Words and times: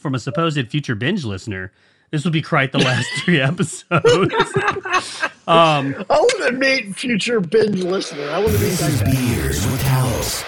from 0.00 0.14
a 0.14 0.18
supposed 0.18 0.68
future 0.68 0.94
binge 0.94 1.24
listener, 1.24 1.70
this 2.10 2.24
would 2.24 2.32
be 2.32 2.42
quite 2.42 2.72
the 2.72 2.78
last 2.78 3.08
three 3.18 3.40
episodes. 3.40 3.84
um, 5.46 5.94
I 6.10 6.18
want 6.18 6.46
to 6.48 6.52
meet 6.52 6.96
future 6.96 7.40
binge 7.40 7.82
listener. 7.82 8.28
I 8.30 8.38
want 8.38 8.52
to 8.52 8.58
meet 8.58 8.68
This 8.70 8.80
that 8.80 8.90
is 8.90 9.02
guy. 9.02 9.10
Beers 9.12 9.66
with 9.66 9.80
Talos. 9.82 10.44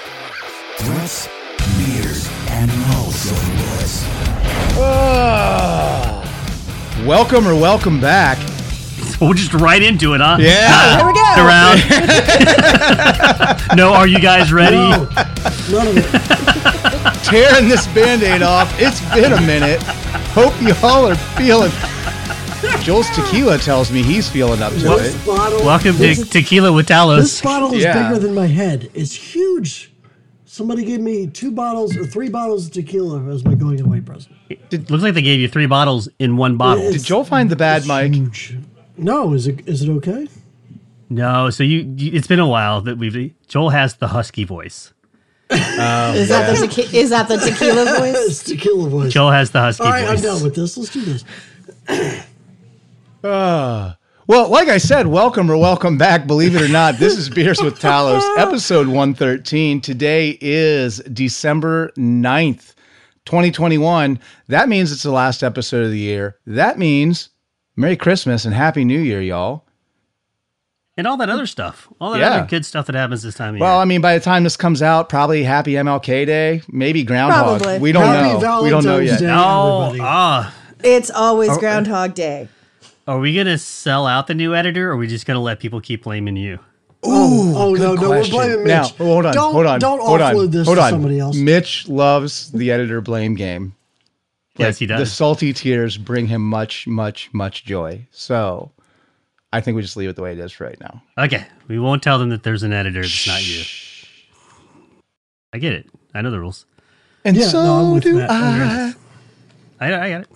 Threats, 0.79 1.29
beers, 1.79 2.29
and 2.49 2.69
no 2.69 3.11
silver 3.11 3.57
bullets. 3.57 4.03
Ah. 4.75 7.05
welcome 7.07 7.47
or 7.47 7.55
welcome 7.55 8.01
back. 8.01 8.39
We'll 9.23 9.33
just 9.35 9.55
right 9.55 9.83
into 9.83 10.15
it, 10.15 10.21
huh? 10.21 10.37
Yeah. 10.41 10.69
Uh, 10.71 10.99
Here 10.99 11.07
we 11.07 11.13
go. 11.15 11.47
Around. 11.47 11.79
no, 13.77 13.93
are 13.95 14.07
you 14.07 14.19
guys 14.21 14.53
ready? 14.53 14.77
No, 14.77 15.09
none 15.71 15.87
of 15.89 15.97
it. 15.97 16.05
Tearing 17.25 17.69
this 17.69 17.87
band-aid 17.89 18.43
off. 18.43 18.73
It's 18.81 19.01
been 19.15 19.33
a 19.33 19.41
minute. 19.41 19.83
Hope 20.35 20.53
y'all 20.63 21.07
are 21.09 21.15
feeling. 21.15 21.71
Joel's 22.83 23.09
tequila 23.11 23.59
tells 23.59 23.91
me 23.93 24.03
he's 24.03 24.29
feeling 24.29 24.63
up 24.63 24.73
to 24.73 24.79
This 24.79 25.15
it. 25.15 25.27
bottle. 25.27 25.65
Welcome 25.65 25.93
to 25.93 25.99
this, 25.99 26.29
Tequila 26.29 26.73
with 26.73 26.89
Talos. 26.89 27.19
This 27.19 27.41
bottle 27.41 27.73
is 27.75 27.83
Yeah. 27.83 28.09
bigger 28.09 28.21
than 28.21 28.35
my 28.35 28.47
head. 28.47 28.91
It's 28.95 29.13
huge. 29.15 29.91
Somebody 30.45 30.85
gave 30.85 31.01
me 31.01 31.27
two 31.29 31.51
bottles 31.51 31.97
or 31.97 32.05
three 32.07 32.29
bottles 32.29 32.67
of 32.67 32.73
tequila 32.73 33.25
as 33.33 33.45
my 33.45 33.55
going 33.55 33.81
away 33.81 34.01
present. 34.01 34.35
It 34.51 34.91
looks 34.91 35.03
like 35.03 35.15
they 35.15 35.23
gave 35.23 35.41
you 35.41 35.49
three 35.49 35.67
bottles 35.67 36.09
in 36.19 36.37
one 36.37 36.57
bottle. 36.57 36.83
It's- 36.85 37.01
Did 37.03 37.07
Joel 37.07 37.25
find 37.25 37.49
the 37.51 37.57
bad 37.57 37.79
it's 37.79 37.87
mic? 37.89 38.15
Huge. 38.15 38.57
No, 38.97 39.33
is 39.33 39.47
it 39.47 39.67
is 39.69 39.83
it 39.83 39.91
okay? 39.91 40.29
No, 41.09 41.51
so 41.51 41.63
you, 41.63 41.93
you 41.97 42.13
it's 42.13 42.27
been 42.27 42.41
a 42.41 42.49
while 42.49 42.81
that 42.83 42.99
we've 42.99 43.35
Joel 43.47 43.71
has 43.71 43.97
the 43.97 44.09
husky 44.09 44.45
voice. 44.45 44.93
Um, 45.51 45.59
is 46.17 46.29
that 46.29 46.57
the 46.59 46.67
tequi- 46.67 46.95
is 46.95 47.11
that 47.11 47.29
the 47.29 47.37
tequila 47.37 47.85
voice? 47.99 48.15
It's 48.17 48.43
tequila 48.43 48.89
voice. 48.89 49.13
Joel 49.13 49.31
has 49.31 49.51
the 49.51 49.61
husky 49.61 49.85
voice. 49.85 49.93
All 49.93 50.01
right, 50.01 50.09
I'm 50.09 50.23
done 50.23 50.43
with 50.43 50.55
this. 50.55 50.77
Let's 50.79 50.91
do 50.91 51.03
this. 51.03 51.25
Uh, 53.23 53.95
well, 54.27 54.49
like 54.49 54.69
I 54.69 54.79
said, 54.79 55.07
welcome 55.07 55.51
or 55.51 55.57
welcome 55.57 55.99
back. 55.99 56.27
Believe 56.27 56.57
it 56.57 56.63
or 56.63 56.69
not, 56.69 56.97
this 56.97 57.19
is 57.19 57.29
Beers 57.29 57.61
with 57.61 57.79
Talos, 57.79 58.23
episode 58.39 58.87
113. 58.87 59.81
Today 59.81 60.39
is 60.41 60.99
December 61.13 61.91
9th, 61.99 62.75
2021. 63.27 64.19
That 64.49 64.69
means 64.69 64.91
it's 64.93 65.03
the 65.03 65.11
last 65.13 65.43
episode 65.43 65.85
of 65.85 65.91
the 65.91 65.99
year. 65.99 66.39
That 66.47 66.79
means 66.79 67.29
Merry 67.77 67.97
Christmas 67.97 68.45
and 68.45 68.55
Happy 68.55 68.85
New 68.85 69.01
Year, 69.01 69.21
y'all. 69.23 69.65
and 70.99 71.07
all 71.07 71.17
that 71.17 71.31
other 71.31 71.47
stuff, 71.47 71.89
all 72.03 72.11
that 72.13 72.21
Yeah. 72.21 72.31
other 72.33 72.47
good 72.47 72.67
stuff 72.67 72.85
that 72.85 72.95
happens 72.95 73.23
this 73.23 73.35
time 73.35 73.55
of 73.55 73.61
Well, 73.61 73.69
year. 73.71 73.73
Well, 73.77 73.81
I 73.81 73.87
mean, 73.87 74.03
by 74.03 74.13
the 74.19 74.23
time 74.23 74.45
this 74.45 74.59
comes 74.59 74.83
out, 74.83 75.09
probably 75.09 75.43
Happy 75.43 75.73
MLK 75.79 76.27
Day, 76.27 76.61
maybe 76.71 77.03
Groundhog. 77.03 77.61
Probably. 77.63 77.79
We 77.79 77.93
don't 77.93 78.05
Happy 78.05 78.39
know. 78.43 78.63
we 78.63 78.69
don't 78.69 78.85
know 78.85 78.99
yet. 78.99 79.21
Day. 79.21 79.31
oh, 79.31 79.87
everybody. 79.87 80.01
ah, 80.03 80.55
It's 80.85 81.11
always 81.11 81.57
Groundhog 81.57 82.13
Day. 82.15 82.49
are 83.09 83.19
we 83.19 83.35
gonna 83.35 83.57
sell 83.57 84.07
out 84.07 84.27
the 84.27 84.35
new 84.35 84.55
editor, 84.55 84.91
or 84.91 84.93
are 84.93 84.97
we 84.99 85.07
just 85.07 85.25
gonna 85.25 85.41
let 85.41 85.61
people 85.61 85.81
keep 85.81 86.03
blaming 86.05 86.37
you? 86.37 86.59
oh, 87.05 87.55
oh 87.57 87.73
no, 87.75 87.97
Good 87.97 88.03
no, 88.03 88.11
we're 88.11 88.29
blaming 88.29 88.59
Mitch. 88.65 88.67
Now, 88.69 88.85
hold 89.05 89.25
on, 89.27 89.33
don't, 89.35 89.53
hold 89.55 89.67
on, 89.67 89.81
Don't 89.81 90.01
hold 90.01 90.21
on, 90.21 90.35
offload 90.35 90.51
this 90.53 90.67
hold 90.67 90.77
to 90.77 90.85
on. 90.85 90.91
somebody 90.91 91.19
else. 91.19 91.35
Mitch 91.37 91.89
loves 91.89 92.53
the 92.53 92.71
editor 92.71 93.01
blame 93.01 93.35
game. 93.35 93.75
Yes, 94.57 94.79
he 94.79 94.87
does. 94.87 95.01
The 95.01 95.07
salty 95.07 95.53
tears 95.53 95.97
bring 95.97 96.27
him 96.27 96.43
much, 96.43 96.87
much, 96.87 97.33
much 97.33 97.65
joy. 97.65 98.07
So 98.11 98.71
I 99.53 99.61
think 99.61 99.77
we 99.77 99.83
just 99.83 99.97
leave 99.97 100.09
it 100.11 100.17
the 100.17 100.23
way 100.23 100.33
it 100.33 100.39
is 100.39 100.53
for 100.53 100.67
right 100.67 100.81
now. 100.81 101.03
Okay, 101.19 101.47
we 101.69 101.79
won't 101.79 102.03
tell 102.03 102.19
them 102.19 102.31
that 102.31 102.43
there's 102.43 102.63
an 102.63 102.73
editor 102.73 103.03
that's 103.03 103.27
not 103.27 103.47
you. 103.47 103.63
I 105.53 105.59
get 105.59 105.73
it. 105.75 105.89
I 106.15 106.23
know 106.23 106.31
the 106.31 106.41
rules. 106.41 106.67
And 107.25 107.37
Yeah, 107.37 107.47
so 107.49 107.63
no, 107.63 108.01
do 108.01 108.17
Matt. 108.17 108.31
I'm 108.31 108.97
I. 109.81 109.93
I, 109.93 110.07
I 110.07 110.11
got 110.11 110.21
it. 110.23 110.29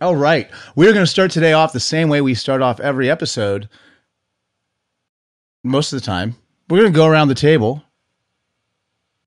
All 0.00 0.16
right. 0.16 0.50
We're 0.74 0.92
going 0.92 1.04
to 1.04 1.10
start 1.10 1.30
today 1.30 1.52
off 1.52 1.72
the 1.72 1.80
same 1.80 2.08
way 2.08 2.20
we 2.20 2.34
start 2.34 2.62
off 2.62 2.80
every 2.80 3.08
episode. 3.08 3.68
Most 5.62 5.92
of 5.92 6.00
the 6.00 6.04
time, 6.04 6.36
we're 6.68 6.80
going 6.80 6.92
to 6.92 6.96
go 6.96 7.06
around 7.06 7.28
the 7.28 7.34
table. 7.34 7.83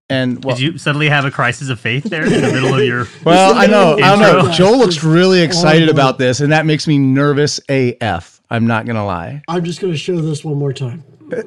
And 0.09 0.43
well, 0.45 0.55
Did 0.55 0.63
you 0.63 0.77
suddenly 0.77 1.09
have 1.09 1.25
a 1.25 1.31
crisis 1.31 1.67
of 1.69 1.81
faith 1.81 2.05
there 2.05 2.23
in 2.23 2.29
the 2.29 2.53
middle 2.53 2.73
of 2.73 2.81
your? 2.85 3.07
well, 3.25 3.53
I 3.55 3.65
know, 3.67 3.95
I 4.01 4.15
don't 4.15 4.45
know. 4.45 4.51
Joel 4.53 4.77
looks 4.77 5.03
really 5.03 5.41
oh, 5.41 5.45
excited 5.45 5.89
Oh, 5.89 5.91
about 5.91 6.17
this, 6.17 6.39
and 6.39 6.53
that 6.53 6.65
makes 6.65 6.87
me 6.87 6.97
nervous 6.97 7.59
AF. 7.67 8.41
I'm 8.49 8.67
not 8.67 8.85
going 8.85 8.95
to 8.95 9.03
lie. 9.03 9.41
I'm 9.49 9.65
just 9.65 9.81
going 9.81 9.91
to 9.91 9.99
show 9.99 10.21
this 10.21 10.45
one 10.45 10.57
more 10.57 10.71
time. 10.71 11.03
Man, 11.29 11.43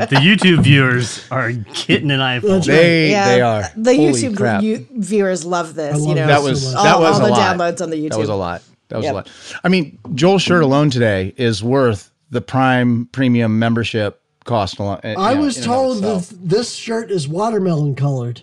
the 0.00 0.18
YouTube 0.20 0.62
viewers 0.62 1.26
are 1.32 1.50
getting 1.50 2.12
an 2.12 2.20
eyeful. 2.20 2.50
That's 2.50 2.68
right. 2.68 2.74
They 2.76 3.10
Yeah, 3.10 3.24
they 3.28 3.40
are. 3.40 3.64
The 3.76 3.96
Holy 3.96 4.12
YouTube 4.12 4.36
crap. 4.36 4.62
u- 4.62 4.86
viewers 4.92 5.44
love 5.44 5.74
this. 5.74 5.98
Love 5.98 6.08
you 6.08 6.14
know, 6.14 6.26
that 6.28 6.38
that 6.38 6.42
was 6.42 6.62
so 6.62 6.70
that 6.82 6.94
All- 6.94 7.00
was 7.00 7.18
all 7.18 7.26
a 7.26 7.28
the 7.28 7.34
lot. 7.34 7.56
downloads 7.58 7.80
on 7.82 7.90
the 7.90 7.96
YouTube. 7.96 8.10
That 8.10 8.18
was 8.18 8.28
a 8.28 8.34
lot. 8.36 8.62
That 8.88 8.96
was 8.98 9.04
Yep. 9.06 9.12
a 9.12 9.16
lot. 9.16 9.30
I 9.64 9.68
mean, 9.68 9.98
Joel's 10.14 10.42
shirt 10.42 10.62
alone 10.62 10.90
today 10.90 11.34
is 11.36 11.64
worth 11.64 12.12
the 12.30 12.40
Prime 12.40 13.08
Premium 13.10 13.58
membership 13.58 14.21
cost. 14.44 14.78
Alone, 14.78 15.00
uh, 15.04 15.14
I 15.18 15.34
know, 15.34 15.40
was 15.42 15.56
in 15.58 15.64
and 15.64 15.72
of 15.72 15.76
told 15.76 16.02
that 16.02 16.36
this 16.48 16.74
shirt 16.74 17.10
is 17.10 17.28
watermelon 17.28 17.94
colored. 17.94 18.42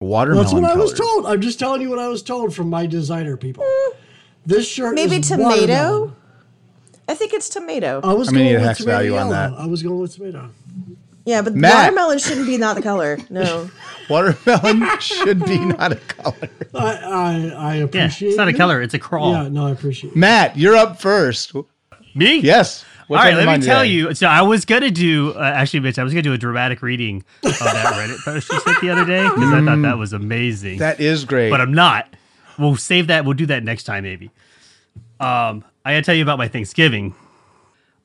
watermelon. 0.00 0.44
That's 0.44 0.54
what 0.54 0.64
I 0.70 0.76
was 0.76 0.92
told. 0.92 1.26
I'm 1.26 1.40
just 1.40 1.58
telling 1.58 1.80
you 1.80 1.90
what 1.90 1.98
I 1.98 2.08
was 2.08 2.22
told 2.22 2.54
from 2.54 2.68
my 2.70 2.86
designer 2.86 3.36
people. 3.36 3.64
This 4.44 4.68
shirt 4.68 4.94
Maybe 4.94 5.16
is 5.16 5.28
tomato. 5.28 5.50
watermelon. 5.60 6.16
I 7.08 7.14
think 7.14 7.32
it's 7.32 7.48
tomato. 7.48 8.00
I 8.02 8.12
was 8.14 8.28
I'm 8.28 8.34
gonna 8.34 8.52
going 8.52 8.66
with 8.66 8.76
tomato 8.78 8.96
value 8.98 9.16
on 9.16 9.30
that. 9.30 9.52
I 9.58 9.66
was 9.66 9.82
going 9.82 9.98
with 10.00 10.14
tomato. 10.14 10.50
yeah, 11.24 11.42
but 11.42 11.54
Matt. 11.54 11.74
watermelon 11.74 12.18
shouldn't 12.18 12.46
be 12.46 12.56
not 12.58 12.74
the 12.76 12.82
color. 12.82 13.18
No. 13.30 13.70
Watermelon 14.10 14.98
should 15.00 15.44
be 15.44 15.58
not 15.58 15.92
a 15.92 15.96
color. 15.96 16.48
I 16.74 16.78
I, 16.78 17.52
I 17.56 17.74
Yeah, 17.76 17.84
appreciate. 17.84 18.28
it's 18.30 18.36
not 18.36 18.48
a 18.48 18.52
color; 18.52 18.82
it's 18.82 18.94
a 18.94 18.98
crawl. 18.98 19.32
Yeah, 19.32 19.48
no, 19.48 19.66
I 19.68 19.70
appreciate. 19.70 20.10
it. 20.12 20.16
Matt, 20.16 20.56
you're 20.56 20.76
up 20.76 21.00
first. 21.00 21.52
Me? 22.14 22.38
Yes. 22.40 22.84
What's 23.12 23.24
All 23.26 23.30
right, 23.30 23.36
let 23.46 23.60
me 23.60 23.64
tell 23.66 23.82
today? 23.82 23.92
you. 23.92 24.14
So 24.14 24.26
I 24.26 24.40
was 24.40 24.64
gonna 24.64 24.90
do 24.90 25.32
uh, 25.32 25.40
actually, 25.42 25.80
Mitch. 25.80 25.98
I 25.98 26.02
was 26.04 26.14
gonna 26.14 26.22
do 26.22 26.32
a 26.32 26.38
dramatic 26.38 26.80
reading 26.80 27.22
of 27.44 27.58
that 27.58 27.92
Reddit 27.94 28.24
post 28.24 28.50
you 28.50 28.58
sent 28.60 28.80
the 28.80 28.88
other 28.88 29.04
day 29.04 29.22
because 29.28 29.52
I 29.52 29.62
thought 29.62 29.82
that 29.82 29.98
was 29.98 30.14
amazing. 30.14 30.78
That 30.78 30.98
is 30.98 31.26
great. 31.26 31.50
but 31.50 31.60
I'm 31.60 31.74
not. 31.74 32.08
We'll 32.58 32.76
save 32.76 33.08
that. 33.08 33.26
We'll 33.26 33.34
do 33.34 33.44
that 33.46 33.64
next 33.64 33.84
time, 33.84 34.04
maybe. 34.04 34.30
Um, 35.20 35.62
I 35.84 35.92
gotta 35.92 36.02
tell 36.02 36.14
you 36.14 36.22
about 36.22 36.38
my 36.38 36.48
Thanksgiving. 36.48 37.14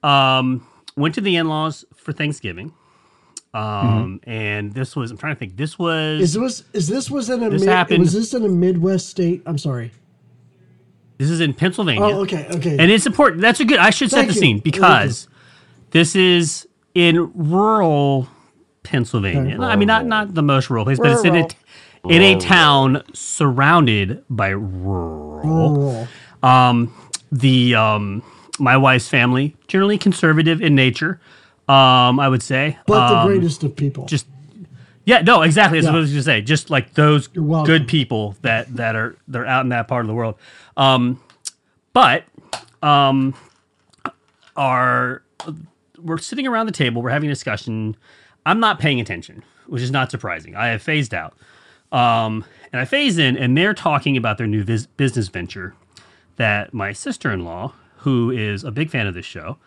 Um, 0.03 0.68
went 0.97 1.16
to 1.16 1.22
the 1.22 1.38
in-laws 1.38 1.85
for 1.95 2.12
Thanksgiving. 2.12 2.74
Um, 3.53 4.19
and 4.24 4.74
this 4.74 4.95
was 4.95 5.09
I'm 5.09 5.18
trying 5.18 5.35
to 5.35 5.39
think. 5.39 5.56
This 5.57 5.79
was 5.79 6.19
Is 6.22 6.34
this 6.34 6.63
is 6.74 6.88
this 6.89 7.09
was 7.09 7.29
in 7.29 7.41
a 7.44 7.50
This 7.50 7.62
mid, 7.62 7.69
happened- 7.69 8.00
was 8.01 8.13
this 8.13 8.34
in 8.34 8.44
a 8.44 8.50
Midwest 8.50 9.07
state? 9.09 9.41
I'm 9.45 9.57
sorry. 9.57 9.91
This 11.18 11.30
is 11.30 11.40
in 11.40 11.54
Pennsylvania. 11.54 12.04
Oh, 12.04 12.22
okay, 12.22 12.48
okay. 12.52 12.78
And 12.78 12.92
it's 12.92 13.06
important. 13.06 13.42
That's 13.42 13.60
a 13.60 13.66
good. 13.66 13.80
I 13.80 13.90
should 13.90 14.10
set 14.10 14.18
Thank 14.18 14.30
the 14.30 14.34
you. 14.36 14.40
scene 14.42 14.60
because 14.60 15.28
this 15.92 16.16
is 16.16 16.68
in 16.94 17.32
rural 17.34 18.28
Pennsylvania. 18.84 19.56
Okay. 19.56 19.64
I 19.64 19.76
mean, 19.76 19.88
not 19.88 20.06
not 20.06 20.34
the 20.34 20.44
most 20.44 20.70
rural 20.70 20.86
place, 20.86 21.00
but 21.00 21.12
it's 21.12 21.24
in 21.26 21.36
a 21.36 21.48
in 22.08 22.22
a 22.22 22.40
town 22.40 23.04
surrounded 23.14 24.24
by 24.30 24.50
rural. 24.50 25.42
Rural. 25.44 26.08
Um, 26.44 26.94
the 27.32 27.76
um, 27.76 28.24
my 28.60 28.78
wife's 28.78 29.08
family 29.10 29.56
generally 29.68 29.98
conservative 29.98 30.62
in 30.62 30.76
nature. 30.76 31.20
Um, 31.68 32.20
I 32.20 32.30
would 32.30 32.42
say, 32.42 32.78
but 32.88 33.10
the 33.10 33.18
Um, 33.18 33.28
greatest 33.28 33.64
of 33.64 33.76
people. 33.76 34.06
just 34.06 34.26
yeah, 35.07 35.22
no, 35.22 35.41
exactly. 35.41 35.79
That's 35.79 35.85
Yeah. 35.85 35.91
what 35.94 35.97
I 35.97 36.01
was 36.01 36.12
gonna 36.12 36.22
say. 36.23 36.41
Just 36.41 36.69
like 36.69 36.94
those 36.94 37.28
good 37.28 37.88
people 37.88 38.35
that 38.41 38.75
that 38.75 38.95
are 38.95 39.16
they're 39.28 39.45
out 39.47 39.63
in 39.66 39.69
that 39.69 39.88
part 39.88 40.01
of 40.01 40.07
the 40.07 40.13
world. 40.13 40.35
Um, 40.75 41.19
but 41.94 42.25
um, 42.84 43.34
are 44.56 45.23
we're 46.01 46.18
sitting 46.18 46.45
around 46.45 46.66
the 46.68 46.72
table, 46.72 47.01
we're 47.01 47.09
having 47.09 47.29
a 47.29 47.31
discussion. 47.34 47.95
I'm 48.45 48.59
not 48.59 48.79
paying 48.79 49.00
attention, 49.00 49.44
which 49.68 49.81
is 49.81 49.91
not 49.91 50.12
surprising. 50.12 50.56
I 50.56 50.68
have 50.68 50.81
phased 50.81 51.13
out, 51.13 51.34
um, 51.91 52.44
and 52.72 52.79
I 52.81 52.85
phase 52.85 53.18
in, 53.18 53.38
and 53.38 53.57
they're 53.57 53.74
talking 53.74 54.18
about 54.18 54.38
their 54.38 54.48
new 54.48 54.63
vis- 54.63 54.86
business 54.88 55.27
venture 55.30 55.74
that 56.36 56.74
my 56.74 56.92
sister-in-law, 56.94 57.74
who 58.00 58.30
is 58.30 58.63
a 58.63 58.71
big 58.71 58.89
fan 58.89 59.07
of 59.07 59.13
this 59.15 59.25
show, 59.25 59.57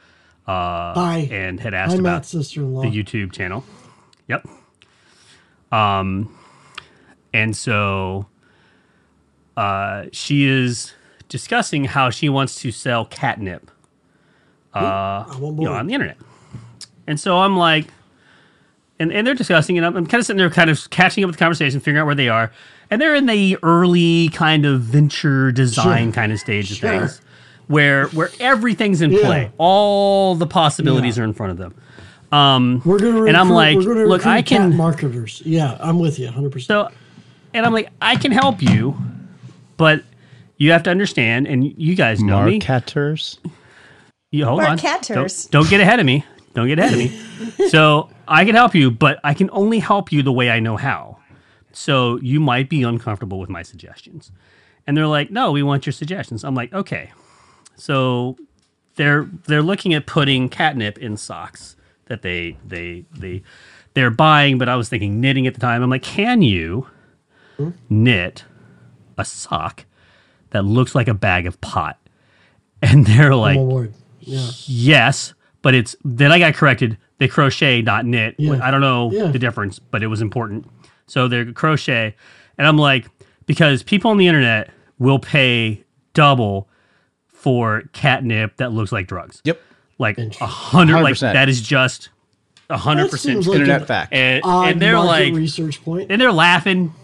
uh, 0.46 0.92
and 1.30 1.60
had 1.60 1.74
asked 1.74 1.94
I'm 1.94 2.00
about 2.00 2.22
the 2.22 2.38
YouTube 2.38 3.32
channel. 3.32 3.64
Yep. 4.28 4.46
Um, 5.72 6.36
and 7.32 7.56
so 7.56 8.26
uh, 9.56 10.06
she 10.12 10.46
is 10.46 10.92
discussing 11.28 11.84
how 11.84 12.10
she 12.10 12.28
wants 12.28 12.60
to 12.62 12.72
sell 12.72 13.04
catnip, 13.04 13.70
uh, 14.74 14.78
on 15.28 15.42
you 15.58 15.64
know, 15.64 15.72
on 15.74 15.86
the 15.86 15.94
internet. 15.94 16.16
And 17.06 17.18
so 17.18 17.38
I'm 17.38 17.56
like, 17.56 17.86
and, 18.98 19.12
and 19.12 19.26
they're 19.26 19.34
discussing 19.34 19.76
it. 19.76 19.84
I'm, 19.84 19.96
I'm 19.96 20.06
kind 20.06 20.20
of 20.20 20.26
sitting 20.26 20.38
there, 20.38 20.50
kind 20.50 20.70
of 20.70 20.90
catching 20.90 21.24
up 21.24 21.28
with 21.28 21.36
the 21.36 21.40
conversation, 21.40 21.80
figuring 21.80 22.00
out 22.02 22.06
where 22.06 22.14
they 22.14 22.28
are. 22.28 22.52
And 22.90 23.00
they're 23.00 23.14
in 23.14 23.26
the 23.26 23.56
early 23.62 24.28
kind 24.30 24.66
of 24.66 24.80
venture 24.82 25.52
design 25.52 26.06
Sure. 26.08 26.12
kind 26.14 26.32
of 26.32 26.40
stage 26.40 26.72
of 26.72 26.78
things, 26.78 27.20
where 27.68 28.06
where 28.08 28.30
everything's 28.40 29.00
in 29.00 29.12
Yeah. 29.12 29.20
play. 29.20 29.50
All 29.58 30.34
the 30.34 30.46
possibilities 30.46 31.16
Yeah. 31.16 31.22
are 31.22 31.26
in 31.26 31.32
front 31.32 31.52
of 31.52 31.58
them. 31.58 31.74
Um, 32.32 32.80
We're 32.84 32.98
gonna 32.98 33.24
and 33.24 33.36
I'm 33.36 33.50
like, 33.50 33.76
we're 33.76 33.94
gonna 33.94 34.06
look, 34.06 34.24
I 34.26 34.42
can. 34.42 34.76
marketers. 34.76 35.42
Yeah, 35.44 35.76
I'm 35.80 35.98
with 35.98 36.18
you 36.18 36.26
100. 36.26 36.52
percent 36.52 36.66
So 36.66 36.96
and 37.54 37.66
I'm 37.66 37.72
like, 37.72 37.90
I 38.00 38.16
can 38.16 38.32
help 38.32 38.62
you, 38.62 38.96
but 39.76 40.04
you 40.56 40.72
have 40.72 40.82
to 40.84 40.90
understand, 40.90 41.46
and 41.46 41.64
you 41.80 41.96
guys 41.96 42.22
know 42.22 42.44
me. 42.44 42.58
Marketers. 42.58 43.38
You 44.30 44.44
hold 44.44 44.60
on. 44.60 44.76
Marketers. 44.76 45.46
Don't, 45.46 45.62
don't 45.62 45.70
get 45.70 45.80
ahead 45.80 45.98
of 45.98 46.06
me. 46.06 46.24
Don't 46.54 46.68
get 46.68 46.78
ahead 46.78 46.92
of 46.92 46.98
me. 46.98 47.68
so 47.68 48.10
I 48.28 48.44
can 48.44 48.54
help 48.54 48.74
you, 48.74 48.90
but 48.90 49.18
I 49.24 49.34
can 49.34 49.50
only 49.52 49.78
help 49.80 50.12
you 50.12 50.22
the 50.22 50.32
way 50.32 50.50
I 50.50 50.60
know 50.60 50.76
how. 50.76 51.18
So 51.72 52.18
you 52.20 52.40
might 52.40 52.68
be 52.68 52.82
uncomfortable 52.82 53.38
with 53.38 53.48
my 53.48 53.62
suggestions. 53.62 54.32
And 54.86 54.96
they're 54.96 55.06
like, 55.06 55.30
no, 55.30 55.52
we 55.52 55.62
want 55.62 55.86
your 55.86 55.92
suggestions. 55.92 56.44
I'm 56.44 56.54
like, 56.54 56.72
okay. 56.72 57.12
So 57.76 58.36
they're 58.96 59.28
they're 59.46 59.62
looking 59.62 59.94
at 59.94 60.06
putting 60.06 60.48
catnip 60.48 60.98
in 60.98 61.16
socks 61.16 61.76
that 62.10 62.20
they 62.20 62.58
they 62.66 63.06
they 63.18 63.42
they're 63.94 64.10
buying, 64.10 64.58
but 64.58 64.68
I 64.68 64.76
was 64.76 64.88
thinking 64.90 65.20
knitting 65.20 65.46
at 65.46 65.54
the 65.54 65.60
time. 65.60 65.82
I'm 65.82 65.88
like, 65.90 66.02
can 66.02 66.42
you 66.42 66.86
knit 67.88 68.44
a 69.18 69.24
sock 69.24 69.84
that 70.50 70.64
looks 70.64 70.94
like 70.94 71.08
a 71.08 71.14
bag 71.14 71.46
of 71.46 71.58
pot? 71.62 71.96
And 72.82 73.06
they're 73.06 73.34
like, 73.34 73.56
I'm 73.56 73.62
on 73.64 73.68
board. 73.68 73.94
Yeah. 74.20 74.48
yes, 74.66 75.34
but 75.60 75.74
it's 75.74 75.94
then 76.02 76.32
I 76.32 76.38
got 76.38 76.54
corrected. 76.54 76.96
They 77.18 77.28
crochet, 77.28 77.82
not 77.82 78.06
knit. 78.06 78.36
Yeah. 78.38 78.58
I 78.62 78.70
don't 78.70 78.80
know 78.80 79.10
Yeah. 79.12 79.26
the 79.26 79.38
difference, 79.38 79.78
but 79.78 80.02
it 80.02 80.06
was 80.06 80.22
important. 80.22 80.66
So 81.06 81.28
they're 81.28 81.52
crochet, 81.52 82.14
and 82.56 82.66
I'm 82.66 82.78
like, 82.78 83.06
because 83.44 83.82
people 83.82 84.10
on 84.10 84.16
the 84.16 84.26
internet 84.26 84.70
will 84.98 85.18
pay 85.18 85.84
double 86.14 86.70
for 87.26 87.82
catnip 87.92 88.56
that 88.56 88.72
looks 88.72 88.92
like 88.92 89.06
drugs. 89.06 89.42
Yep. 89.44 89.60
Like 90.00 90.16
a 90.18 90.46
hundred, 90.46 91.02
like 91.02 91.18
that 91.18 91.50
is 91.50 91.60
just 91.60 92.08
a 92.70 92.78
hundred 92.78 93.04
That 93.04 93.10
percent. 93.10 93.34
seems 93.34 93.48
like 93.48 93.56
Internet 93.56 93.82
an 93.82 93.86
fact. 93.86 94.12
And, 94.14 94.42
and 94.44 94.80
they're 94.80 94.98
like, 94.98 95.34
research 95.34 95.78
and 95.86 96.18
they're 96.18 96.32
laughing. 96.32 96.94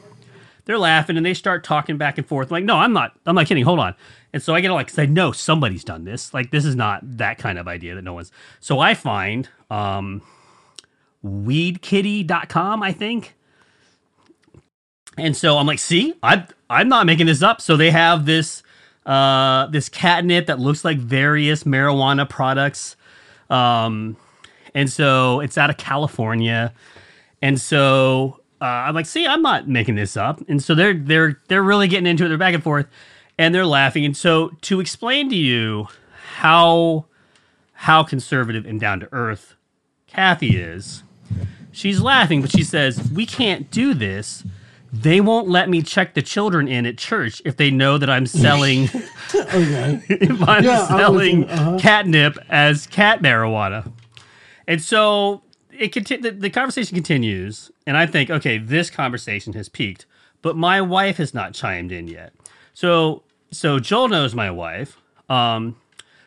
They're 0.65 0.79
laughing 0.79 1.19
and 1.19 1.27
they 1.27 1.35
start 1.35 1.63
talking 1.63 1.99
back 1.99 2.17
and 2.17 2.27
forth. 2.27 2.49
I'm 2.51 2.55
like, 2.55 2.65
no, 2.65 2.77
I'm 2.77 2.95
not. 2.95 3.13
I'm 3.27 3.35
not 3.35 3.47
kidding. 3.47 3.65
Hold 3.65 3.81
on. 3.81 3.95
And 4.33 4.43
so 4.43 4.55
I 4.55 4.63
get 4.63 4.71
like, 4.73 4.89
cause 4.89 4.99
I 4.99 5.05
know 5.05 5.31
somebody's 5.31 5.85
done 5.85 6.05
this. 6.05 6.33
Like, 6.33 6.51
this 6.51 6.65
is 6.65 6.75
not 6.75 7.01
that 7.19 7.37
kind 7.37 7.59
of 7.59 7.69
idea 7.69 7.95
that 7.95 8.03
no 8.03 8.15
one's. 8.15 8.33
So 8.61 8.81
I 8.81 8.95
find 8.95 9.49
um, 9.71 10.23
weedkitty.com, 11.23 12.83
I 12.83 12.93
think. 12.93 13.35
And 15.19 15.37
so 15.37 15.59
I'm 15.59 15.67
like, 15.67 15.81
see, 15.81 16.15
I 16.23 16.45
I'm 16.71 16.89
not 16.89 17.05
making 17.05 17.27
this 17.27 17.43
up. 17.43 17.61
So 17.61 17.77
they 17.77 17.91
have 17.91 18.25
this 18.25 18.63
uh, 19.07 19.67
this 19.69 19.89
catnip 19.89 20.47
that 20.47 20.59
looks 20.59 20.85
like 20.85 20.99
various 20.99 21.65
marijuana 21.65 22.29
products. 22.29 22.97
Um, 23.49 24.17
and 24.75 24.91
so 24.91 25.41
it's 25.41 25.57
out 25.57 25.71
of 25.71 25.77
California. 25.77 26.75
And 27.41 27.61
so 27.61 28.41
uh, 28.61 28.65
I'm 28.65 28.95
like, 28.95 29.07
see, 29.07 29.27
I'm 29.27 29.43
not 29.43 29.69
making 29.69 29.95
this 29.95 30.17
up. 30.17 30.43
And 30.49 30.63
so 30.63 30.75
they're 30.75 30.95
they're 30.95 31.41
they're 31.49 31.63
really 31.63 31.89
getting 31.89 32.07
into 32.07 32.25
it. 32.25 32.29
They're 32.29 32.39
back 32.39 32.55
and 32.55 32.63
forth, 32.63 32.87
and 33.39 33.55
they're 33.55 33.67
laughing. 33.67 34.05
And 34.05 34.17
so 34.17 34.51
to 34.63 34.81
explain 34.81 35.31
to 35.31 35.37
you 35.37 35.89
how 36.39 37.07
how 37.73 38.03
conservative 38.03 38.67
and 38.67 38.81
down 38.81 39.01
to 39.01 39.09
earth 39.13 39.55
Kathy 40.07 40.57
is, 40.57 41.05
she's 41.71 42.01
laughing, 42.01 42.41
but 42.41 42.51
she 42.51 42.65
says, 42.65 43.11
"We 43.13 43.27
can't 43.27 43.71
do 43.71 43.95
this. 43.95 44.43
They 45.03 45.21
won't 45.21 45.49
let 45.49 45.69
me 45.69 45.83
check 45.83 46.15
the 46.15 46.23
children 46.23 46.69
in 46.69 46.87
at 46.87 46.97
church 46.99 47.43
if 47.45 47.57
they 47.57 47.71
know 47.71 47.99
that 47.99 48.09
I'm 48.11 48.27
selling 48.27 48.85
Okay. 49.35 50.01
if 50.09 50.49
I'm 50.49 50.65
Yeah, 50.65 50.87
selling. 50.89 51.45
Uh-huh. 51.49 51.79
catnip 51.79 52.39
as 52.49 52.87
cat 52.87 53.21
marijuana." 53.23 53.93
And 54.67 54.81
so 54.83 55.43
it 55.71 55.93
conti- 55.93 56.17
the, 56.17 56.31
the 56.31 56.51
conversation 56.51 56.95
continues, 56.95 57.71
and 57.87 57.97
I 57.97 58.07
think, 58.07 58.31
okay, 58.31 58.59
this 58.59 58.91
conversation 58.91 59.53
has 59.53 59.69
peaked, 59.69 60.07
but 60.43 60.57
my 60.57 60.81
wife 60.81 61.19
has 61.19 61.35
not 61.35 61.53
chimed 61.55 61.93
in 61.93 62.09
yet. 62.09 62.33
So, 62.75 63.23
so 63.51 63.79
Joel 63.79 64.09
knows 64.09 64.35
my 64.35 64.51
wife. 64.51 64.97
Um, 65.29 65.77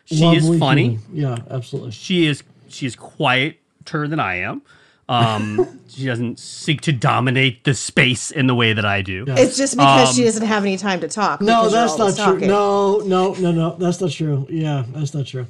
she 0.04 0.24
Lovely 0.24 0.54
is 0.54 0.58
funny. 0.58 0.88
human. 0.96 1.02
Yeah, 1.12 1.36
absolutely. 1.50 1.90
She 1.92 2.26
is 2.26 2.42
she 2.68 2.86
is 2.86 2.96
quieter 2.96 4.06
than 4.08 4.20
I 4.20 4.36
am. 4.36 4.62
Um, 5.10 5.80
she 5.88 6.06
doesn't 6.06 6.38
seek 6.38 6.80
to 6.82 6.92
dominate 6.92 7.64
the 7.64 7.74
space 7.74 8.30
in 8.30 8.46
the 8.46 8.54
way 8.54 8.72
that 8.72 8.84
I 8.84 9.02
do. 9.02 9.24
It's 9.26 9.56
just 9.56 9.74
because 9.76 10.10
Um, 10.10 10.14
she 10.14 10.24
doesn't 10.24 10.46
have 10.46 10.62
any 10.62 10.76
time 10.76 11.00
to 11.00 11.08
talk. 11.08 11.40
No, 11.40 11.62
because 11.64 11.72
you're 11.72 11.80
that's 11.82 11.92
not 11.92 12.00
always 12.00 12.16
true. 12.16 12.24
talking. 12.24 12.48
No, 12.48 12.98
no, 13.00 13.34
no, 13.34 13.50
no. 13.52 13.76
That's 13.76 14.00
not 14.00 14.10
true. 14.12 14.46
Yeah, 14.48 14.84
that's 14.88 15.12
not 15.12 15.26
true. 15.26 15.46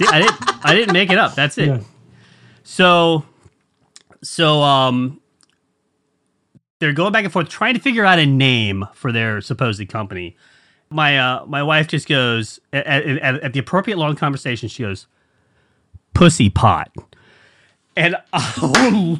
Yeah, 0.00 0.08
I 0.10 0.20
didn't 0.20 0.64
I 0.64 0.74
didn't 0.74 0.92
make 0.92 1.10
it 1.10 1.18
up. 1.18 1.34
That's 1.34 1.58
it. 1.58 1.66
Yeah. 1.66 1.80
So, 2.64 3.24
so 4.22 4.62
um, 4.62 5.20
they're 6.78 6.92
going 6.92 7.12
back 7.12 7.24
and 7.24 7.32
forth 7.32 7.48
trying 7.48 7.74
to 7.74 7.80
figure 7.80 8.04
out 8.04 8.18
a 8.18 8.26
name 8.26 8.86
for 8.94 9.12
their 9.12 9.40
supposed 9.40 9.86
company. 9.88 10.36
My 10.90 11.18
uh, 11.18 11.44
my 11.46 11.62
wife 11.62 11.88
just 11.88 12.08
goes 12.08 12.60
at, 12.72 12.86
at, 12.86 13.42
at 13.42 13.52
the 13.52 13.58
appropriate 13.58 13.98
long 13.98 14.14
conversation. 14.14 14.68
She 14.68 14.82
goes, 14.82 15.06
"Pussy 16.14 16.50
pot," 16.50 16.90
and 17.96 18.16
oh, 18.32 19.18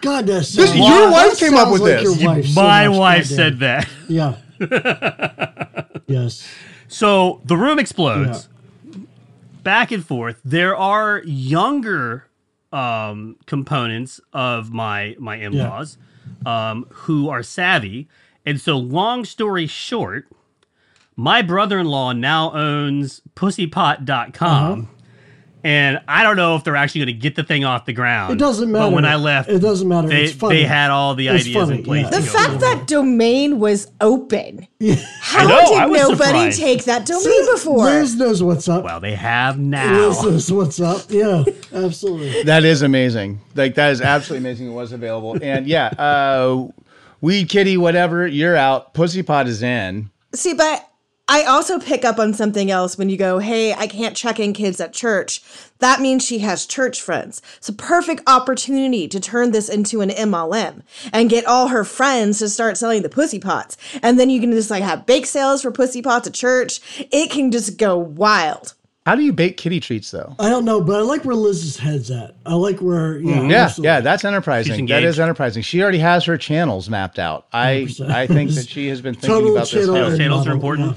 God, 0.00 0.26
that's 0.26 0.52
This- 0.54 0.74
your 0.74 1.10
wife 1.10 1.38
came 1.38 1.54
up 1.54 1.70
with 1.72 1.82
this. 1.84 2.02
Your 2.20 2.28
wife 2.30 2.46
so 2.46 2.62
my 2.62 2.88
much, 2.88 2.98
wife 2.98 3.22
goddamn. 3.30 3.36
said 3.36 3.58
that. 3.60 3.88
Yeah. 4.08 4.36
yes. 6.06 6.48
So 6.88 7.40
the 7.44 7.56
room 7.56 7.78
explodes. 7.78 8.48
Back 9.62 9.90
and 9.90 10.04
forth. 10.04 10.40
There 10.44 10.76
are 10.76 11.22
younger 11.24 12.26
um, 12.72 13.36
components 13.46 14.20
of 14.32 14.72
my 14.72 15.16
my 15.18 15.36
in 15.36 15.56
laws 15.56 15.96
um, 16.44 16.86
who 16.90 17.30
are 17.30 17.42
savvy, 17.42 18.08
and 18.44 18.60
so 18.60 18.76
long 18.76 19.24
story 19.24 19.66
short, 19.66 20.26
my 21.16 21.40
brother 21.40 21.78
in 21.78 21.86
law 21.86 22.12
now 22.12 22.52
owns 22.52 23.22
PussyPot.com. 23.36 24.80
Uh-huh. 24.82 24.90
And 25.64 25.98
I 26.06 26.22
don't 26.22 26.36
know 26.36 26.56
if 26.56 26.62
they're 26.64 26.76
actually 26.76 27.00
going 27.06 27.16
to 27.16 27.20
get 27.22 27.36
the 27.36 27.42
thing 27.42 27.64
off 27.64 27.86
the 27.86 27.94
ground. 27.94 28.34
It 28.34 28.38
doesn't 28.38 28.70
But 28.70 28.92
when. 28.92 29.06
I 29.06 29.16
left, 29.16 29.48
It 29.48 29.60
doesn't 29.60 29.88
matter. 29.88 30.08
They, 30.08 30.24
It's 30.24 30.34
funny. 30.34 30.56
they 30.56 30.64
had 30.64 30.90
all 30.90 31.14
the 31.14 31.28
It's 31.28 31.44
ideas 31.46 31.54
funny, 31.68 31.78
in 31.78 31.84
place. 31.84 32.04
yeah. 32.04 32.20
The 32.20 32.22
fact 32.26 32.50
with. 32.52 32.60
that 32.60 32.86
domain 32.86 33.58
was 33.58 33.90
open. 34.02 34.68
How 35.22 35.48
know, 35.48 35.58
did 35.88 35.92
nobody 35.92 36.16
surprised. 36.52 36.60
take 36.60 36.84
that 36.84 37.06
domain 37.06 37.46
before? 37.54 37.84
Liz 37.86 38.14
knows 38.14 38.42
what's 38.42 38.68
up. 38.68 38.84
well, 38.84 39.00
they 39.00 39.14
have 39.14 39.58
now. 39.58 39.90
Liz 40.08 40.22
knows 40.22 40.52
what's 40.52 40.80
up. 40.80 41.00
Yeah, 41.08 41.44
absolutely. 41.72 42.42
That 42.42 42.64
is 42.64 42.82
amazing. 42.82 43.40
Like 43.54 43.74
that 43.76 43.92
is 43.92 44.02
absolutely 44.02 44.46
amazing. 44.46 44.68
It 44.70 44.74
was 44.74 44.92
available, 44.92 45.38
and 45.42 45.66
yeah, 45.66 45.86
uh, 45.86 46.68
weed 47.22 47.48
kitty, 47.48 47.78
whatever. 47.78 48.26
You're 48.26 48.56
out. 48.56 48.92
Pussy 48.92 49.22
pot 49.22 49.46
is 49.48 49.62
in. 49.62 50.10
See, 50.34 50.52
but 50.52 50.86
I 51.26 51.44
also 51.44 51.78
pick 51.78 52.04
up 52.04 52.18
on 52.18 52.34
something 52.34 52.70
else 52.70 52.98
when 52.98 53.08
you 53.08 53.16
go, 53.16 53.38
hey, 53.38 53.72
I 53.72 53.86
can't 53.86 54.14
check 54.14 54.38
in 54.38 54.52
kids 54.52 54.78
at 54.78 54.92
church. 54.92 55.40
That 55.78 56.00
means 56.02 56.22
she 56.22 56.40
has 56.40 56.66
church 56.66 57.00
friends. 57.00 57.40
It's 57.56 57.68
a 57.70 57.72
perfect 57.72 58.22
opportunity 58.26 59.08
to 59.08 59.18
turn 59.18 59.50
this 59.52 59.70
into 59.70 60.02
an 60.02 60.10
MLM 60.10 60.82
and 61.14 61.30
get 61.30 61.46
all 61.46 61.68
her 61.68 61.82
friends 61.82 62.40
to 62.40 62.48
start 62.50 62.76
selling 62.76 63.00
the 63.02 63.08
pussy 63.08 63.38
pots. 63.38 63.78
And 64.02 64.20
then 64.20 64.28
you 64.28 64.38
can 64.38 64.52
just 64.52 64.70
like 64.70 64.82
have 64.82 65.06
bake 65.06 65.24
sales 65.24 65.62
for 65.62 65.70
pussy 65.70 66.02
pots 66.02 66.26
at 66.26 66.34
church. 66.34 66.80
It 67.10 67.30
can 67.30 67.50
just 67.50 67.78
go 67.78 67.96
wild. 67.96 68.74
How 69.06 69.14
do 69.14 69.22
you 69.22 69.32
bake 69.32 69.56
kitty 69.56 69.80
treats 69.80 70.10
though? 70.10 70.34
I 70.38 70.50
don't 70.50 70.64
know, 70.66 70.80
but 70.82 70.96
I 70.96 71.02
like 71.02 71.24
where 71.24 71.34
Liz's 71.34 71.78
head's 71.78 72.10
at. 72.10 72.36
I 72.44 72.54
like 72.54 72.80
where. 72.80 73.18
Yeah, 73.18 73.36
mm-hmm. 73.36 73.50
Yeah, 73.50 73.56
absolutely. 73.64 73.88
yeah, 73.88 74.00
that's 74.00 74.24
enterprising. 74.26 74.86
That 74.86 75.02
is 75.04 75.18
enterprising. 75.20 75.62
She 75.62 75.82
already 75.82 75.98
has 75.98 76.24
her 76.26 76.36
channels 76.38 76.88
mapped 76.90 77.18
out. 77.18 77.46
I 77.52 77.86
100%. 77.88 78.10
I 78.10 78.26
think 78.26 78.50
that 78.52 78.68
she 78.68 78.88
has 78.88 79.00
been 79.02 79.14
thinking 79.14 79.28
Total 79.30 79.52
about 79.56 79.60
this. 79.70 79.86
channel 79.86 80.08
whole- 80.08 80.16
Channels 80.16 80.46
are 80.46 80.54
model, 80.54 80.72
important. 80.72 80.96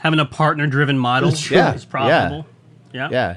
Having 0.00 0.20
a 0.20 0.26
partner 0.26 0.66
driven 0.66 0.98
model 0.98 1.28
That's 1.28 1.50
Yeah, 1.50 1.74
is 1.74 1.84
profitable. 1.84 2.46
Yeah. 2.92 3.08
Yeah. 3.10 3.36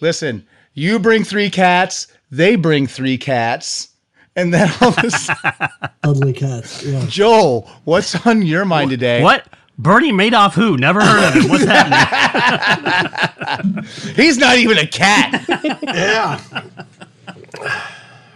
Listen, 0.00 0.44
you 0.74 0.98
bring 0.98 1.22
three 1.22 1.48
cats, 1.48 2.08
they 2.30 2.56
bring 2.56 2.88
three 2.88 3.16
cats, 3.16 3.90
and 4.34 4.52
then 4.52 4.68
all 4.80 4.90
this. 4.90 5.30
Ugly 6.02 6.32
cats. 6.32 6.82
Yeah. 6.84 7.04
Joel, 7.08 7.70
what's 7.84 8.26
on 8.26 8.42
your 8.42 8.64
mind 8.64 8.90
today? 8.90 9.22
What? 9.22 9.46
Bernie 9.78 10.12
Madoff 10.12 10.54
who? 10.54 10.76
Never 10.76 11.00
heard 11.00 11.28
of 11.28 11.34
him. 11.34 11.48
What's 11.48 11.64
happening? 11.64 13.84
He's 14.16 14.38
not 14.38 14.58
even 14.58 14.78
a 14.78 14.86
cat. 14.86 15.44
Yeah. 15.84 16.40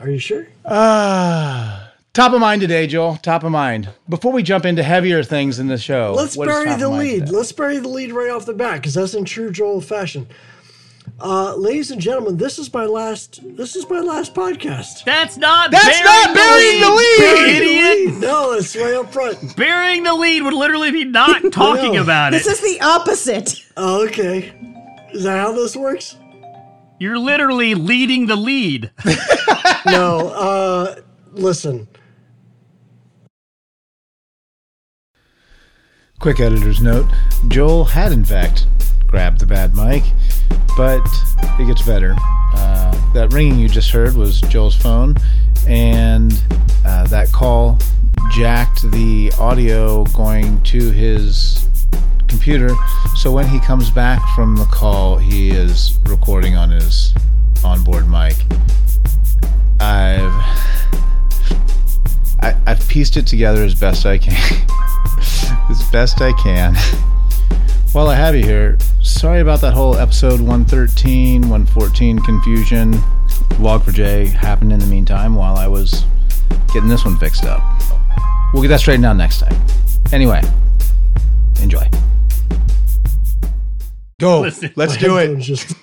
Are 0.00 0.08
you 0.08 0.18
sure? 0.20 0.46
Ah. 0.64 1.87
Top 2.18 2.32
of 2.32 2.40
mind 2.40 2.60
today, 2.60 2.88
Joel. 2.88 3.14
Top 3.18 3.44
of 3.44 3.52
mind. 3.52 3.90
Before 4.08 4.32
we 4.32 4.42
jump 4.42 4.64
into 4.64 4.82
heavier 4.82 5.22
things 5.22 5.60
in 5.60 5.68
the 5.68 5.78
show, 5.78 6.14
Let's 6.16 6.36
what 6.36 6.48
is 6.48 6.52
bury 6.52 6.66
top 6.66 6.78
the 6.80 6.86
of 6.86 6.90
mind 6.90 7.02
lead. 7.04 7.20
today? 7.26 7.30
Let's 7.30 7.52
bury 7.52 7.78
the 7.78 7.86
lead 7.86 8.10
right 8.10 8.30
off 8.30 8.44
the 8.44 8.54
bat 8.54 8.78
because 8.78 8.94
that's 8.94 9.14
in 9.14 9.24
true 9.24 9.52
Joel 9.52 9.80
fashion. 9.80 10.26
Uh, 11.20 11.54
ladies 11.54 11.92
and 11.92 12.00
gentlemen, 12.00 12.36
this 12.36 12.58
is 12.58 12.74
my 12.74 12.86
last. 12.86 13.38
This 13.56 13.76
is 13.76 13.88
my 13.88 14.00
last 14.00 14.34
podcast. 14.34 15.04
That's 15.04 15.36
not 15.36 15.70
That's 15.70 15.84
burying 15.86 16.04
not 16.04 16.34
burying 16.34 16.80
the 16.80 16.90
lead! 16.90 17.18
Bury 17.18 17.52
the 17.52 17.56
Idiot. 17.56 18.14
lead. 18.14 18.20
No, 18.20 18.52
it's 18.54 18.74
right 18.74 18.94
up 18.94 19.12
front. 19.12 19.56
Burying 19.56 20.02
the 20.02 20.14
lead 20.14 20.42
would 20.42 20.54
literally 20.54 20.90
be 20.90 21.04
not 21.04 21.40
talking 21.52 21.92
know. 21.92 22.02
about 22.02 22.34
it. 22.34 22.42
This 22.42 22.48
is 22.48 22.60
the 22.60 22.84
opposite. 22.84 23.64
Oh, 23.76 24.04
okay. 24.08 24.52
Is 25.12 25.22
that 25.22 25.38
how 25.38 25.52
this 25.52 25.76
works? 25.76 26.16
You're 26.98 27.16
literally 27.16 27.76
leading 27.76 28.26
the 28.26 28.34
lead. 28.34 28.90
No. 29.86 30.28
Uh, 30.30 31.00
listen. 31.32 31.86
Quick 36.20 36.40
editor's 36.40 36.80
note 36.80 37.06
Joel 37.46 37.84
had, 37.84 38.10
in 38.10 38.24
fact, 38.24 38.66
grabbed 39.06 39.38
the 39.38 39.46
bad 39.46 39.76
mic, 39.76 40.02
but 40.76 41.00
it 41.60 41.66
gets 41.66 41.82
better. 41.82 42.16
Uh, 42.18 43.12
that 43.12 43.32
ringing 43.32 43.56
you 43.56 43.68
just 43.68 43.92
heard 43.92 44.16
was 44.16 44.40
Joel's 44.40 44.74
phone, 44.74 45.14
and 45.68 46.42
uh, 46.84 47.06
that 47.06 47.30
call 47.30 47.78
jacked 48.32 48.82
the 48.90 49.32
audio 49.38 50.04
going 50.06 50.60
to 50.64 50.90
his 50.90 51.68
computer. 52.26 52.74
So 53.16 53.30
when 53.30 53.46
he 53.46 53.60
comes 53.60 53.88
back 53.88 54.20
from 54.34 54.56
the 54.56 54.66
call, 54.66 55.18
he 55.18 55.50
is 55.50 56.00
recording 56.06 56.56
on 56.56 56.72
his 56.72 57.14
onboard 57.64 58.08
mic. 58.08 58.34
I've 59.78 60.34
I, 62.40 62.56
I've 62.66 62.88
pieced 62.88 63.16
it 63.16 63.28
together 63.28 63.62
as 63.62 63.76
best 63.76 64.04
I 64.04 64.18
can. 64.18 64.66
as 65.70 65.82
best 65.90 66.20
I 66.20 66.32
can. 66.32 66.74
While 67.92 68.08
I 68.08 68.14
have 68.14 68.34
you 68.34 68.44
here, 68.44 68.78
sorry 69.02 69.40
about 69.40 69.60
that 69.62 69.72
whole 69.72 69.96
episode 69.96 70.40
113, 70.40 71.42
114 71.42 72.18
confusion. 72.20 72.92
Log4j 73.58 74.28
happened 74.28 74.72
in 74.72 74.78
the 74.78 74.86
meantime 74.86 75.34
while 75.34 75.56
I 75.56 75.66
was 75.66 76.04
getting 76.72 76.88
this 76.88 77.04
one 77.04 77.16
fixed 77.18 77.44
up. 77.44 77.62
We'll 78.52 78.62
get 78.62 78.68
that 78.68 78.80
straightened 78.80 79.06
out 79.06 79.16
next 79.16 79.40
time. 79.40 79.54
Anyway, 80.12 80.42
enjoy. 81.62 81.88
Go. 84.20 84.40
Listen. 84.40 84.72
Let's 84.76 84.96
do 84.96 85.18
it. 85.18 85.36
Just, 85.40 85.74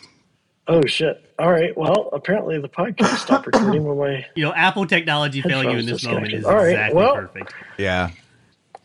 oh 0.67 0.85
shit! 0.85 1.23
All 1.39 1.51
right. 1.51 1.75
Well, 1.77 2.09
apparently 2.11 2.59
the 2.59 2.69
podcast 2.69 3.17
stopped 3.17 3.45
recording 3.45 3.83
when 3.83 3.97
my 3.97 4.25
You 4.35 4.45
know, 4.45 4.53
Apple 4.53 4.85
technology 4.85 5.41
failing 5.41 5.71
you 5.71 5.77
in 5.77 5.85
this 5.85 6.03
moment 6.03 6.33
is. 6.33 6.45
All 6.45 6.55
right, 6.55 6.69
exactly 6.69 6.95
well- 6.97 7.15
perfect. 7.15 7.53
Yeah. 7.77 8.09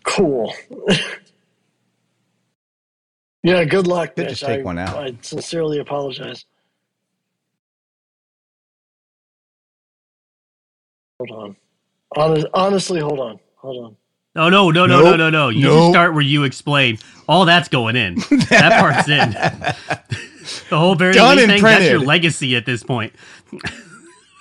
Cool. 0.05 0.53
yeah. 3.43 3.65
Good 3.65 3.87
luck. 3.87 4.17
Mitch. 4.17 4.29
just 4.31 4.45
take 4.45 4.61
I- 4.61 4.65
one 4.65 4.79
out. 4.79 4.97
I 4.97 5.15
sincerely 5.23 5.79
apologize. 5.79 6.45
Hold 11.19 11.31
on. 11.31 11.57
Honest, 12.17 12.47
honestly, 12.55 13.01
hold 13.01 13.21
on. 13.21 13.39
Hold 13.57 13.85
on. 13.85 13.97
Oh 14.37 14.49
no, 14.49 14.71
no, 14.71 14.87
no, 14.87 15.01
no, 15.01 15.05
Nope. 15.11 15.19
no, 15.19 15.31
no! 15.31 15.49
You 15.49 15.65
Nope. 15.65 15.79
just 15.79 15.91
start 15.91 16.13
where 16.15 16.23
you 16.23 16.45
explain. 16.45 16.99
All 17.29 17.45
that's 17.45 17.69
going 17.69 17.97
in. 17.97 18.15
that 18.51 18.81
part's 18.81 19.09
in. 19.09 19.31
the 20.71 20.79
whole 20.79 20.95
very 20.95 21.13
Done 21.13 21.37
Lee 21.37 21.43
and 21.45 21.53
thing. 21.53 21.63
That's 21.63 21.85
your 21.85 21.99
legacy 21.99 22.57
at 22.57 22.65
this 22.65 22.83
point. 22.83 23.13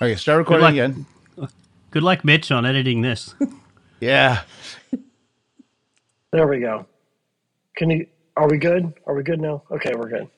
Okay, 0.00 0.14
start 0.14 0.38
recording 0.38 0.62
luck. 0.62 0.72
again. 0.72 1.06
Good 1.90 2.04
luck, 2.04 2.24
Mitch, 2.24 2.50
on 2.52 2.64
editing 2.64 3.02
this. 3.02 3.34
Yeah. 4.00 4.42
There 6.32 6.46
we 6.46 6.60
go. 6.60 6.86
Can 7.76 7.90
you? 7.90 8.06
Are 8.36 8.48
we 8.48 8.58
good? 8.58 8.92
Are 9.06 9.14
we 9.14 9.22
good 9.22 9.40
now? 9.40 9.62
Okay, 9.70 9.94
we're 9.94 10.08
good. 10.08 10.28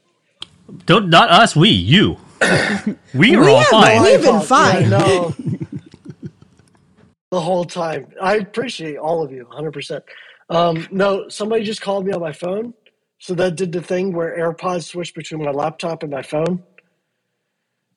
Don't 0.86 1.10
not 1.10 1.30
us. 1.30 1.54
We 1.54 1.68
you. 1.68 2.16
we 3.14 3.36
are 3.36 3.40
We 3.40 3.48
all 3.48 3.58
have 3.58 3.66
fine. 3.68 4.02
We've 4.02 4.22
been 4.22 4.34
Yeah, 4.34 4.40
fine. 4.40 4.90
no. 4.90 5.34
the 7.30 7.40
whole 7.40 7.64
time. 7.64 8.06
I 8.20 8.36
appreciate 8.36 8.96
all 8.96 9.22
of 9.22 9.32
you, 9.32 9.46
100%. 9.50 10.02
Um, 10.50 10.86
no, 10.90 11.28
somebody 11.28 11.64
just 11.64 11.80
called 11.80 12.06
me 12.06 12.12
on 12.12 12.20
my 12.20 12.32
phone. 12.32 12.74
So 13.18 13.34
that 13.34 13.56
did 13.56 13.72
the 13.72 13.80
thing 13.82 14.12
where 14.12 14.36
AirPods 14.36 14.84
switch 14.84 15.14
between 15.14 15.44
my 15.44 15.50
laptop 15.50 16.02
and 16.02 16.12
my 16.12 16.22
phone. 16.22 16.62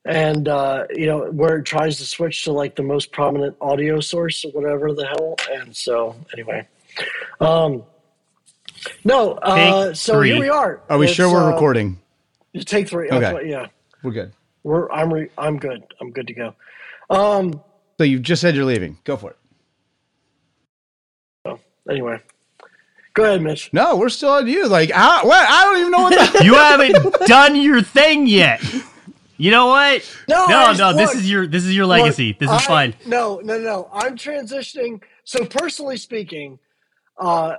And, 0.05 0.47
uh, 0.47 0.85
you 0.93 1.05
know, 1.07 1.31
where 1.31 1.57
it 1.57 1.63
tries 1.65 1.97
to 1.97 2.05
switch 2.05 2.43
to 2.43 2.51
like 2.51 2.75
the 2.75 2.83
most 2.83 3.11
prominent 3.11 3.55
audio 3.59 3.99
source 3.99 4.45
or 4.45 4.51
whatever 4.51 4.93
the 4.93 5.05
hell. 5.07 5.35
And 5.51 5.75
so, 5.75 6.15
anyway. 6.33 6.67
Um, 7.39 7.83
no, 9.03 9.33
uh, 9.33 9.93
so 9.93 10.13
three. 10.19 10.31
here 10.31 10.39
we 10.39 10.49
are. 10.49 10.81
Are 10.89 10.97
we 10.97 11.05
It's, 11.07 11.15
sure 11.15 11.31
we're 11.31 11.43
uh, 11.49 11.51
recording? 11.53 11.99
Take 12.65 12.87
three. 12.87 13.09
That's 13.09 13.23
Okay. 13.25 13.33
what- 13.33 13.45
yeah. 13.47 13.67
We're 14.03 14.11
good. 14.11 14.31
We're, 14.63 14.89
I'm, 14.91 15.13
re- 15.13 15.29
I'm 15.37 15.57
good. 15.57 15.83
I'm 15.99 16.11
good 16.11 16.27
to 16.27 16.33
go. 16.33 16.55
Um, 17.09 17.61
So 17.97 18.03
you've 18.03 18.21
just 18.21 18.41
said 18.41 18.55
you're 18.55 18.65
leaving. 18.65 18.97
Go 19.03 19.17
for 19.17 19.31
it. 19.31 19.37
So 21.45 21.59
anyway, 21.89 22.19
go 23.13 23.23
ahead, 23.25 23.41
Mitch. 23.41 23.71
No, 23.73 23.95
we're 23.95 24.09
still 24.09 24.29
on 24.31 24.47
you. 24.47 24.67
Like, 24.67 24.91
how, 24.91 25.25
what? 25.25 25.45
I 25.47 25.63
don't 25.65 25.79
even 25.79 25.91
know 25.91 26.01
what 26.03 26.33
the. 26.33 26.43
You 26.45 26.53
haven't 26.55 27.13
done 27.27 27.55
your 27.55 27.81
thing 27.81 28.27
yet. 28.27 28.63
You 29.37 29.51
know 29.51 29.67
what? 29.67 30.09
No, 30.29 30.45
no, 30.45 30.57
I- 30.57 30.77
no. 30.77 30.93
This 30.95 31.13
is 31.15 31.29
your 31.29 31.45
this 31.47 31.65
is 31.65 31.75
your 31.75 31.85
legacy. 31.85 32.29
Look, 32.29 32.39
this 32.39 32.49
is 32.49 32.55
I- 32.63 32.67
fine. 32.67 32.93
No, 33.05 33.39
no, 33.43 33.57
no. 33.59 33.89
I'm 33.93 34.15
transitioning. 34.17 35.01
So 35.23 35.45
personally 35.45 35.97
speaking, 35.97 36.59
uh, 37.17 37.55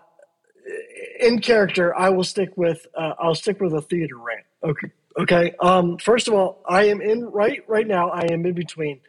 in 1.20 1.40
character, 1.40 1.96
I 1.96 2.10
will 2.10 2.25
stick 2.25 2.56
with 2.56 2.86
uh, 2.96 3.14
I'll 3.18 3.34
stick 3.34 3.60
with 3.60 3.72
a 3.75 3.80
theater 3.80 4.16
rant. 4.16 4.46
Okay. 4.62 4.90
Okay. 5.18 5.54
Um, 5.60 5.96
first 5.98 6.28
of 6.28 6.34
all, 6.34 6.62
I 6.68 6.84
am 6.84 7.00
in 7.00 7.25
right 7.26 7.62
right 7.68 7.86
now. 7.86 8.10
I 8.10 8.26
am 8.30 8.44
in 8.44 8.54
between 8.54 9.00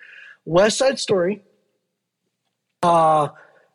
West 0.45 0.77
Side 0.77 0.99
Story, 0.99 1.41
uh, 2.83 3.29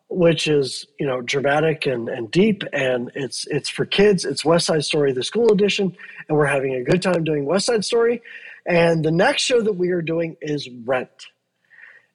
which 0.09 0.49
is 0.49 0.87
you 0.99 1.07
know 1.07 1.21
dramatic 1.21 1.87
and, 1.87 2.09
and 2.09 2.31
deep, 2.31 2.63
and 2.73 3.11
it's 3.15 3.47
it's 3.49 3.69
for 3.69 3.85
kids. 3.85 4.25
It's 4.25 4.45
West 4.45 4.67
Side 4.67 4.85
Story, 4.85 5.13
the 5.13 5.25
school 5.25 5.53
edition, 5.53 5.95
and 6.29 6.39
we're 6.39 6.47
having 6.47 6.75
a 6.75 6.83
good 6.83 7.03
time 7.03 7.25
doing 7.25 7.45
West 7.45 7.67
Side 7.67 7.85
Story. 7.85 8.23
And 8.65 9.05
the 9.05 9.11
next 9.11 9.43
show 9.43 9.61
that 9.61 9.73
we 9.73 9.91
are 9.91 10.03
doing 10.03 10.37
is 10.41 10.69
Rent. 10.85 11.27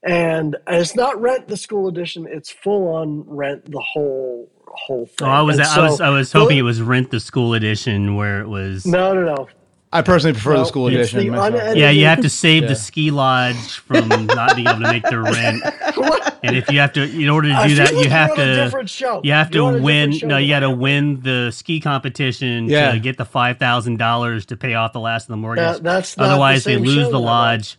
And 0.04 0.56
it's 0.68 0.96
not 0.96 1.20
Rent 1.20 1.48
the 1.48 1.58
school 1.58 1.88
edition; 1.88 2.28
it's 2.30 2.50
full 2.52 2.88
on 2.94 3.24
Rent 3.28 3.70
the 3.72 3.80
whole 3.82 4.50
whole 4.68 5.04
oh, 5.04 5.06
thing. 5.06 5.28
Oh, 5.28 5.32
I 5.32 5.42
was 5.42 5.58
And 5.58 5.68
I 5.68 5.90
was 5.90 6.02
I 6.02 6.10
was 6.10 6.32
hoping 6.32 6.58
it 6.58 6.64
was 6.64 6.82
Rent 6.82 7.12
the 7.12 7.20
School 7.20 7.54
edition 7.54 8.16
where 8.16 8.42
it 8.42 8.48
was. 8.48 8.86
No, 8.86 9.14
no, 9.14 9.24
no. 9.36 9.50
I 9.92 10.02
personally 10.02 10.34
prefer 10.34 10.58
the 10.58 10.66
school 10.66 10.88
edition. 10.88 11.20
the 11.20 11.30
myself. 11.30 11.48
unedited- 11.48 11.78
Yeah, 11.78 11.92
you 11.92 12.06
have 12.06 12.20
to 12.22 12.30
save 12.30 12.64
Yeah. 12.64 12.70
the 12.70 12.76
ski 12.76 13.10
lodge 13.10 13.56
from 13.78 14.10
not 14.28 14.56
being 14.56 14.68
able 14.68 14.82
to 14.82 14.92
make 14.92 15.04
their 15.04 15.22
rent, 15.24 15.64
and 16.44 16.58
if 16.58 16.70
you 16.70 16.80
have 16.80 16.92
to, 16.94 17.04
in 17.04 17.30
order 17.30 17.48
to 17.48 17.68
do 17.68 17.76
that, 17.76 17.94
like 17.94 18.04
you 18.04 18.10
have 18.12 18.36
to 18.36 18.84
show. 18.86 19.22
you 19.24 19.32
have 19.32 19.54
You're 19.56 19.78
to 19.78 19.82
win. 19.82 20.14
No, 20.26 20.38
you 20.38 20.50
got 20.50 20.60
to 20.60 20.70
win 20.70 21.22
the 21.22 21.52
ski 21.52 21.80
competition 21.80 22.66
Yeah. 22.70 22.92
to 22.92 23.00
get 23.00 23.18
the 23.18 23.24
five 23.26 23.60
thousand 23.60 23.98
dollars 23.98 24.46
to 24.48 24.58
pay 24.58 24.74
off 24.74 24.92
the 24.92 25.00
last 25.00 25.24
of 25.24 25.30
the 25.30 25.38
mortgage. 25.38 25.64
That- 25.64 25.84
that's 25.84 26.18
not 26.18 26.26
the 26.26 26.30
Otherwise, 26.32 26.66
they 26.66 26.76
lose 26.76 26.96
show 26.96 27.04
the 27.06 27.12
that 27.12 27.18
lodge. 27.20 27.78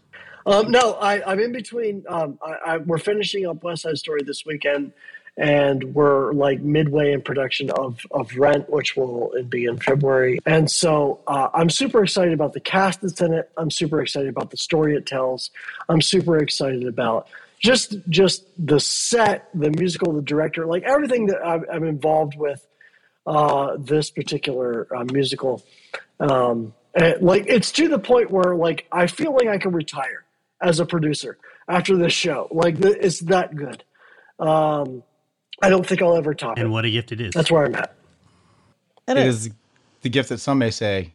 Um, 0.49 0.71
no, 0.71 0.95
I, 0.95 1.23
I'm 1.31 1.41
in 1.41 1.53
between. 1.53 2.07
Um, 2.09 2.39
I, 2.43 2.53
I, 2.65 2.77
we're 2.79 2.97
finishing 2.97 3.47
up 3.47 3.63
West 3.63 3.83
Side 3.83 3.99
Story 3.99 4.23
this 4.25 4.47
weekend, 4.47 4.93
and 5.37 5.95
we're 5.95 6.33
like 6.33 6.63
midway 6.63 7.13
in 7.13 7.21
production 7.21 7.69
of, 7.69 8.01
of 8.11 8.35
Rent, 8.35 8.71
which 8.71 8.97
will 8.97 9.31
be 9.51 9.67
in 9.67 9.77
February. 9.77 10.39
And 10.47 10.71
so 10.71 11.21
uh, 11.27 11.51
I'm 11.53 11.69
super 11.69 12.03
excited 12.03 12.33
about 12.33 12.55
the 12.55 12.61
cast 12.61 13.03
that's 13.03 13.21
in 13.21 13.35
it. 13.35 13.51
I'm 13.59 13.71
super 13.71 14.01
excited 14.01 14.31
about 14.31 14.51
the 14.51 14.57
story 14.57 14.97
it 14.97 15.05
tells. 15.05 15.51
I'm 15.87 16.01
super 16.01 16.39
excited 16.39 16.87
about 16.87 17.29
just 17.59 17.97
just 18.09 18.47
the 18.57 18.81
set, 18.81 19.51
the 19.53 19.71
musical, 19.73 20.15
the 20.15 20.23
director, 20.23 20.65
like 20.65 20.83
everything 20.85 21.27
that 21.27 21.47
I'm, 21.47 21.67
I'm 21.71 21.85
involved 21.85 22.39
with 22.39 22.67
uh, 23.27 23.77
this 23.79 24.09
particular 24.09 24.89
uh, 24.97 25.05
musical. 25.13 25.63
Um, 26.21 26.73
like 27.21 27.45
it's 27.49 27.71
to 27.73 27.89
the 27.89 27.99
point 27.99 28.31
where 28.31 28.55
like 28.55 28.87
I 28.91 29.09
feel 29.09 29.35
like 29.35 29.49
I 29.49 29.59
can 29.59 29.73
retire 29.73 30.25
as 30.61 30.81
a 30.81 30.87
producer 30.87 31.39
after 31.69 31.97
this 31.97 32.13
show. 32.13 32.49
Like 32.51 32.77
it's 32.81 33.21
that 33.21 33.55
good. 33.55 33.85
Um, 34.39 35.03
I 35.63 35.69
don't 35.71 35.87
think 35.87 36.03
I'll 36.03 36.17
ever 36.17 36.35
top 36.35 36.57
And 36.59 36.67
it. 36.67 36.71
what 36.71 36.85
a 36.85 36.91
gift 36.91 37.13
it 37.13 37.21
is. 37.21 37.33
That's 37.35 37.51
where 37.51 37.65
I'm 37.65 37.75
at. 37.75 37.95
It 39.09 39.17
It 39.17 39.27
is. 39.27 39.47
is 39.47 39.53
the 40.03 40.09
gift 40.09 40.29
that 40.29 40.39
some 40.39 40.59
may 40.59 40.71
say 40.71 41.15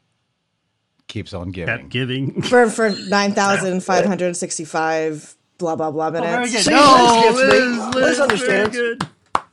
keeps 1.08 1.34
on 1.34 1.52
giving. 1.52 1.78
Kept 1.78 1.90
giving. 1.90 2.42
for 2.44 2.70
for 2.70 2.90
nine 3.08 3.32
thousand 3.34 3.84
five 3.84 4.06
hundred 4.06 4.36
sixty 4.36 4.66
five 4.66 5.36
blah 5.58 5.76
blah 5.76 5.92
blah 5.92 6.10
minutes. 6.10 6.52
See, 6.64 6.72
No, 6.72 7.24
Liz 7.30 7.36
gets 7.36 7.38
me. 7.38 7.44
Liz, 7.46 7.78
Liz 7.78 7.96
Liz, 7.96 8.20
understands. 8.20 8.78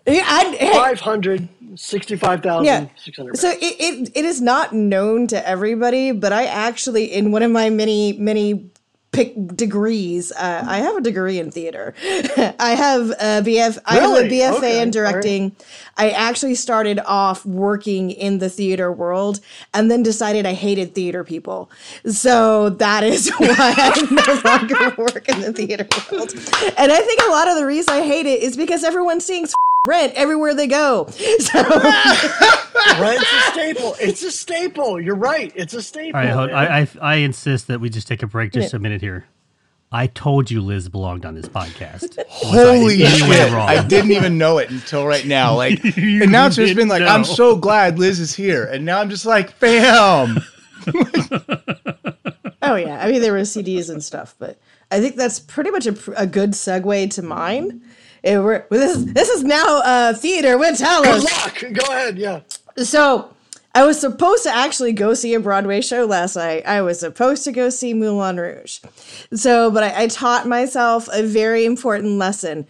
Yeah, 0.06 0.25
I- 0.26 0.56
hey, 0.59 0.73
Five 0.73 1.00
hundred 1.00 1.49
sixty-five 1.76 2.42
thousand 2.42 2.64
yeah. 2.64 2.87
six 2.97 3.16
hundred. 3.16 3.37
So 3.37 3.50
it, 3.50 3.59
it 3.62 4.11
it 4.16 4.25
is 4.25 4.40
not 4.40 4.73
known 4.73 5.26
to 5.28 5.47
everybody, 5.49 6.11
but 6.11 6.32
I 6.32 6.47
actually 6.47 7.04
in 7.12 7.30
one 7.30 7.42
of 7.42 7.50
my 7.52 7.70
many 7.70 8.14
many 8.14 8.70
pick 9.12 9.35
degrees, 9.57 10.33
uh, 10.33 10.64
I 10.67 10.79
have 10.79 10.97
a 10.97 11.00
degree 11.00 11.38
in 11.38 11.50
theater. 11.50 11.95
I 12.59 12.75
have 12.76 13.11
a 13.11 13.43
BF. 13.43 13.79
I 13.85 13.97
have 13.97 14.11
a 14.11 14.29
BFA 14.29 14.59
Okay, 14.59 14.83
in 14.83 14.90
directing. 14.90 15.52
I 15.97 16.11
actually 16.11 16.55
started 16.55 17.00
off 17.00 17.45
working 17.45 18.11
in 18.11 18.38
the 18.38 18.49
theater 18.49 18.93
world, 18.93 19.40
and 19.75 19.90
then 19.90 20.02
decided 20.02 20.47
I 20.47 20.55
hated 20.55 20.95
theater 20.95 21.25
people. 21.25 21.71
So 22.07 22.71
that 22.71 23.05
is 23.05 23.31
why 23.38 23.47
I 23.49 24.00
no 24.11 24.50
longer 24.50 24.95
work 24.97 25.29
in 25.29 25.40
the 25.40 25.52
theater 25.52 25.87
world. 26.11 26.33
And 26.79 26.93
I 26.93 27.00
think 27.00 27.21
a 27.23 27.31
lot 27.31 27.49
of 27.49 27.57
the 27.57 27.67
reason 27.67 27.95
I 27.95 28.02
hate 28.02 28.26
it 28.26 28.43
is 28.43 28.57
because 28.57 28.85
everyone 28.85 29.21
seeing 29.21 29.47
rent 29.87 30.13
everywhere 30.15 30.55
they 30.55 30.67
go. 30.67 31.09
So. 31.41 31.63
Rent's 33.01 33.33
a 33.33 33.41
staple. 33.53 33.95
It's 34.01 34.23
a 34.23 34.31
staple. 34.31 35.01
You're 35.01 35.15
right. 35.17 35.53
It's 35.55 35.75
a 35.75 35.83
staple. 35.83 36.19
All 36.19 36.25
right, 36.25 36.33
hold. 36.33 36.51
I, 36.51 36.81
I 36.81 36.89
I 37.01 37.15
insist 37.17 37.67
that 37.67 37.81
we 37.81 37.91
just 37.91 38.09
take 38.09 38.23
a 38.23 38.27
break 38.27 38.53
just 38.53 38.73
a 38.73 38.79
minute 38.79 39.01
here. 39.01 39.27
I 39.93 40.07
told 40.07 40.51
you 40.51 40.61
Liz 40.61 40.89
belonged 40.89 41.27
on 41.27 41.35
this 41.35 41.47
podcast. 41.47 42.17
Was 42.43 42.53
Holy 42.53 43.05
I 43.05 43.09
in 43.09 43.13
any 43.13 43.31
way 43.31 43.37
shit! 43.37 43.53
wrong? 43.53 43.69
I 43.69 43.83
didn't 43.87 44.13
even 44.13 44.39
know 44.39 44.59
it 44.59 44.71
until 44.71 45.07
right 45.07 45.27
now. 45.27 45.57
Like, 45.57 45.83
You 45.97 46.23
and 46.23 46.33
now 46.33 46.47
it's 46.47 46.57
just 46.57 46.75
been 46.75 46.89
like, 46.89 47.03
I'm 47.03 47.25
so 47.25 47.57
glad 47.57 47.99
Liz 47.99 48.19
is 48.21 48.35
here, 48.35 48.65
and 48.65 48.85
now 48.85 49.01
I'm 49.01 49.11
just 49.11 49.27
like, 49.27 49.59
bam. 49.61 50.39
Oh 52.63 52.77
yeah, 52.77 53.01
I 53.03 53.11
mean 53.11 53.21
there 53.21 53.33
were 53.33 53.41
CDs 53.41 53.91
and 53.91 54.03
stuff, 54.03 54.35
but 54.39 54.59
I 54.91 55.01
think 55.01 55.17
that's 55.17 55.41
pretty 55.41 55.71
much 55.71 55.87
a, 55.87 55.97
a 56.17 56.27
good 56.27 56.53
segue 56.53 57.11
to 57.11 57.23
mine. 57.23 57.83
It 58.23 58.39
were, 58.39 58.67
well, 58.71 58.81
this, 58.81 58.97
is- 58.97 59.12
this 59.12 59.29
is 59.29 59.45
now 59.45 59.81
uh, 59.83 60.15
theater 60.15 60.59
with 60.59 60.79
Good 60.79 61.25
luck. 61.25 61.62
Go 61.73 61.93
ahead. 61.93 62.19
Yeah. 62.19 62.41
So 62.77 63.35
I 63.75 63.85
was 63.85 64.00
supposed 64.00 64.43
to 64.45 64.50
actually 64.50 64.93
go 64.93 65.15
see 65.15 65.35
a 65.35 65.41
Broadway 65.41 65.81
show 65.81 66.05
last 66.05 66.37
night. 66.37 66.67
I 66.67 66.83
was 66.83 67.00
supposed 67.00 67.45
to 67.45 67.53
go 67.53 67.71
see 67.71 67.95
Moulin 67.95 68.37
Rouge. 68.39 68.81
So, 69.33 69.71
but 69.71 69.83
I, 69.85 70.05
I 70.05 70.07
taught 70.09 70.47
myself 70.47 71.09
a 71.12 71.23
very 71.23 71.65
important 71.65 72.19
lesson. 72.19 72.67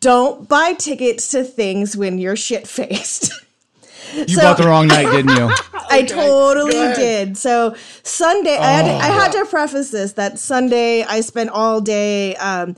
Don't 0.00 0.48
buy 0.48 0.72
tickets 0.72 1.28
to 1.28 1.44
things 1.44 1.96
when 1.96 2.18
you're 2.18 2.36
shit 2.36 2.66
faced. 2.66 3.32
You 4.14 4.36
bought 4.36 4.58
the 4.58 4.64
wrong 4.68 4.86
night, 4.86 5.10
didn't 5.10 5.34
you? 5.36 5.50
I 5.90 6.02
totally 6.02 6.72
did. 6.94 7.36
So 7.36 7.74
Sunday, 8.04 8.56
I, 8.56 8.70
had 8.70 8.82
to, 8.84 8.92
I 8.92 9.06
had 9.06 9.32
to 9.32 9.44
preface 9.46 9.90
this 9.90 10.12
that 10.12 10.38
Sunday 10.38 11.02
I 11.02 11.20
spent 11.20 11.50
all 11.50 11.80
day 11.80 12.36
um, 12.36 12.76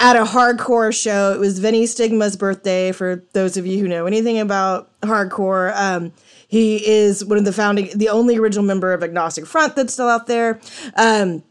at 0.00 0.16
a 0.16 0.24
hardcore 0.24 0.94
show. 0.94 1.32
It 1.32 1.40
was 1.40 1.58
Vinny 1.58 1.84
Stigma's 1.84 2.36
birthday. 2.36 2.92
For 2.92 3.24
those 3.32 3.56
of 3.56 3.66
you 3.66 3.78
who 3.78 3.88
know 3.88 4.06
anything 4.06 4.38
about 4.38 4.90
hardcore, 5.00 5.74
um, 5.76 6.12
he 6.48 6.86
is 6.86 7.24
one 7.24 7.38
of 7.38 7.44
the 7.44 7.52
founding, 7.52 7.90
the 7.94 8.08
only 8.08 8.36
original 8.36 8.64
member 8.64 8.92
of 8.92 9.02
Agnostic 9.02 9.46
Front 9.46 9.76
that's 9.76 9.92
still 9.92 10.08
out 10.08 10.26
there. 10.26 10.60
Um, 10.96 11.42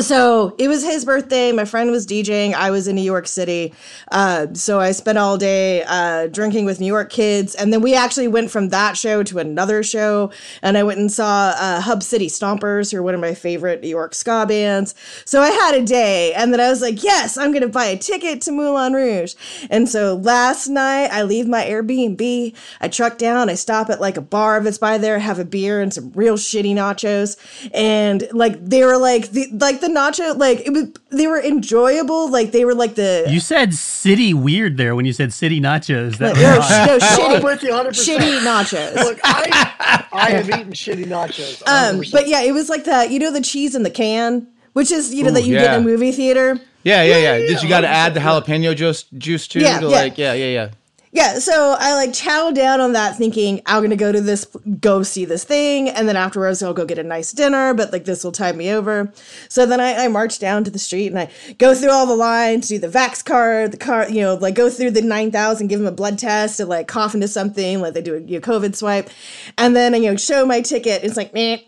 so 0.00 0.54
it 0.58 0.68
was 0.68 0.84
his 0.84 1.04
birthday. 1.04 1.52
My 1.52 1.64
friend 1.64 1.90
was 1.90 2.06
DJing. 2.06 2.54
I 2.54 2.70
was 2.70 2.86
in 2.86 2.96
New 2.96 3.02
York 3.02 3.26
City. 3.26 3.74
Uh, 4.10 4.46
so 4.52 4.78
I 4.80 4.92
spent 4.92 5.18
all 5.18 5.36
day 5.36 5.82
uh, 5.86 6.28
drinking 6.28 6.64
with 6.64 6.80
New 6.80 6.86
York 6.86 7.10
kids. 7.10 7.54
And 7.54 7.72
then 7.72 7.80
we 7.80 7.94
actually 7.94 8.28
went 8.28 8.50
from 8.50 8.68
that 8.68 8.96
show 8.96 9.22
to 9.24 9.38
another 9.38 9.82
show. 9.82 10.30
And 10.62 10.78
I 10.78 10.82
went 10.82 11.00
and 11.00 11.10
saw 11.10 11.54
uh, 11.56 11.80
Hub 11.80 12.02
City 12.02 12.28
Stompers, 12.28 12.92
who 12.92 12.98
are 12.98 13.02
one 13.02 13.14
of 13.14 13.20
my 13.20 13.34
favorite 13.34 13.82
New 13.82 13.88
York 13.88 14.14
ska 14.14 14.46
bands. 14.46 14.94
So 15.24 15.40
I 15.40 15.50
had 15.50 15.74
a 15.74 15.84
day. 15.84 16.34
And 16.34 16.52
then 16.52 16.60
I 16.60 16.68
was 16.68 16.80
like, 16.80 17.02
yes, 17.02 17.36
I'm 17.36 17.50
going 17.50 17.62
to 17.62 17.68
buy 17.68 17.86
a 17.86 17.96
ticket 17.96 18.40
to 18.42 18.52
Moulin 18.52 18.92
Rouge. 18.92 19.34
And 19.70 19.88
so 19.88 20.14
last 20.14 20.68
night, 20.68 21.08
I 21.08 21.22
leave 21.22 21.48
my 21.48 21.64
Airbnb. 21.64 22.54
I 22.80 22.88
truck 22.88 23.18
down. 23.18 23.50
I 23.50 23.54
stop 23.54 23.90
at 23.90 24.00
like 24.00 24.16
a 24.16 24.22
bar 24.22 24.60
it's 24.66 24.78
by 24.78 24.98
there, 24.98 25.18
have 25.18 25.38
a 25.38 25.44
beer 25.44 25.80
and 25.80 25.92
some 25.92 26.12
real 26.14 26.34
shitty 26.34 26.74
nachos. 26.74 27.36
And 27.72 28.28
like, 28.32 28.62
they 28.64 28.84
were 28.84 28.98
like, 28.98 29.30
the, 29.30 29.46
like 29.52 29.79
the 29.80 29.88
nacho, 29.88 30.36
like 30.36 30.60
it 30.66 30.70
was, 30.70 30.92
they 31.10 31.26
were 31.26 31.40
enjoyable. 31.40 32.30
Like 32.30 32.52
they 32.52 32.64
were 32.64 32.74
like 32.74 32.94
the, 32.94 33.26
You 33.28 33.40
said 33.40 33.74
city 33.74 34.32
weird 34.34 34.76
there 34.76 34.94
when 34.94 35.04
you 35.06 35.12
said 35.12 35.32
city 35.32 35.60
nachos. 35.60 36.18
That 36.18 36.36
no, 36.36 36.56
was 36.58 36.66
sh- 36.66 36.72
odd. 36.72 36.86
no, 36.86 36.96
No, 36.96 37.38
shitty, 37.38 37.44
with 37.44 37.62
you 37.62 37.70
100%. 37.70 38.18
shitty 38.18 38.40
nachos. 38.40 38.94
Look, 38.96 39.18
I, 39.24 40.04
I 40.12 40.30
have 40.30 40.48
eaten 40.48 40.72
shitty 40.72 41.04
nachos. 41.06 41.62
Um, 41.66 42.00
100%. 42.00 42.12
but 42.12 42.28
yeah, 42.28 42.42
it 42.42 42.52
was 42.52 42.68
like 42.68 42.84
the, 42.84 43.08
you 43.10 43.18
know, 43.18 43.32
the 43.32 43.40
cheese 43.40 43.74
in 43.74 43.82
the 43.82 43.90
can, 43.90 44.46
which 44.72 44.90
is, 44.92 45.12
you 45.14 45.22
know, 45.24 45.30
Ooh, 45.30 45.34
that 45.34 45.44
you 45.44 45.54
get 45.54 45.74
in 45.74 45.80
a 45.80 45.84
movie 45.84 46.12
theater. 46.12 46.58
Yeah, 46.82 47.02
yeah, 47.02 47.18
yeah. 47.18 47.38
Did 47.38 47.50
yeah, 47.50 47.60
you 47.62 47.68
got 47.68 47.80
to 47.82 47.88
add 47.88 48.14
the 48.14 48.20
jalapeno 48.20 48.74
juice 48.74 49.02
juice 49.18 49.46
too? 49.46 49.60
Yeah, 49.60 49.80
to 49.80 49.86
yeah. 49.86 49.90
like, 49.96 50.16
yeah, 50.16 50.32
yeah, 50.32 50.46
yeah. 50.46 50.68
Yeah, 51.12 51.40
so 51.40 51.74
I 51.76 51.94
like 51.94 52.12
chow 52.12 52.52
down 52.52 52.80
on 52.80 52.92
that, 52.92 53.16
thinking 53.16 53.60
I'm 53.66 53.82
gonna 53.82 53.96
go 53.96 54.12
to 54.12 54.20
this, 54.20 54.44
go 54.80 55.02
see 55.02 55.24
this 55.24 55.42
thing, 55.42 55.88
and 55.88 56.08
then 56.08 56.14
afterwards 56.14 56.62
I'll 56.62 56.72
go 56.72 56.84
get 56.84 56.98
a 56.98 57.02
nice 57.02 57.32
dinner. 57.32 57.74
But 57.74 57.92
like 57.92 58.04
this 58.04 58.22
will 58.22 58.30
tide 58.30 58.56
me 58.56 58.70
over. 58.70 59.12
So 59.48 59.66
then 59.66 59.80
I, 59.80 60.04
I 60.04 60.08
march 60.08 60.38
down 60.38 60.62
to 60.64 60.70
the 60.70 60.78
street 60.78 61.08
and 61.08 61.18
I 61.18 61.28
go 61.58 61.74
through 61.74 61.90
all 61.90 62.06
the 62.06 62.14
lines, 62.14 62.68
do 62.68 62.78
the 62.78 62.86
Vax 62.86 63.24
card, 63.24 63.72
the 63.72 63.76
car, 63.76 64.08
you 64.08 64.20
know, 64.20 64.34
like 64.34 64.54
go 64.54 64.70
through 64.70 64.92
the 64.92 65.02
nine 65.02 65.32
thousand, 65.32 65.66
give 65.66 65.80
them 65.80 65.88
a 65.88 65.92
blood 65.92 66.16
test, 66.16 66.60
and 66.60 66.68
like 66.68 66.86
cough 66.86 67.12
into 67.12 67.26
something, 67.26 67.80
like 67.80 67.94
they 67.94 68.02
do 68.02 68.14
a 68.14 68.20
you 68.20 68.38
know, 68.38 68.46
COVID 68.46 68.76
swipe, 68.76 69.10
and 69.58 69.74
then 69.74 69.94
I, 69.94 69.96
you 69.96 70.10
know 70.12 70.16
show 70.16 70.46
my 70.46 70.60
ticket. 70.60 71.02
It's 71.02 71.16
like 71.16 71.34
meh, 71.34 71.58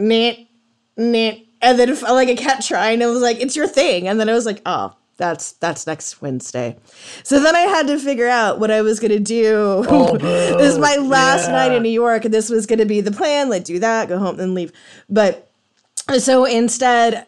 meh, 0.00 0.34
meh, 0.96 1.36
and 1.62 1.78
then 1.78 1.94
like 2.02 2.28
I 2.28 2.34
kept 2.34 2.66
trying, 2.66 3.02
it 3.02 3.06
was 3.06 3.22
like 3.22 3.40
it's 3.40 3.54
your 3.54 3.68
thing, 3.68 4.08
and 4.08 4.18
then 4.18 4.28
I 4.28 4.32
was 4.32 4.46
like 4.46 4.62
oh. 4.66 4.96
That's 5.16 5.52
that's 5.52 5.86
next 5.86 6.20
Wednesday. 6.20 6.76
So 7.22 7.38
then 7.40 7.54
I 7.54 7.60
had 7.60 7.86
to 7.86 7.98
figure 7.98 8.26
out 8.28 8.58
what 8.58 8.70
I 8.70 8.82
was 8.82 8.98
gonna 8.98 9.20
do. 9.20 9.84
Oh, 9.88 10.16
this 10.18 10.72
is 10.72 10.78
my 10.78 10.96
last 10.96 11.46
Yeah. 11.46 11.52
night 11.52 11.72
in 11.72 11.82
New 11.82 11.88
York, 11.90 12.24
and 12.24 12.34
this 12.34 12.50
was 12.50 12.66
gonna 12.66 12.86
be 12.86 13.00
the 13.00 13.12
plan. 13.12 13.48
Like 13.48 13.64
do 13.64 13.78
that, 13.78 14.08
go 14.08 14.18
home, 14.18 14.36
then 14.36 14.54
leave. 14.54 14.72
But 15.08 15.50
so 16.18 16.44
instead, 16.44 17.26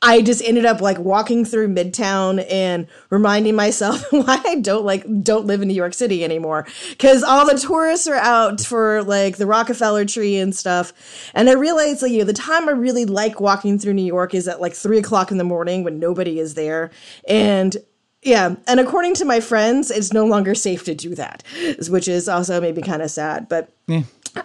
I 0.00 0.22
just 0.22 0.42
ended 0.44 0.64
up 0.64 0.80
like 0.80 0.98
walking 0.98 1.44
through 1.44 1.68
Midtown 1.68 2.44
and 2.48 2.86
reminding 3.10 3.56
myself 3.56 4.04
why 4.12 4.40
I 4.44 4.56
don't 4.56 4.84
like 4.84 5.04
don't 5.22 5.46
live 5.46 5.60
in 5.60 5.68
New 5.68 5.74
York 5.74 5.94
City 5.94 6.22
anymore. 6.22 6.66
Because 6.90 7.22
all 7.22 7.46
the 7.46 7.58
tourists 7.58 8.06
are 8.06 8.14
out 8.14 8.60
for 8.60 9.02
like 9.02 9.38
the 9.38 9.46
Rockefeller 9.46 10.04
tree 10.04 10.36
and 10.36 10.54
stuff, 10.54 10.92
and 11.34 11.50
I 11.50 11.54
realized 11.54 12.02
like 12.02 12.12
you 12.12 12.18
know 12.18 12.24
the 12.24 12.32
time 12.32 12.68
I 12.68 12.72
really 12.72 13.06
like 13.06 13.40
walking 13.40 13.78
through 13.78 13.94
New 13.94 14.04
York 14.04 14.34
is 14.34 14.46
at 14.46 14.60
like 14.60 14.74
three 14.74 14.98
o'clock 14.98 15.32
in 15.32 15.38
the 15.38 15.44
morning 15.44 15.82
when 15.82 15.98
nobody 15.98 16.38
is 16.38 16.54
there, 16.54 16.90
and 17.26 17.76
yeah, 18.22 18.56
and 18.66 18.80
according 18.80 19.14
to 19.14 19.24
my 19.24 19.40
friends, 19.40 19.90
it's 19.90 20.12
no 20.12 20.26
longer 20.26 20.54
safe 20.54 20.84
to 20.84 20.94
do 20.94 21.14
that, 21.14 21.44
which 21.88 22.08
is 22.08 22.28
also 22.28 22.60
maybe 22.60 22.82
kind 22.82 23.02
of 23.02 23.10
sad, 23.10 23.48
but. 23.48 23.70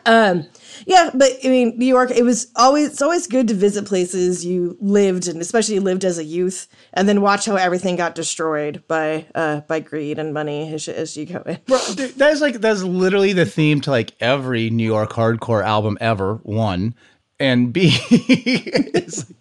Um, 0.06 0.46
yeah, 0.86 1.10
but 1.13 1.32
I 1.43 1.48
mean, 1.48 1.78
New 1.78 1.86
York. 1.86 2.12
It 2.12 2.24
was 2.24 2.48
always 2.56 2.91
it's 2.91 3.02
always 3.02 3.28
good 3.28 3.48
to 3.48 3.54
visit 3.54 3.86
places 3.86 4.46
you 4.46 4.78
lived, 4.82 5.28
and 5.28 5.39
especially 5.41 5.80
lived 5.80 6.04
as 6.04 6.17
a 6.17 6.24
youth, 6.24 6.67
and 6.93 7.08
then 7.08 7.22
watch 7.22 7.46
how 7.46 7.56
everything 7.56 7.96
got 7.96 8.15
destroyed 8.15 8.84
by 8.88 9.26
uh 9.36 9.62
by 9.62 9.80
greed 9.80 10.19
and 10.19 10.34
money 10.34 10.74
as, 10.74 10.88
as 10.88 11.15
you 11.15 11.26
go 11.26 11.41
in. 11.46 11.60
Well, 11.67 11.93
that 11.96 12.32
is 12.32 12.41
like 12.41 12.56
that's 12.56 12.84
literally 12.84 13.34
the 13.34 13.46
theme 13.46 13.82
to 13.82 13.91
like 13.91 14.13
every 14.19 14.69
New 14.69 14.86
York 14.86 15.12
hardcore 15.12 15.63
album 15.63 15.98
ever. 16.02 16.36
One 16.43 16.96
and 17.39 17.72
B, 17.74 17.91
it's 18.10 19.30
like- 19.30 19.38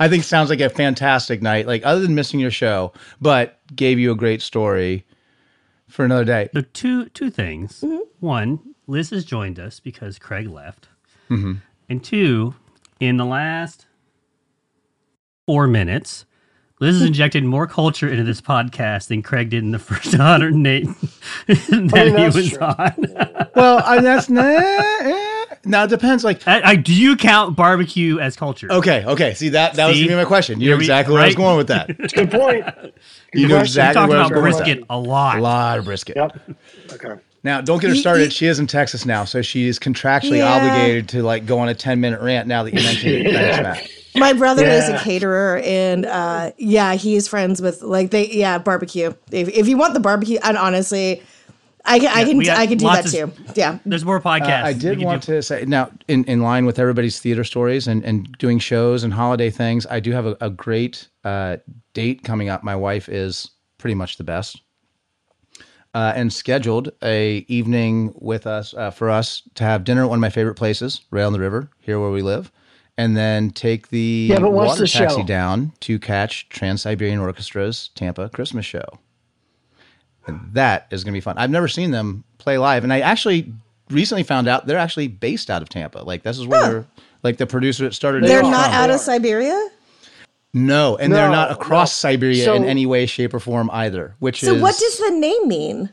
I 0.00 0.08
think 0.08 0.24
sounds 0.24 0.50
like 0.50 0.60
a 0.60 0.68
fantastic 0.70 1.42
night. 1.42 1.66
Like 1.66 1.84
other 1.84 2.00
than 2.00 2.14
missing 2.14 2.40
your 2.40 2.50
show, 2.50 2.92
but 3.20 3.60
gave 3.74 3.98
you 3.98 4.10
a 4.10 4.16
great 4.16 4.42
story 4.42 5.04
for 5.88 6.04
another 6.04 6.24
day. 6.24 6.48
So 6.54 6.62
two 6.72 7.08
two 7.10 7.30
things. 7.30 7.80
Mm-hmm. 7.80 7.98
One, 8.20 8.69
Liz 8.90 9.10
has 9.10 9.24
joined 9.24 9.58
us 9.60 9.78
because 9.80 10.18
Craig 10.18 10.48
left, 10.48 10.88
Mm-hmm. 11.30 11.54
and 11.88 12.02
two, 12.02 12.54
in 12.98 13.16
the 13.16 13.24
last 13.24 13.86
four 15.46 15.66
minutes, 15.68 16.24
Liz 16.80 16.96
has 16.98 17.06
injected 17.06 17.44
more 17.44 17.66
culture 17.68 18.08
into 18.08 18.24
this 18.24 18.40
podcast 18.40 19.08
than 19.08 19.22
Craig 19.22 19.50
did 19.50 19.62
in 19.62 19.70
the 19.70 19.78
first 19.78 20.06
108 20.18 20.86
that 21.46 22.06
he 22.06 22.12
that's 22.12 22.34
was 22.34 22.50
true. 22.50 22.58
on. 22.58 23.48
Well, 23.54 23.82
I, 23.84 24.00
that's 24.00 24.28
nah, 24.30 24.42
eh. 24.42 25.44
now 25.66 25.84
it 25.84 25.90
depends. 25.90 26.24
Like 26.24 26.46
I, 26.48 26.70
I, 26.70 26.76
do 26.76 26.92
you 26.94 27.16
count 27.16 27.54
barbecue 27.54 28.18
as 28.18 28.34
culture? 28.34 28.72
okay, 28.72 29.04
okay. 29.04 29.34
See 29.34 29.50
that 29.50 29.74
that 29.74 29.86
was 29.88 29.98
gonna 29.98 30.08
be 30.08 30.14
my 30.16 30.24
question. 30.24 30.58
You 30.60 30.68
Here 30.68 30.74
know 30.76 30.78
we- 30.78 30.84
exactly 30.84 31.14
where 31.14 31.22
I 31.22 31.26
was 31.26 31.34
going 31.36 31.56
with 31.58 31.68
that. 31.68 31.86
Good 32.12 32.30
point. 32.30 32.64
You 33.34 33.46
know 33.46 33.56
question. 33.56 33.56
We 33.56 33.56
exactly 33.60 33.94
talked 33.94 34.08
where 34.08 34.18
I 34.18 34.22
was 34.22 34.30
about 34.30 34.34
going 34.34 34.44
with 34.46 34.56
that. 34.56 34.64
brisket 34.64 34.84
a 34.90 34.98
lot. 34.98 35.38
A 35.38 35.42
lot 35.42 35.78
of 35.78 35.84
brisket. 35.84 36.16
Yep. 36.16 36.40
Okay. 36.94 37.20
Now, 37.42 37.60
don't 37.62 37.80
get 37.80 37.88
her 37.88 37.94
Ye- 37.94 38.00
started. 38.00 38.24
ye- 38.24 38.30
She 38.30 38.46
is 38.46 38.58
in 38.58 38.66
Texas 38.66 39.06
now, 39.06 39.24
so 39.24 39.40
she 39.42 39.66
is 39.66 39.78
contractually 39.78 40.38
Yeah. 40.38 40.52
obligated 40.54 41.08
to 41.10 41.22
like 41.22 41.46
go 41.46 41.58
on 41.58 41.68
a 41.68 41.74
ten 41.74 42.00
minute 42.00 42.20
rant. 42.20 42.46
Now 42.46 42.62
that 42.64 42.74
you 42.74 42.82
mentioned 42.82 43.12
it, 43.26 43.32
Thanks, 43.32 43.62
Matt. 43.62 43.90
My 44.16 44.32
brother 44.32 44.64
is 44.66 44.88
a 44.88 44.98
caterer, 44.98 45.58
and 45.64 46.04
uh, 46.04 46.50
yeah, 46.58 46.94
he's 46.94 47.28
friends 47.28 47.62
with 47.62 47.80
like 47.82 48.10
they 48.10 48.28
yeah 48.30 48.58
barbecue. 48.58 49.14
If, 49.30 49.48
if 49.48 49.68
you 49.68 49.76
want 49.78 49.94
the 49.94 50.00
barbecue, 50.00 50.38
and 50.42 50.58
honestly, 50.58 51.22
I 51.84 51.98
can 51.98 52.08
I 52.08 52.24
can 52.24 52.40
I 52.50 52.66
can 52.66 52.76
do 52.76 52.84
that 52.86 53.04
lots 53.04 53.12
too. 53.12 53.32
Yeah, 53.54 53.78
There's 53.86 54.04
more 54.04 54.20
podcasts. 54.20 54.64
Uh, 54.64 54.66
I 54.66 54.72
did 54.74 55.00
want 55.00 55.22
do. 55.24 55.34
to 55.36 55.42
say 55.42 55.64
now, 55.64 55.90
in, 56.08 56.24
in 56.24 56.42
line 56.42 56.66
with 56.66 56.78
everybody's 56.78 57.20
theater 57.20 57.44
stories 57.44 57.86
and, 57.88 58.04
and 58.04 58.30
doing 58.38 58.58
shows 58.58 59.02
and 59.04 59.14
holiday 59.14 59.48
things, 59.48 59.86
I 59.86 60.00
do 60.00 60.10
have 60.12 60.26
a, 60.26 60.36
a 60.42 60.50
great 60.50 61.08
uh, 61.24 61.56
date 61.94 62.22
coming 62.24 62.48
up. 62.50 62.62
My 62.64 62.76
wife 62.76 63.08
is 63.08 63.48
pretty 63.78 63.94
much 63.94 64.16
the 64.18 64.24
best. 64.24 64.60
Uh, 65.92 66.12
and 66.14 66.32
scheduled 66.32 66.92
a 67.02 67.44
evening 67.48 68.14
with 68.20 68.46
us 68.46 68.74
uh, 68.74 68.92
for 68.92 69.10
us 69.10 69.42
to 69.56 69.64
have 69.64 69.82
dinner 69.82 70.04
at 70.04 70.08
one 70.08 70.18
of 70.18 70.20
my 70.20 70.30
favorite 70.30 70.54
places, 70.54 71.00
right 71.10 71.24
on 71.24 71.32
the 71.32 71.40
river, 71.40 71.68
here 71.80 71.98
where 71.98 72.10
we 72.10 72.22
live, 72.22 72.52
and 72.96 73.16
then 73.16 73.50
take 73.50 73.88
the 73.88 74.28
Yeah, 74.30 74.38
but 74.38 74.52
water 74.52 74.82
the 74.82 74.86
taxi 74.86 75.20
show? 75.22 75.26
down 75.26 75.72
to 75.80 75.98
catch 75.98 76.48
Trans 76.48 76.82
Siberian 76.82 77.18
Orchestra's 77.18 77.88
Tampa 77.96 78.28
Christmas 78.28 78.64
show. 78.64 78.84
And 80.28 80.40
that 80.52 80.86
is 80.92 81.02
going 81.02 81.12
to 81.12 81.16
be 81.16 81.20
fun. 81.20 81.36
I've 81.38 81.50
never 81.50 81.66
seen 81.66 81.90
them 81.90 82.22
play 82.38 82.56
live, 82.56 82.84
and 82.84 82.92
I 82.92 83.00
actually 83.00 83.52
recently 83.90 84.22
found 84.22 84.46
out 84.46 84.66
they're 84.66 84.78
actually 84.78 85.08
based 85.08 85.50
out 85.50 85.60
of 85.60 85.68
Tampa. 85.68 85.98
Like 85.98 86.22
this 86.22 86.38
is 86.38 86.46
where 86.46 86.60
they're 86.70 86.86
like 87.24 87.38
the 87.38 87.46
producer 87.46 87.82
that 87.82 87.94
started. 87.94 88.22
they're 88.24 88.42
not 88.42 88.66
from. 88.66 88.74
out 88.74 88.90
of. 88.90 89.00
Siberia. 89.00 89.70
No, 90.52 90.96
and 90.96 91.12
they're 91.14 91.30
not 91.30 91.52
across 91.52 91.90
no. 92.02 92.10
Siberia 92.10 92.44
So- 92.44 92.54
in 92.54 92.64
any 92.64 92.84
way, 92.86 93.06
shape, 93.06 93.32
or 93.34 93.40
form 93.40 93.70
either. 93.72 94.16
Which 94.18 94.40
So 94.40 94.54
is 94.54 94.62
what 94.62 94.76
does 94.78 94.98
the 94.98 95.10
name 95.10 95.46
mean? 95.48 95.90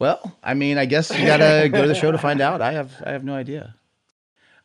well, 0.00 0.36
I 0.42 0.54
mean, 0.54 0.76
I 0.78 0.86
guess 0.86 1.10
you 1.16 1.24
gotta 1.24 1.68
go 1.72 1.82
to 1.82 1.88
the 1.88 1.94
show 1.94 2.10
to 2.10 2.18
find 2.18 2.40
out. 2.40 2.60
I 2.62 2.72
have 2.72 2.92
I 3.06 3.10
have 3.12 3.22
no 3.24 3.34
idea. 3.34 3.76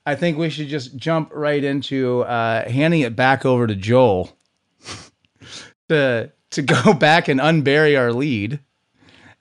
I 0.08 0.16
think 0.16 0.38
we 0.38 0.50
should 0.50 0.68
just 0.68 0.96
jump 0.96 1.32
right 1.34 1.64
into 1.64 2.22
uh, 2.22 2.70
handing 2.70 3.02
it 3.02 3.16
back 3.16 3.44
over 3.46 3.66
to 3.68 3.76
Joel 3.76 4.36
to 5.90 6.32
to 6.52 6.62
go 6.62 6.94
back 7.00 7.28
and 7.28 7.40
unbury 7.40 7.98
our 8.00 8.12
lead 8.14 8.60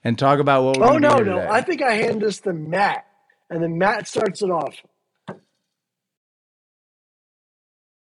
and 0.03 0.17
talk 0.19 0.39
about 0.39 0.63
what 0.63 0.77
we're 0.77 0.85
Oh 0.85 0.89
going 0.99 1.01
to 1.03 1.09
no, 1.09 1.17
do 1.17 1.25
no! 1.25 1.35
today. 1.37 1.47
I 1.49 1.61
think 1.61 1.81
I 1.81 1.93
hand 1.93 2.21
this 2.21 2.39
to 2.41 2.53
Matt, 2.53 3.05
and 3.49 3.63
then 3.63 3.77
Matt 3.79 4.07
starts 4.07 4.41
it 4.43 4.49
off. 4.51 4.75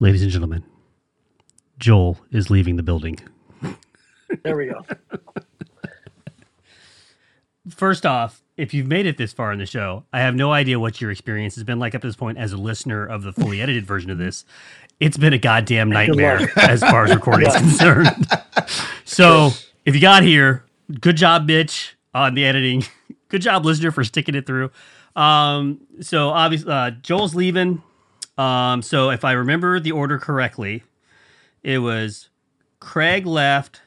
Ladies 0.00 0.22
and 0.22 0.30
gentlemen, 0.30 0.64
Joel 1.82 2.16
is 2.30 2.48
leaving 2.48 2.76
the 2.76 2.82
building. 2.84 3.18
There 4.44 4.56
we 4.56 4.66
go. 4.66 4.86
First 7.68 8.06
off, 8.06 8.40
if 8.56 8.72
you've 8.72 8.86
made 8.86 9.04
it 9.04 9.18
this 9.18 9.32
far 9.32 9.52
in 9.52 9.58
the 9.58 9.66
show, 9.66 10.04
I 10.12 10.20
have 10.20 10.36
no 10.36 10.52
idea 10.52 10.78
what 10.78 11.00
your 11.00 11.10
experience 11.10 11.56
has 11.56 11.64
been 11.64 11.80
like 11.80 11.96
up 11.96 12.02
to 12.02 12.06
this 12.06 12.14
point 12.14 12.38
as 12.38 12.52
a 12.52 12.56
listener 12.56 13.04
of 13.04 13.24
the 13.24 13.32
fully 13.32 13.60
edited 13.60 13.84
version 13.84 14.12
of 14.12 14.18
this. 14.18 14.44
It's 15.00 15.16
been 15.16 15.32
a 15.32 15.38
goddamn 15.38 15.90
nightmare 15.90 16.48
as 16.56 16.82
far 16.82 17.04
as 17.04 17.14
recording 17.16 17.48
is 17.48 17.56
concerned. 17.56 18.28
so 19.04 19.50
if 19.84 19.96
you 19.96 20.00
got 20.00 20.22
here, 20.22 20.64
good 21.00 21.16
job, 21.16 21.48
bitch, 21.48 21.94
on 22.14 22.34
the 22.34 22.44
editing. 22.44 22.84
Good 23.28 23.40
job, 23.40 23.64
listener, 23.64 23.90
for 23.90 24.04
sticking 24.04 24.34
it 24.34 24.46
through. 24.46 24.70
Um, 25.16 25.80
so 26.02 26.28
obviously, 26.28 26.70
uh, 26.70 26.90
Joel's 26.90 27.34
leaving. 27.34 27.82
Um, 28.36 28.82
so 28.82 29.08
if 29.08 29.24
I 29.24 29.32
remember 29.32 29.80
the 29.80 29.92
order 29.92 30.18
correctly, 30.18 30.82
it 31.62 31.78
was 31.78 32.28
Craig 32.80 33.26
left, 33.26 33.80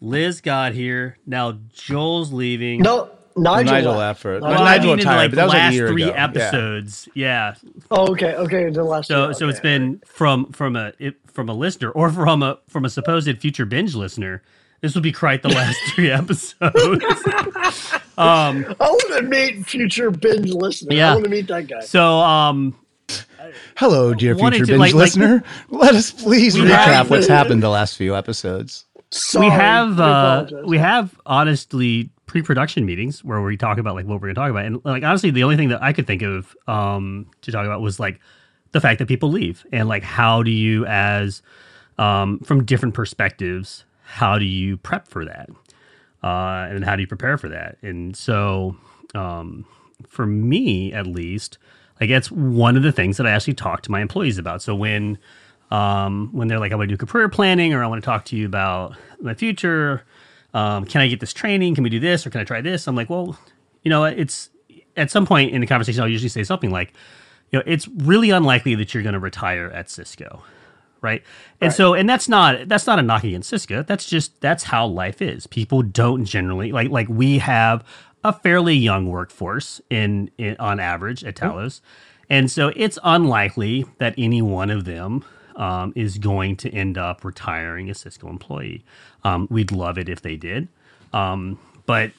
Liz 0.00 0.40
got 0.40 0.72
here. 0.72 1.18
Now 1.26 1.58
Joel's 1.72 2.32
leaving. 2.32 2.80
No, 2.80 3.10
Nigel. 3.36 3.72
Nigel 3.72 3.90
left. 3.92 3.98
left 3.98 4.20
first. 4.20 4.42
Nigel 4.42 4.64
Well, 4.64 4.68
I 4.68 4.78
mean 4.78 4.98
retired, 4.98 5.16
like 5.16 5.30
but 5.30 5.30
the 5.30 5.36
that 5.36 5.44
was 5.44 5.52
like 5.52 5.60
a 5.60 5.64
last 5.64 5.74
year 5.74 5.88
three 5.88 6.02
ago. 6.02 6.12
Episodes. 6.12 6.48
episodes. 6.52 7.08
Yeah. 7.14 7.54
Oh, 7.90 8.12
okay, 8.12 8.34
okay. 8.34 8.70
The 8.70 8.84
last. 8.84 9.08
So 9.08 9.28
two, 9.28 9.34
so 9.34 9.48
it's 9.48 9.58
okay. 9.58 9.68
been 9.68 10.02
from 10.06 10.52
from 10.52 10.76
a 10.76 10.92
it, 10.98 11.16
from 11.26 11.48
a 11.48 11.54
listener 11.54 11.90
or 11.90 12.10
from 12.10 12.42
a 12.42 12.58
from 12.68 12.84
a 12.84 12.90
supposed 12.90 13.38
future 13.38 13.64
binge 13.64 13.94
listener. 13.94 14.42
This 14.80 14.94
will 14.94 15.02
be 15.02 15.12
quite 15.12 15.42
the 15.42 15.48
last 15.48 15.78
three 15.94 16.10
episodes. 16.10 16.54
um. 18.18 18.64
I 18.80 18.88
want 18.88 19.12
to 19.18 19.22
meet 19.22 19.66
future 19.66 20.10
binge 20.10 20.50
listener. 20.50 20.94
Yeah. 20.94 21.10
I 21.10 21.14
want 21.14 21.24
to 21.24 21.30
meet 21.30 21.46
that 21.48 21.68
guy. 21.68 21.80
So 21.80 22.18
um. 22.18 22.76
Hello, 23.76 24.14
dear 24.14 24.34
future 24.36 24.58
to, 24.58 24.66
binge 24.66 24.78
like- 24.78 24.94
like- 24.94 24.94
listener. 24.94 25.42
Let 25.70 25.94
us 25.94 26.10
please 26.10 26.56
recap 26.56 27.10
what's 27.10 27.26
happened 27.26 27.62
the 27.62 27.68
last 27.68 27.96
few 27.96 28.14
episodes. 28.16 28.84
Sorry, 29.10 29.46
we 29.46 29.52
have 29.52 30.00
uh 30.00 30.46
we 30.66 30.78
have 30.78 31.20
honestly 31.26 32.08
pre-production 32.26 32.86
meetings 32.86 33.22
where 33.22 33.42
we 33.42 33.58
talk 33.58 33.76
about 33.76 33.94
like 33.94 34.06
what 34.06 34.14
we're 34.14 34.32
going 34.32 34.34
to 34.36 34.40
talk 34.40 34.50
about. 34.50 34.64
And 34.64 34.82
like 34.84 35.02
honestly 35.02 35.30
the 35.30 35.42
only 35.44 35.56
thing 35.56 35.68
that 35.68 35.82
i 35.82 35.92
could 35.92 36.06
think 36.06 36.22
of 36.22 36.56
um 36.66 37.26
to 37.42 37.52
talk 37.52 37.66
about 37.66 37.82
was 37.82 38.00
like 38.00 38.20
the 38.70 38.80
fact 38.80 38.98
that 39.00 39.08
people 39.08 39.30
leave 39.30 39.66
and 39.70 39.86
like 39.86 40.02
how 40.02 40.42
do 40.42 40.50
you 40.50 40.86
as 40.86 41.42
um 41.98 42.38
from 42.40 42.64
different 42.64 42.94
perspectives 42.94 43.84
how 44.02 44.38
do 44.38 44.46
you 44.46 44.78
prep 44.78 45.06
for 45.08 45.26
that? 45.26 45.50
Uh 46.24 46.68
and 46.70 46.82
how 46.84 46.96
do 46.96 47.02
you 47.02 47.08
prepare 47.08 47.36
for 47.36 47.50
that? 47.50 47.76
And 47.82 48.16
so 48.16 48.76
um 49.14 49.66
for 50.08 50.24
me 50.24 50.90
at 50.94 51.06
least 51.06 51.58
like 52.02 52.10
that's 52.10 52.30
one 52.30 52.76
of 52.76 52.82
the 52.82 52.92
things 52.92 53.16
that 53.16 53.26
i 53.26 53.30
actually 53.30 53.54
talk 53.54 53.82
to 53.82 53.90
my 53.90 54.00
employees 54.00 54.38
about 54.38 54.60
so 54.60 54.74
when 54.74 55.16
um, 55.72 56.28
when 56.32 56.48
they're 56.48 56.58
like, 56.58 56.70
I 56.70 56.74
want 56.74 56.90
to 56.90 56.96
do 56.96 57.06
career 57.06 57.30
planning 57.30 57.72
or 57.72 57.82
I 57.82 57.86
want 57.86 58.02
to 58.02 58.04
talk 58.04 58.26
to 58.26 58.36
you 58.36 58.44
about 58.44 58.94
my 59.20 59.32
future. 59.32 60.04
Um, 60.52 60.84
can 60.84 61.00
I 61.00 61.08
get 61.08 61.20
this 61.20 61.32
training? 61.32 61.74
Can 61.74 61.82
we 61.82 61.88
do 61.88 61.98
this 61.98 62.26
or 62.26 62.30
can 62.30 62.42
I 62.42 62.44
try 62.44 62.60
this? 62.60 62.86
I'm 62.86 62.94
like, 62.94 63.08
well, 63.08 63.38
you 63.82 63.88
know, 63.88 64.04
it's 64.04 64.50
at 64.98 65.10
some 65.10 65.24
point 65.24 65.52
in 65.52 65.62
the 65.62 65.66
conversation, 65.66 66.02
I'll 66.02 66.08
usually 66.08 66.28
say 66.28 66.44
something 66.44 66.70
like, 66.70 66.92
you 67.50 67.58
know, 67.58 67.62
it's 67.66 67.88
really 67.88 68.28
unlikely 68.28 68.74
that 68.74 68.92
you're 68.92 69.02
going 69.02 69.14
to 69.14 69.18
retire 69.18 69.70
at 69.70 69.88
Cisco. 69.88 70.42
Right. 71.00 71.22
And 71.60 71.72
so, 71.72 71.94
and 71.94 72.08
that's 72.08 72.28
not, 72.28 72.68
that's 72.68 72.86
not 72.86 72.98
a 72.98 73.02
knock 73.02 73.24
against 73.24 73.48
Cisco. 73.48 73.82
That's 73.82 74.06
just, 74.06 74.40
that's 74.40 74.64
how 74.64 74.86
life 74.86 75.20
is. 75.22 75.46
People 75.46 75.82
don't 75.82 76.26
generally 76.26 76.70
like, 76.70 76.90
like 76.90 77.08
we 77.08 77.38
have 77.38 77.82
a 78.24 78.32
fairly 78.32 78.74
young 78.74 79.08
workforce 79.08 79.80
in, 79.90 80.30
in 80.38 80.56
on 80.58 80.80
average 80.80 81.24
at 81.24 81.36
Talos. 81.36 81.80
And 82.30 82.50
so 82.50 82.72
it's 82.76 82.98
unlikely 83.04 83.84
that 83.98 84.14
any 84.16 84.40
one 84.40 84.70
of 84.70 84.84
them 84.84 85.24
um, 85.56 85.92
is 85.94 86.18
going 86.18 86.56
to 86.56 86.70
end 86.70 86.96
up 86.96 87.24
retiring 87.24 87.90
a 87.90 87.94
Cisco 87.94 88.28
employee. 88.28 88.84
Um, 89.24 89.48
we'd 89.50 89.72
love 89.72 89.98
it 89.98 90.08
if 90.08 90.22
they 90.22 90.36
did, 90.36 90.68
um, 91.12 91.58
but 91.86 92.12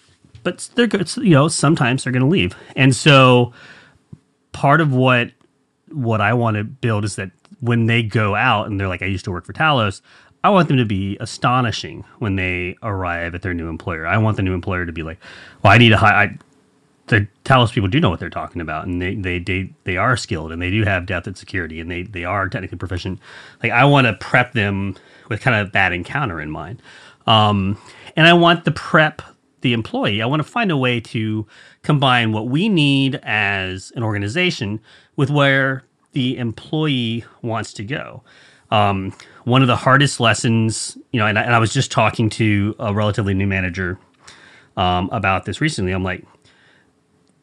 but 0.44 0.70
they're 0.76 0.88
good. 0.88 1.16
You 1.18 1.32
know, 1.32 1.48
sometimes 1.48 2.04
they're 2.04 2.14
going 2.14 2.22
to 2.24 2.30
leave, 2.30 2.56
and 2.76 2.96
so 2.96 3.54
part 4.52 4.82
of 4.82 4.94
what 4.94 5.32
what 5.92 6.22
I 6.22 6.34
want 6.34 6.58
to 6.58 6.64
build 6.64 7.06
is 7.06 7.16
that 7.16 7.32
when 7.60 7.86
they 7.86 8.04
go 8.04 8.36
out 8.36 8.68
and 8.68 8.80
they're 8.80 8.88
like, 8.88 9.02
I 9.02 9.06
used 9.06 9.26
to 9.26 9.32
work 9.32 9.46
for 9.46 9.54
Talos. 9.54 10.02
I 10.44 10.50
want 10.50 10.68
them 10.68 10.78
to 10.78 10.86
be 10.86 11.18
astonishing 11.20 12.04
when 12.20 12.36
they 12.36 12.78
arrive 12.84 13.36
at 13.36 13.42
their 13.44 13.54
new 13.54 13.70
employer. 13.70 14.06
I 14.06 14.18
want 14.18 14.38
the 14.38 14.44
new 14.44 14.54
employer 14.54 14.86
to 14.86 14.92
be 14.92 15.04
like, 15.04 15.20
"Well, 15.64 15.74
I 15.74 15.78
need 15.78 15.90
to 15.90 15.98
hire." 15.98 16.38
the 17.08 17.28
Talos 17.44 17.72
people 17.72 17.90
do 17.90 18.00
know 18.00 18.10
what 18.10 18.20
they're 18.20 18.30
talking 18.30 18.62
about, 18.62 18.88
and 18.88 19.02
they 19.02 19.16
they 19.16 19.40
they, 19.40 19.70
they 19.84 19.98
are 19.98 20.16
skilled, 20.16 20.52
and 20.52 20.62
they 20.62 20.70
do 20.72 20.84
have 20.84 21.06
depth 21.06 21.28
and 21.28 21.38
security, 21.38 21.80
and 21.80 21.92
they 21.92 22.04
they 22.04 22.24
are 22.24 22.48
technically 22.50 22.78
proficient. 22.78 23.20
Like 23.62 23.72
I 23.72 23.86
want 23.86 24.08
to 24.08 24.14
prep 24.14 24.54
them 24.54 24.96
with 25.30 25.42
kind 25.42 25.56
of 25.56 25.74
that 25.74 25.92
encounter 25.92 26.40
in 26.40 26.50
mind, 26.50 26.82
um, 27.28 27.78
and 28.16 28.28
I 28.28 28.34
want 28.34 28.66
to 28.66 28.72
prep 28.72 29.22
the 29.62 29.74
employee. 29.74 30.22
I 30.22 30.26
want 30.26 30.42
to 30.42 30.48
find 30.48 30.72
a 30.72 30.78
way 30.78 31.00
to 31.02 31.46
combine 31.84 32.32
what 32.32 32.48
we 32.48 32.70
need 32.70 33.20
as 33.24 33.92
an 33.96 34.04
organization 34.04 34.80
with 35.16 35.30
where 35.30 35.84
the 36.14 36.38
employee 36.38 37.26
wants 37.42 37.74
to 37.74 37.84
go. 37.84 38.24
Um, 38.72 39.14
one 39.46 39.62
of 39.62 39.68
the 39.68 39.76
hardest 39.76 40.20
lessons, 40.20 40.98
you 41.12 41.20
know, 41.20 41.28
and 41.28 41.38
I, 41.38 41.44
and 41.44 41.54
I 41.54 41.60
was 41.60 41.74
just 41.74 41.92
talking 41.92 42.30
to 42.32 42.76
a 42.80 42.94
relatively 42.94 43.34
new 43.34 43.48
manager 43.48 43.98
um, 44.78 45.10
about 45.12 45.46
this 45.46 45.62
recently. 45.62 45.92
I'm 45.92 46.04
like, 46.04 46.26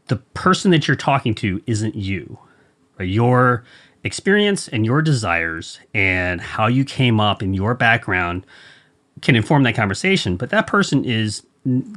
the 0.08 0.16
person 0.34 0.70
that 0.72 0.88
you're 0.88 0.96
talking 0.96 1.34
to 1.36 1.62
isn't 1.66 1.94
you. 1.94 2.38
Right? 2.98 3.08
Your 3.08 3.64
experience 4.02 4.68
and 4.68 4.84
your 4.84 5.02
desires 5.02 5.78
and 5.94 6.40
how 6.40 6.66
you 6.66 6.84
came 6.84 7.20
up 7.20 7.42
in 7.42 7.54
your 7.54 7.74
background 7.74 8.46
can 9.22 9.36
inform 9.36 9.62
that 9.64 9.74
conversation, 9.74 10.36
but 10.36 10.50
that 10.50 10.66
person 10.66 11.04
is 11.04 11.42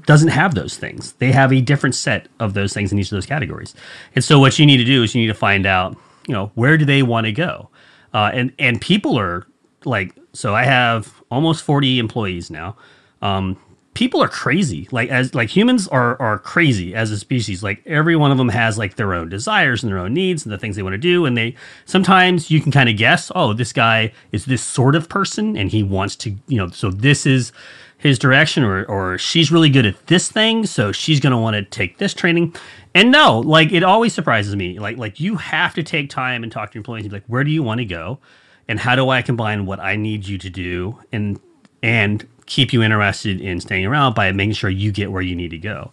doesn't 0.06 0.28
have 0.28 0.56
those 0.56 0.76
things. 0.76 1.14
They 1.14 1.32
have 1.32 1.54
a 1.54 1.62
different 1.62 1.96
set 1.96 2.28
of 2.42 2.54
those 2.54 2.74
things 2.74 2.92
in 2.92 3.00
each 3.00 3.08
of 3.08 3.16
those 3.16 3.26
categories. 3.26 3.74
And 4.14 4.22
so 4.22 4.38
what 4.38 4.60
you 4.60 4.66
need 4.66 4.78
to 4.78 4.84
do 4.84 5.04
is 5.04 5.16
you 5.16 5.22
need 5.22 5.28
to 5.28 5.34
find 5.34 5.66
out, 5.66 5.96
you 6.28 6.34
know, 6.34 6.52
where 6.56 6.78
do 6.78 6.84
they 6.84 7.02
want 7.02 7.26
to 7.28 7.32
go? 7.32 7.70
Uh, 8.14 8.30
and 8.34 8.52
and 8.60 8.82
people 8.82 9.18
are 9.18 9.48
like, 9.86 10.16
so 10.34 10.56
I 10.56 10.64
have 10.64 11.22
almost 11.30 11.64
40 11.64 12.00
employees 12.00 12.50
now. 12.50 12.76
Um, 13.22 13.58
people 13.94 14.22
are 14.22 14.28
crazy. 14.28 14.88
Like 14.92 15.10
as 15.10 15.34
like 15.36 15.50
humans 15.50 15.88
are 15.88 16.20
are 16.22 16.40
crazy 16.40 16.96
as 16.96 17.12
a 17.12 17.18
species. 17.18 17.64
Like 17.64 17.82
every 17.86 18.16
one 18.16 18.32
of 18.32 18.38
them 18.38 18.50
has 18.50 18.78
like 18.78 18.96
their 18.96 19.14
own 19.14 19.30
desires 19.30 19.84
and 19.84 19.92
their 19.92 20.00
own 20.00 20.14
needs 20.14 20.46
and 20.46 20.52
the 20.52 20.58
things 20.58 20.76
they 20.76 20.84
want 20.84 20.94
to 20.94 20.98
do. 20.98 21.26
And 21.26 21.38
they 21.38 21.56
sometimes 21.86 22.50
you 22.50 22.62
can 22.62 22.72
kind 22.72 22.90
of 22.90 22.98
guess, 22.98 23.32
oh, 23.36 23.54
this 23.54 23.74
guy 23.74 24.12
is 24.32 24.46
this 24.46 24.64
sort 24.64 24.96
of 24.96 25.10
person 25.10 25.58
and 25.58 25.70
he 25.70 25.84
wants 25.84 26.16
to, 26.18 26.36
you 26.48 26.58
know, 26.58 26.70
so 26.70 26.90
this 26.90 27.26
is 27.26 27.52
his 27.98 28.20
direction 28.20 28.64
or 28.64 28.84
or 28.86 29.18
she's 29.18 29.52
really 29.52 29.70
good 29.70 29.86
at 29.86 30.08
this 30.08 30.30
thing, 30.30 30.66
so 30.66 30.92
she's 30.92 31.20
gonna 31.20 31.40
want 31.40 31.56
to 31.56 31.64
take 31.64 31.98
this 31.98 32.14
training. 32.14 32.56
And 32.96 33.12
no, 33.12 33.40
like 33.40 33.72
it 33.72 33.84
always 33.84 34.14
surprises 34.14 34.56
me. 34.56 34.80
Like 34.80 34.98
like 34.98 35.20
you 35.20 35.36
have 35.38 35.74
to 35.76 35.84
take 35.84 36.10
time 36.10 36.44
and 36.44 36.52
talk 36.52 36.72
to 36.72 36.76
your 36.76 36.82
employees 36.82 37.12
like, 37.12 37.26
where 37.28 37.44
do 37.44 37.52
you 37.52 37.64
want 37.64 37.80
to 37.80 37.86
go? 37.86 38.20
And 38.68 38.80
how 38.80 38.96
do 38.96 39.10
I 39.10 39.22
combine 39.22 39.66
what 39.66 39.80
I 39.80 39.96
need 39.96 40.28
you 40.28 40.38
to 40.38 40.50
do 40.50 41.00
and 41.12 41.40
and 41.82 42.26
keep 42.46 42.74
you 42.74 42.82
interested 42.82 43.42
in 43.42 43.60
staying 43.60 43.86
around 43.86 44.16
by 44.16 44.32
making 44.32 44.54
sure 44.54 44.70
you 44.70 44.92
get 44.92 45.12
where 45.12 45.22
you 45.22 45.36
need 45.36 45.52
to 45.52 45.58
go. 45.58 45.92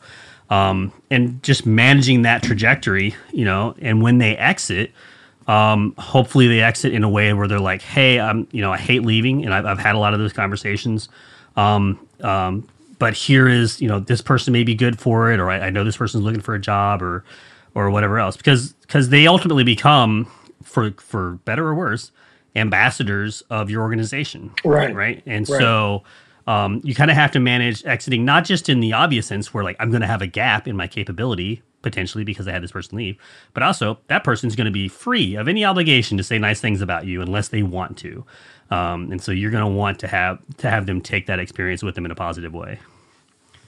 Um, 0.50 0.92
and 1.10 1.42
just 1.42 1.64
managing 1.64 2.22
that 2.22 2.42
trajectory, 2.42 3.14
you 3.32 3.44
know, 3.44 3.74
and 3.80 4.02
when 4.02 4.18
they 4.18 4.36
exit, 4.36 4.92
um, 5.46 5.94
hopefully 5.96 6.48
they 6.48 6.60
exit 6.60 6.92
in 6.92 7.04
a 7.04 7.08
way 7.08 7.32
where 7.32 7.46
they're 7.46 7.60
like, 7.60 7.82
Hey, 7.82 8.18
I'm, 8.18 8.48
you 8.50 8.60
know, 8.60 8.72
I 8.72 8.78
hate 8.78 9.02
leaving. 9.02 9.44
And 9.44 9.54
I've, 9.54 9.64
I've 9.64 9.78
had 9.78 9.94
a 9.94 9.98
lot 9.98 10.12
of 10.12 10.20
those 10.20 10.32
conversations. 10.32 11.08
Um, 11.56 12.04
um, 12.20 12.68
but 12.98 13.14
here 13.14 13.48
is, 13.48 13.80
you 13.80 13.88
know, 13.88 14.00
this 14.00 14.20
person 14.20 14.52
may 14.52 14.64
be 14.64 14.74
good 14.74 14.98
for 14.98 15.32
it, 15.32 15.40
or 15.40 15.50
I, 15.50 15.60
I 15.60 15.70
know 15.70 15.84
this 15.84 15.96
person's 15.96 16.24
looking 16.24 16.42
for 16.42 16.54
a 16.54 16.60
job 16.60 17.02
or, 17.02 17.24
or 17.74 17.90
whatever 17.90 18.18
else, 18.18 18.36
because, 18.36 18.72
because 18.74 19.08
they 19.08 19.26
ultimately 19.26 19.64
become 19.64 20.30
for, 20.62 20.90
for 20.98 21.32
better 21.44 21.66
or 21.66 21.74
worse, 21.74 22.12
ambassadors 22.56 23.42
of 23.50 23.70
your 23.70 23.82
organization. 23.82 24.52
Right. 24.64 24.94
Right. 24.94 25.22
And 25.26 25.48
Right. 25.48 25.58
so, 25.60 26.02
um, 26.46 26.80
you 26.84 26.94
kind 26.94 27.10
of 27.10 27.16
have 27.16 27.30
to 27.32 27.40
manage 27.40 27.84
exiting, 27.84 28.24
not 28.24 28.44
just 28.44 28.68
in 28.68 28.80
the 28.80 28.92
obvious 28.92 29.26
sense 29.26 29.52
where 29.54 29.62
like 29.62 29.76
I'm 29.78 29.90
going 29.90 30.00
to 30.00 30.06
have 30.06 30.22
a 30.22 30.26
gap 30.26 30.66
in 30.66 30.76
my 30.76 30.86
capability 30.88 31.62
potentially 31.82 32.24
because 32.24 32.46
I 32.46 32.52
had 32.52 32.62
this 32.62 32.72
person 32.72 32.98
leave, 32.98 33.16
but 33.54 33.62
also 33.62 33.98
that 34.08 34.22
person's 34.24 34.54
going 34.56 34.66
to 34.66 34.70
be 34.70 34.88
free 34.88 35.34
of 35.36 35.48
any 35.48 35.64
obligation 35.64 36.16
to 36.18 36.22
say 36.24 36.38
nice 36.38 36.60
things 36.60 36.82
about 36.82 37.06
you 37.06 37.22
unless 37.22 37.48
they 37.48 37.62
want 37.62 37.96
to. 37.98 38.24
Um, 38.70 39.10
and 39.10 39.22
so 39.22 39.32
you're 39.32 39.50
going 39.50 39.64
to 39.64 39.70
want 39.70 39.98
to 40.00 40.08
have 40.08 40.38
to 40.58 40.68
have 40.70 40.86
them 40.86 41.00
take 41.00 41.26
that 41.26 41.38
experience 41.38 41.82
with 41.82 41.94
them 41.94 42.04
in 42.04 42.10
a 42.10 42.14
positive 42.14 42.52
way. 42.52 42.78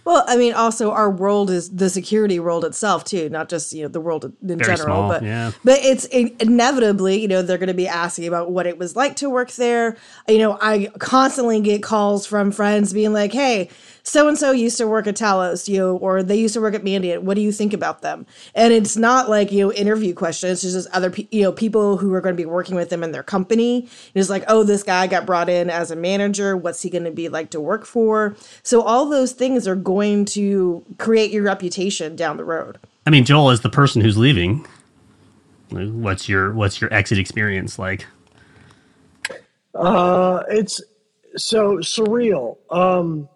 Well, 0.04 0.24
I 0.26 0.36
mean, 0.36 0.52
also 0.52 0.90
our 0.90 1.10
world 1.10 1.50
is 1.50 1.70
the 1.70 1.88
security 1.88 2.40
world 2.40 2.64
itself 2.64 3.04
too, 3.04 3.28
not 3.28 3.48
just 3.48 3.72
you 3.72 3.82
know 3.82 3.88
the 3.88 4.00
world 4.00 4.24
in 4.24 4.58
Very 4.58 4.58
general, 4.76 4.96
small, 4.96 5.08
but 5.08 5.22
yeah. 5.22 5.52
but 5.64 5.78
it's 5.80 6.06
in- 6.06 6.34
inevitably 6.40 7.20
you 7.20 7.28
know 7.28 7.42
they're 7.42 7.58
going 7.58 7.68
to 7.68 7.74
be 7.74 7.88
asking 7.88 8.26
about 8.26 8.50
what 8.50 8.66
it 8.66 8.78
was 8.78 8.96
like 8.96 9.16
to 9.16 9.30
work 9.30 9.52
there. 9.52 9.96
You 10.28 10.38
know, 10.38 10.58
I 10.60 10.88
constantly 10.98 11.60
get 11.60 11.82
calls 11.82 12.26
from 12.26 12.50
friends 12.50 12.92
being 12.92 13.12
like, 13.12 13.32
"Hey, 13.32 13.68
so 14.02 14.28
and 14.28 14.36
so 14.36 14.50
used 14.50 14.78
to 14.78 14.86
work 14.86 15.06
at 15.06 15.16
Talos, 15.16 15.68
you 15.68 15.78
know, 15.78 15.96
or 15.96 16.22
they 16.22 16.36
used 16.36 16.54
to 16.54 16.60
work 16.60 16.74
at 16.74 16.82
Mandiant. 16.82 17.22
What 17.22 17.34
do 17.34 17.40
you 17.40 17.52
think 17.52 17.72
about 17.72 18.02
them?" 18.02 18.26
And 18.54 18.72
it's 18.72 18.96
not 18.96 19.28
like 19.28 19.52
you 19.52 19.66
know 19.66 19.72
interview 19.72 20.14
questions; 20.14 20.64
it's 20.64 20.74
just 20.74 20.88
other 20.90 21.10
pe- 21.10 21.28
you 21.30 21.42
know 21.42 21.52
people 21.52 21.96
who 21.96 22.12
are 22.14 22.20
going 22.20 22.34
to 22.34 22.40
be 22.40 22.46
working 22.46 22.74
with 22.74 22.90
them 22.90 23.02
in 23.02 23.12
their 23.12 23.22
company. 23.22 23.88
It's 24.14 24.30
like, 24.30 24.44
"Oh, 24.48 24.64
this 24.64 24.82
guy 24.82 25.06
got 25.06 25.26
brought 25.26 25.48
in 25.48 25.70
as 25.70 25.90
a 25.90 25.96
manager. 25.96 26.56
What's 26.56 26.82
he 26.82 26.90
going 26.90 27.04
to 27.04 27.10
be 27.10 27.28
like 27.28 27.50
to 27.50 27.60
work 27.60 27.84
for?" 27.84 28.36
So 28.62 28.82
all 28.82 29.08
those 29.08 29.32
things 29.32 29.68
are 29.68 29.76
going 29.76 30.24
to 30.26 30.84
create 30.98 31.30
your 31.30 31.44
reputation 31.44 32.16
down 32.16 32.36
the 32.36 32.44
road. 32.44 32.78
I 33.06 33.10
mean, 33.10 33.24
Joel, 33.24 33.50
as 33.50 33.60
the 33.60 33.70
person 33.70 34.02
who's 34.02 34.16
leaving, 34.16 34.66
what's 35.70 36.28
your 36.28 36.52
what's 36.52 36.80
your 36.80 36.92
exit 36.92 37.18
experience 37.18 37.78
like? 37.78 38.06
Uh, 39.74 40.42
it's 40.50 40.80
so 41.36 41.78
surreal. 41.78 42.58
Um, 42.70 43.28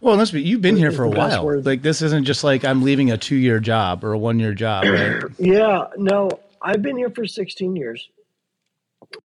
Well, 0.00 0.16
let's 0.16 0.30
be. 0.30 0.42
You've 0.42 0.60
been 0.60 0.76
here 0.76 0.92
for 0.92 1.04
a 1.04 1.10
while. 1.10 1.44
word. 1.44 1.66
Like 1.66 1.82
this 1.82 2.02
isn't 2.02 2.24
just 2.24 2.44
like 2.44 2.64
I'm 2.64 2.82
leaving 2.82 3.10
a 3.10 3.18
two 3.18 3.36
year 3.36 3.60
job 3.60 4.04
or 4.04 4.12
a 4.12 4.18
one 4.18 4.38
year 4.38 4.54
job. 4.54 4.84
Right? 4.84 5.22
yeah, 5.38 5.86
no, 5.96 6.30
I've 6.62 6.82
been 6.82 6.96
here 6.96 7.10
for 7.10 7.26
16 7.26 7.76
years. 7.76 8.08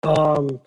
Um, 0.02 0.60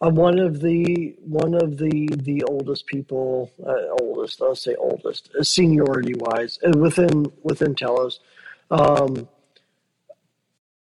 I'm 0.00 0.14
one 0.14 0.38
of 0.38 0.60
the 0.60 1.16
one 1.20 1.54
of 1.54 1.78
the 1.78 2.08
the 2.16 2.44
oldest 2.44 2.86
people, 2.86 3.50
uh, 3.66 3.94
oldest. 4.00 4.40
I'll 4.42 4.54
say 4.54 4.74
oldest, 4.76 5.30
uh, 5.38 5.42
seniority 5.42 6.14
wise, 6.16 6.58
uh, 6.64 6.76
within 6.78 7.32
within 7.42 7.74
Talos. 7.74 8.18
Um, 8.70 9.28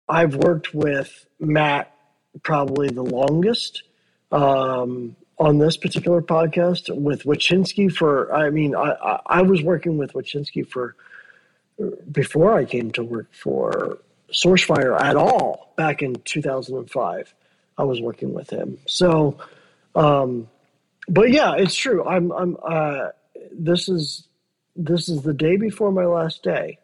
I've 0.08 0.36
worked 0.36 0.74
with 0.74 1.26
Matt 1.40 1.92
probably 2.44 2.90
the 2.90 3.04
longest 3.04 3.84
um, 4.32 5.16
on 5.38 5.58
this 5.58 5.78
particular 5.78 6.22
podcast 6.22 6.96
with 6.96 7.24
Watchinski 7.24 7.92
for. 7.92 8.34
I 8.34 8.50
mean, 8.50 8.76
I, 8.76 9.20
I, 9.26 9.42
was 9.42 9.62
working 9.62 9.98
with 9.98 10.14
Watchinski 10.14 10.68
for 10.68 10.96
before 12.12 12.58
I 12.58 12.66
came 12.66 12.92
to 12.92 13.04
work 13.04 13.28
for 13.34 14.00
Sourcefire 14.32 15.00
at 15.00 15.16
all 15.16 15.74
back 15.76 16.02
in 16.02 16.16
2005. 16.24 17.34
I 17.78 17.84
was 17.84 18.02
working 18.02 18.34
with 18.34 18.50
him. 18.50 18.78
So, 18.86 19.38
um, 19.96 20.48
but 21.08 21.32
yeah, 21.32 21.56
it's 21.56 21.76
true. 21.76 22.06
I'm, 22.06 22.32
I'm, 22.32 22.58
uh, 22.64 23.10
this 23.52 23.90
is, 23.90 24.28
this 24.76 25.10
is 25.10 25.24
the 25.24 25.34
day 25.34 25.58
before 25.58 25.92
my 25.92 26.06
last 26.06 26.44
day. 26.44 26.80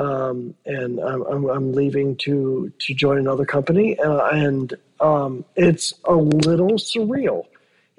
Um, 0.00 0.54
and 0.64 0.98
I'm, 0.98 1.22
I'm, 1.22 1.44
I'm 1.50 1.72
leaving 1.72 2.16
to, 2.16 2.72
to 2.78 2.94
join 2.94 3.18
another 3.18 3.44
company. 3.44 3.98
Uh, 3.98 4.28
and, 4.28 4.72
um, 4.98 5.44
it's 5.56 5.92
a 6.04 6.14
little 6.14 6.72
surreal 6.72 7.44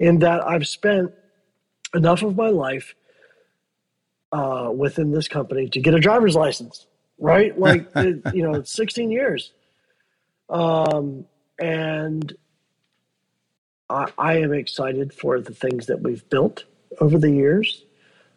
in 0.00 0.18
that 0.18 0.44
I've 0.44 0.66
spent 0.66 1.12
enough 1.94 2.22
of 2.22 2.36
my 2.36 2.48
life 2.48 2.96
uh, 4.32 4.72
within 4.74 5.12
this 5.12 5.28
company 5.28 5.68
to 5.68 5.80
get 5.80 5.94
a 5.94 6.00
driver's 6.00 6.34
license, 6.34 6.86
right? 7.18 7.56
Like, 7.58 7.86
it, 7.94 8.34
you 8.34 8.42
know, 8.42 8.54
it's 8.54 8.72
16 8.72 9.12
years. 9.12 9.52
Um, 10.48 11.24
and 11.60 12.34
I, 13.88 14.10
I 14.18 14.38
am 14.38 14.52
excited 14.52 15.12
for 15.12 15.40
the 15.40 15.54
things 15.54 15.86
that 15.86 16.00
we've 16.00 16.28
built 16.30 16.64
over 17.00 17.16
the 17.16 17.30
years. 17.30 17.84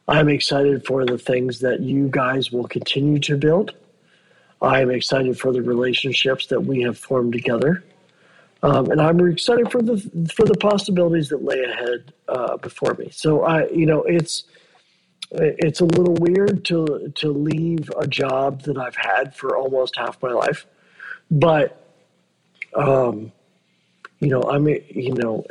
I'm 0.07 0.29
excited 0.29 0.85
for 0.85 1.05
the 1.05 1.17
things 1.17 1.59
that 1.59 1.79
you 1.79 2.07
guys 2.09 2.51
will 2.51 2.67
continue 2.67 3.19
to 3.19 3.37
build. 3.37 3.73
I'm 4.61 4.91
excited 4.91 5.39
for 5.39 5.51
the 5.51 5.61
relationships 5.61 6.47
that 6.47 6.61
we 6.61 6.81
have 6.81 6.97
formed 6.97 7.33
together. 7.33 7.83
Um, 8.63 8.89
and 8.89 9.01
I'm 9.01 9.19
excited 9.27 9.71
for 9.71 9.81
the 9.81 9.97
for 10.33 10.45
the 10.45 10.55
possibilities 10.55 11.29
that 11.29 11.43
lay 11.43 11.63
ahead 11.63 12.13
uh, 12.27 12.57
before 12.57 12.93
me. 12.95 13.09
So 13.11 13.43
I, 13.43 13.67
you 13.69 13.85
know, 13.85 14.03
it's 14.03 14.45
it's 15.31 15.81
a 15.81 15.85
little 15.85 16.15
weird 16.15 16.65
to 16.65 17.11
to 17.15 17.31
leave 17.31 17.91
a 17.99 18.07
job 18.07 18.61
that 18.63 18.77
I've 18.77 18.95
had 18.95 19.35
for 19.35 19.57
almost 19.57 19.97
half 19.97 20.21
my 20.21 20.31
life, 20.31 20.65
but 21.29 21.79
um, 22.75 23.31
you 24.19 24.29
know, 24.29 24.43
I 24.43 24.57
mean, 24.57 24.83
you 24.89 25.13
know, 25.13 25.45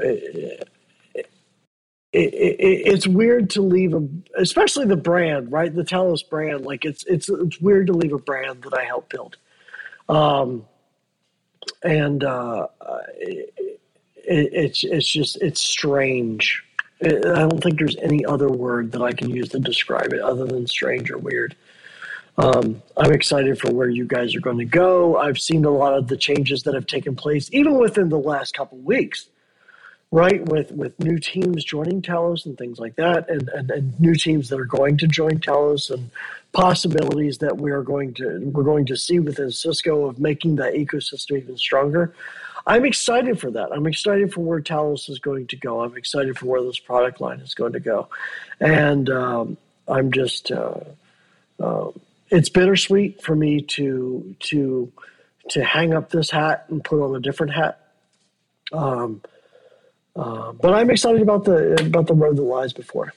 it, 2.14 2.56
it's 2.92 3.06
weird 3.06 3.50
to 3.50 3.62
leave 3.62 3.94
a, 3.94 4.06
especially 4.36 4.86
the 4.86 4.96
brand, 4.96 5.50
right? 5.50 5.74
The 5.74 5.84
Talos 5.84 6.28
brand, 6.28 6.64
like 6.64 6.84
it's 6.84 7.04
it's 7.04 7.28
it's 7.28 7.60
weird 7.60 7.88
to 7.88 7.92
leave 7.92 8.12
a 8.12 8.18
brand 8.18 8.62
that 8.62 8.78
I 8.78 8.84
helped 8.84 9.10
build, 9.10 9.36
um, 10.08 10.64
and 11.82 12.22
uh, 12.22 12.68
it, 13.16 13.52
it's 14.24 14.84
it's 14.84 15.08
just 15.08 15.42
it's 15.42 15.60
strange. 15.60 16.62
I 17.02 17.08
don't 17.08 17.62
think 17.62 17.78
there's 17.78 17.96
any 17.96 18.24
other 18.24 18.48
word 18.48 18.92
that 18.92 19.02
I 19.02 19.12
can 19.12 19.28
use 19.28 19.50
to 19.50 19.58
describe 19.58 20.12
it 20.12 20.20
other 20.20 20.46
than 20.46 20.66
strange 20.66 21.10
or 21.10 21.18
weird. 21.18 21.54
Um, 22.38 22.82
I'm 22.96 23.12
excited 23.12 23.60
for 23.60 23.72
where 23.72 23.88
you 23.88 24.06
guys 24.06 24.34
are 24.34 24.40
going 24.40 24.58
to 24.58 24.64
go. 24.64 25.18
I've 25.18 25.38
seen 25.38 25.64
a 25.64 25.70
lot 25.70 25.94
of 25.94 26.08
the 26.08 26.16
changes 26.16 26.62
that 26.62 26.74
have 26.74 26.86
taken 26.86 27.14
place, 27.14 27.48
even 27.52 27.78
within 27.78 28.08
the 28.08 28.18
last 28.18 28.54
couple 28.54 28.78
of 28.78 28.84
weeks, 28.84 29.28
right? 30.14 30.46
With 30.46 30.70
with 30.70 30.96
new 31.00 31.18
teams 31.18 31.64
joining 31.64 32.00
Talos 32.00 32.46
and 32.46 32.56
things 32.56 32.78
like 32.78 32.94
that, 32.94 33.28
and, 33.28 33.48
and, 33.48 33.68
and 33.68 34.00
new 34.00 34.14
teams 34.14 34.48
that 34.48 34.60
are 34.60 34.64
going 34.64 34.96
to 34.98 35.08
join 35.08 35.40
Talos, 35.40 35.90
and 35.90 36.08
possibilities 36.52 37.38
that 37.38 37.58
we 37.58 37.72
are 37.72 37.82
going 37.82 38.14
to 38.14 38.38
we're 38.54 38.62
going 38.62 38.86
to 38.86 38.96
see 38.96 39.18
within 39.18 39.50
Cisco 39.50 40.06
of 40.06 40.20
making 40.20 40.54
that 40.56 40.74
ecosystem 40.74 41.38
even 41.38 41.56
stronger. 41.56 42.14
I'm 42.64 42.84
excited 42.84 43.40
for 43.40 43.50
that. 43.50 43.72
I'm 43.72 43.88
excited 43.88 44.32
for 44.32 44.42
where 44.42 44.60
Talos 44.60 45.10
is 45.10 45.18
going 45.18 45.48
to 45.48 45.56
go. 45.56 45.82
I'm 45.82 45.96
excited 45.96 46.38
for 46.38 46.46
where 46.46 46.62
this 46.62 46.78
product 46.78 47.20
line 47.20 47.40
is 47.40 47.54
going 47.54 47.72
to 47.72 47.80
go, 47.80 48.08
and 48.60 49.10
um, 49.10 49.56
I'm 49.88 50.12
just. 50.12 50.52
Uh, 50.52 50.78
uh, 51.58 51.90
it's 52.30 52.48
bittersweet 52.48 53.20
for 53.20 53.34
me 53.34 53.62
to 53.62 54.36
to 54.40 54.92
to 55.50 55.64
hang 55.64 55.92
up 55.92 56.10
this 56.10 56.30
hat 56.30 56.66
and 56.68 56.84
put 56.84 57.04
on 57.04 57.16
a 57.16 57.20
different 57.20 57.52
hat. 57.52 57.80
Um, 58.72 59.20
uh, 60.16 60.52
but 60.52 60.74
I'm 60.74 60.90
excited 60.90 61.22
about 61.22 61.44
the 61.44 61.84
about 61.84 62.06
the 62.06 62.14
road 62.14 62.36
that 62.36 62.42
lies 62.42 62.72
before. 62.72 63.12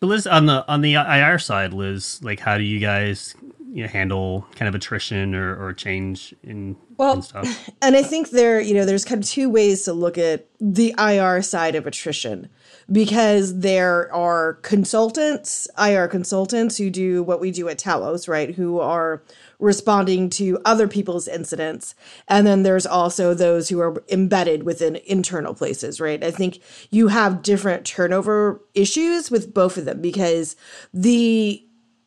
But 0.00 0.08
Liz, 0.08 0.26
on 0.26 0.46
the 0.46 0.66
on 0.68 0.82
the 0.82 0.94
IR 0.94 1.38
side, 1.38 1.72
Liz, 1.72 2.20
like 2.22 2.40
how 2.40 2.58
do 2.58 2.64
you 2.64 2.78
guys 2.78 3.34
you 3.72 3.82
know, 3.82 3.88
handle 3.88 4.46
kind 4.54 4.68
of 4.68 4.74
attrition 4.74 5.34
or, 5.34 5.54
or 5.62 5.72
change 5.72 6.34
in, 6.42 6.76
Well, 6.96 7.16
in 7.16 7.22
stuff? 7.22 7.70
And 7.82 7.94
I 7.94 8.02
think 8.02 8.30
there, 8.30 8.60
you 8.60 8.72
know, 8.72 8.86
there's 8.86 9.04
kind 9.04 9.22
of 9.22 9.28
two 9.28 9.50
ways 9.50 9.82
to 9.84 9.92
look 9.92 10.16
at 10.16 10.46
the 10.60 10.94
IR 10.98 11.42
side 11.42 11.74
of 11.74 11.86
attrition 11.86 12.48
because 12.90 13.60
there 13.60 14.12
are 14.14 14.54
consultants, 14.62 15.66
IR 15.78 16.06
consultants 16.08 16.76
who 16.76 16.88
do 16.88 17.22
what 17.22 17.40
we 17.40 17.50
do 17.50 17.68
at 17.68 17.78
Talos, 17.78 18.28
right? 18.28 18.54
Who 18.54 18.78
are 18.78 19.22
responding 19.58 20.30
to 20.30 20.58
other 20.64 20.86
people's 20.86 21.26
incidents. 21.26 21.94
And 22.28 22.46
then 22.46 22.62
there's 22.62 22.86
also 22.86 23.34
those 23.34 23.68
who 23.68 23.80
are 23.80 24.02
embedded 24.10 24.62
within 24.62 24.96
internal 25.06 25.54
places, 25.54 26.00
right? 26.00 26.22
I 26.22 26.30
think 26.30 26.60
you 26.90 27.08
have 27.08 27.42
different 27.42 27.84
turnover 27.86 28.60
issues 28.74 29.30
with 29.30 29.52
both 29.52 29.76
of 29.76 29.84
them 29.84 30.00
because 30.00 30.54
the 30.94 31.62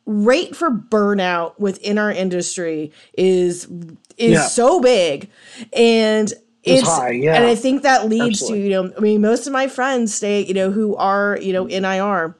rate 0.06 0.56
for 0.56 0.70
burnout 0.70 1.58
within 1.58 1.98
our 1.98 2.10
industry 2.10 2.90
is 3.16 3.66
is 4.16 4.32
Yeah. 4.32 4.46
so 4.46 4.80
big 4.80 5.30
and 5.72 6.32
it's, 6.62 6.86
high, 6.86 7.10
yeah. 7.10 7.34
and 7.34 7.44
I 7.44 7.54
think 7.54 7.82
that 7.82 8.08
leads 8.08 8.42
Absolutely. 8.42 8.58
to 8.58 8.64
you 8.64 8.70
know 8.70 8.92
I 8.96 9.00
mean 9.00 9.20
most 9.20 9.46
of 9.46 9.52
my 9.52 9.66
friends 9.66 10.14
stay 10.14 10.44
you 10.44 10.54
know 10.54 10.70
who 10.70 10.94
are 10.96 11.38
you 11.40 11.52
know 11.52 11.66
in 11.66 11.84
IR 11.84 12.36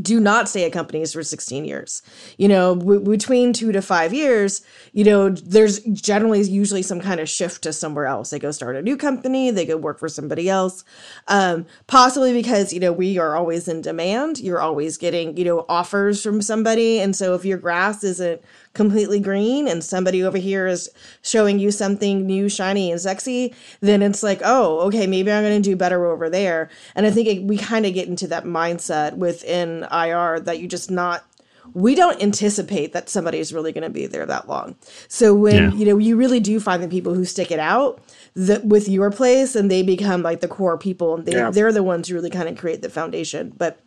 do 0.00 0.18
not 0.18 0.48
stay 0.48 0.64
at 0.64 0.72
companies 0.72 1.12
for 1.12 1.22
16 1.22 1.64
years. 1.64 2.00
You 2.38 2.48
know, 2.48 2.74
w- 2.74 3.00
between 3.00 3.52
two 3.52 3.70
to 3.72 3.82
five 3.82 4.14
years, 4.14 4.62
you 4.92 5.04
know, 5.04 5.28
there's 5.28 5.80
generally 5.80 6.40
usually 6.42 6.80
some 6.80 7.00
kind 7.00 7.20
of 7.20 7.28
shift 7.28 7.62
to 7.62 7.72
somewhere 7.72 8.06
else. 8.06 8.30
They 8.30 8.38
go 8.38 8.50
start 8.50 8.76
a 8.76 8.82
new 8.82 8.96
company, 8.96 9.50
they 9.50 9.66
go 9.66 9.76
work 9.76 9.98
for 9.98 10.08
somebody 10.08 10.48
else. 10.48 10.84
Um, 11.28 11.66
possibly 11.86 12.32
because, 12.32 12.72
you 12.72 12.80
know, 12.80 12.92
we 12.92 13.18
are 13.18 13.36
always 13.36 13.68
in 13.68 13.82
demand. 13.82 14.38
You're 14.38 14.60
always 14.60 14.96
getting, 14.96 15.36
you 15.36 15.44
know, 15.44 15.66
offers 15.68 16.22
from 16.22 16.40
somebody. 16.40 16.98
And 17.00 17.14
so 17.14 17.34
if 17.34 17.44
your 17.44 17.58
grass 17.58 18.02
isn't 18.04 18.40
completely 18.74 19.20
green 19.20 19.66
and 19.68 19.82
somebody 19.82 20.22
over 20.22 20.36
here 20.36 20.66
is 20.66 20.90
showing 21.22 21.58
you 21.58 21.70
something 21.70 22.26
new, 22.26 22.48
shiny, 22.48 22.90
and 22.90 23.00
sexy, 23.00 23.54
then 23.80 24.02
it's 24.02 24.22
like, 24.22 24.40
oh, 24.44 24.80
okay, 24.80 25.06
maybe 25.06 25.32
I'm 25.32 25.42
going 25.44 25.62
to 25.62 25.68
do 25.70 25.76
better 25.76 26.04
over 26.06 26.28
there. 26.28 26.68
And 26.94 27.06
I 27.06 27.10
think 27.10 27.28
it, 27.28 27.42
we 27.44 27.56
kind 27.56 27.86
of 27.86 27.94
get 27.94 28.08
into 28.08 28.26
that 28.28 28.44
mindset 28.44 29.16
within 29.16 29.86
IR 29.92 30.40
that 30.40 30.58
you 30.58 30.68
just 30.68 30.90
not. 30.90 31.24
We 31.72 31.94
don't 31.94 32.22
anticipate 32.22 32.92
that 32.92 33.08
somebody's 33.08 33.52
really 33.52 33.72
going 33.72 33.84
to 33.84 33.90
be 33.90 34.06
there 34.06 34.26
that 34.26 34.48
long. 34.48 34.76
So 35.08 35.34
when 35.34 35.54
Yeah. 35.54 35.72
you 35.72 35.86
know 35.86 35.98
you 35.98 36.14
really 36.16 36.38
do 36.38 36.60
find 36.60 36.82
the 36.82 36.88
people 36.88 37.14
who 37.14 37.24
stick 37.24 37.50
it 37.50 37.58
out 37.58 38.00
that 38.36 38.64
with 38.66 38.86
your 38.88 39.10
place 39.10 39.56
and 39.56 39.70
they 39.70 39.82
become 39.82 40.22
like 40.22 40.40
the 40.40 40.48
core 40.48 40.76
people 40.76 41.14
and 41.14 41.24
they 41.26 41.32
Yeah. 41.36 41.50
they're 41.50 41.72
the 41.72 41.82
ones 41.82 42.08
who 42.08 42.14
really 42.16 42.28
kind 42.30 42.48
of 42.48 42.58
create 42.58 42.82
the 42.82 42.90
foundation. 42.90 43.52
But 43.56 43.80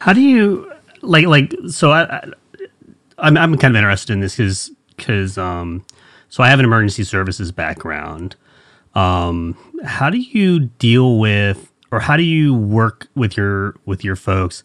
How 0.00 0.12
do 0.12 0.20
you 0.20 0.70
like 1.02 1.26
like 1.26 1.54
so? 1.68 1.92
I, 1.92 2.02
I 2.02 2.22
I'm 3.18 3.36
I'm 3.36 3.56
kind 3.58 3.74
of 3.74 3.78
interested 3.78 4.12
in 4.12 4.20
this 4.20 4.36
because 4.36 4.70
because 4.96 5.38
um 5.38 5.84
so 6.28 6.42
I 6.42 6.48
have 6.50 6.58
an 6.58 6.64
emergency 6.64 7.04
services 7.04 7.52
background. 7.52 8.36
Um, 8.94 9.56
how 9.84 10.10
do 10.10 10.18
you 10.18 10.60
deal 10.60 11.18
with 11.18 11.72
or 11.90 12.00
how 12.00 12.16
do 12.16 12.22
you 12.22 12.54
work 12.54 13.08
with 13.14 13.36
your 13.36 13.76
with 13.86 14.04
your 14.04 14.16
folks 14.16 14.62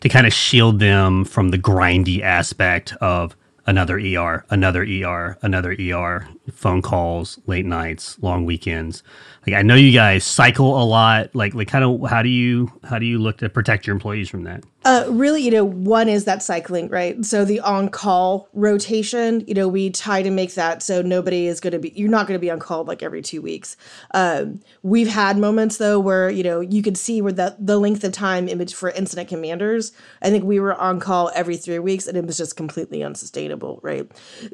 to 0.00 0.08
kind 0.08 0.26
of 0.26 0.32
shield 0.32 0.78
them 0.78 1.24
from 1.24 1.50
the 1.50 1.58
grindy 1.58 2.20
aspect 2.22 2.94
of 3.00 3.36
another 3.66 3.98
ER, 3.98 4.44
another 4.50 4.82
ER, 4.82 5.38
another 5.42 5.76
ER, 5.80 6.28
phone 6.52 6.82
calls, 6.82 7.38
late 7.46 7.66
nights, 7.66 8.18
long 8.22 8.44
weekends. 8.44 9.02
Like 9.46 9.56
I 9.56 9.62
know 9.62 9.74
you 9.74 9.92
guys 9.92 10.24
cycle 10.24 10.80
a 10.80 10.84
lot. 10.84 11.34
Like 11.34 11.54
like 11.54 11.68
kind 11.68 11.84
of 11.84 12.08
how 12.08 12.22
do 12.22 12.28
you 12.28 12.72
how 12.84 12.98
do 12.98 13.06
you 13.06 13.18
look 13.18 13.38
to 13.38 13.48
protect 13.48 13.86
your 13.86 13.94
employees 13.94 14.28
from 14.28 14.44
that? 14.44 14.64
Uh, 14.86 15.04
really, 15.08 15.42
you 15.42 15.50
know, 15.50 15.64
one 15.64 16.08
is 16.08 16.26
that 16.26 16.44
cycling, 16.44 16.88
right? 16.90 17.24
So 17.24 17.44
the 17.44 17.58
on 17.58 17.88
call 17.88 18.48
rotation, 18.52 19.42
you 19.48 19.52
know, 19.52 19.66
we 19.66 19.90
try 19.90 20.22
to 20.22 20.30
make 20.30 20.54
that 20.54 20.80
so 20.80 21.02
nobody 21.02 21.48
is 21.48 21.58
going 21.58 21.72
to 21.72 21.80
be, 21.80 21.92
you're 21.96 22.08
not 22.08 22.28
going 22.28 22.38
to 22.38 22.40
be 22.40 22.52
on 22.52 22.60
call 22.60 22.84
like 22.84 23.02
every 23.02 23.20
two 23.20 23.42
weeks. 23.42 23.76
Um, 24.14 24.60
we've 24.84 25.08
had 25.08 25.38
moments 25.38 25.78
though 25.78 25.98
where, 25.98 26.30
you 26.30 26.44
know, 26.44 26.60
you 26.60 26.84
could 26.84 26.96
see 26.96 27.20
where 27.20 27.32
the, 27.32 27.56
the 27.58 27.80
length 27.80 28.04
of 28.04 28.12
time 28.12 28.48
image 28.48 28.74
for 28.74 28.90
incident 28.90 29.28
commanders, 29.28 29.90
I 30.22 30.30
think 30.30 30.44
we 30.44 30.60
were 30.60 30.76
on 30.76 31.00
call 31.00 31.32
every 31.34 31.56
three 31.56 31.80
weeks 31.80 32.06
and 32.06 32.16
it 32.16 32.24
was 32.24 32.36
just 32.36 32.56
completely 32.56 33.02
unsustainable, 33.02 33.80
right? 33.82 34.08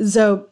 So, 0.06 0.48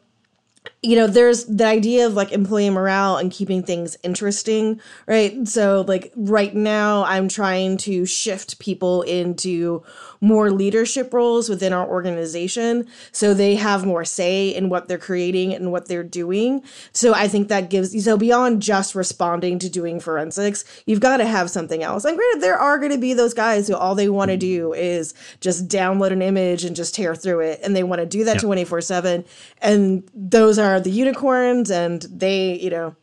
you 0.82 0.96
know, 0.96 1.06
there's 1.06 1.44
the 1.44 1.66
idea 1.66 2.06
of 2.06 2.14
like 2.14 2.32
employee 2.32 2.70
morale 2.70 3.16
and 3.16 3.30
keeping 3.30 3.62
things 3.62 3.96
interesting, 4.02 4.80
right? 5.06 5.46
So, 5.46 5.84
like, 5.86 6.12
right 6.16 6.54
now, 6.54 7.04
I'm 7.04 7.28
trying 7.28 7.76
to 7.78 8.06
shift 8.06 8.58
people 8.58 9.02
into 9.02 9.82
more 10.20 10.50
leadership 10.50 11.12
roles 11.12 11.48
within 11.48 11.72
our 11.72 11.88
organization 11.88 12.86
so 13.12 13.32
they 13.32 13.54
have 13.56 13.86
more 13.86 14.04
say 14.04 14.48
in 14.48 14.68
what 14.68 14.88
they're 14.88 14.98
creating 14.98 15.54
and 15.54 15.72
what 15.72 15.88
they're 15.88 16.02
doing. 16.04 16.62
So, 16.92 17.14
I 17.14 17.28
think 17.28 17.48
that 17.48 17.70
gives 17.70 17.94
you 17.94 18.00
so 18.00 18.16
beyond 18.16 18.62
just 18.62 18.94
responding 18.94 19.58
to 19.60 19.68
doing 19.68 20.00
forensics, 20.00 20.64
you've 20.86 21.00
got 21.00 21.18
to 21.18 21.26
have 21.26 21.50
something 21.50 21.82
else. 21.82 22.04
And 22.04 22.16
granted, 22.16 22.42
there 22.42 22.58
are 22.58 22.78
going 22.78 22.92
to 22.92 22.98
be 22.98 23.14
those 23.14 23.34
guys 23.34 23.68
who 23.68 23.76
all 23.76 23.94
they 23.94 24.08
want 24.08 24.30
to 24.30 24.36
mm-hmm. 24.36 24.70
do 24.70 24.72
is 24.72 25.14
just 25.40 25.68
download 25.68 26.12
an 26.12 26.22
image 26.22 26.64
and 26.64 26.76
just 26.76 26.94
tear 26.94 27.14
through 27.14 27.40
it, 27.40 27.60
and 27.62 27.74
they 27.74 27.82
want 27.82 28.00
to 28.00 28.06
do 28.06 28.24
that 28.24 28.40
24 28.40 28.80
7. 28.80 29.24
And 29.60 30.08
those 30.14 30.58
are 30.58 30.80
the 30.80 30.90
unicorns, 30.90 31.70
and 31.70 32.02
they, 32.02 32.58
you 32.58 32.70
know, 32.70 32.96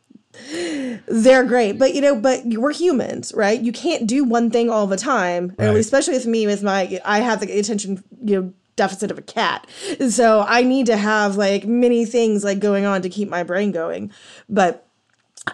they're 1.06 1.44
great 1.44 1.78
but 1.78 1.94
you 1.94 2.00
know 2.00 2.14
but 2.14 2.40
we're 2.44 2.72
humans 2.72 3.32
right 3.34 3.60
you 3.60 3.72
can't 3.72 4.06
do 4.06 4.24
one 4.24 4.50
thing 4.50 4.70
all 4.70 4.86
the 4.86 4.96
time 4.96 5.54
Right. 5.58 5.76
especially 5.76 6.14
with 6.14 6.26
me 6.26 6.46
with 6.46 6.62
my 6.62 7.00
i 7.04 7.20
have 7.20 7.40
the 7.40 7.58
attention 7.58 8.02
you 8.22 8.40
know 8.42 8.52
deficit 8.76 9.10
of 9.10 9.18
a 9.18 9.22
cat 9.22 9.66
so 10.08 10.44
i 10.46 10.62
need 10.62 10.86
to 10.86 10.96
have 10.96 11.36
like 11.36 11.66
many 11.66 12.04
things 12.04 12.44
like 12.44 12.60
going 12.60 12.84
on 12.84 13.02
to 13.02 13.08
keep 13.08 13.28
my 13.28 13.42
brain 13.42 13.72
going 13.72 14.10
but 14.48 14.84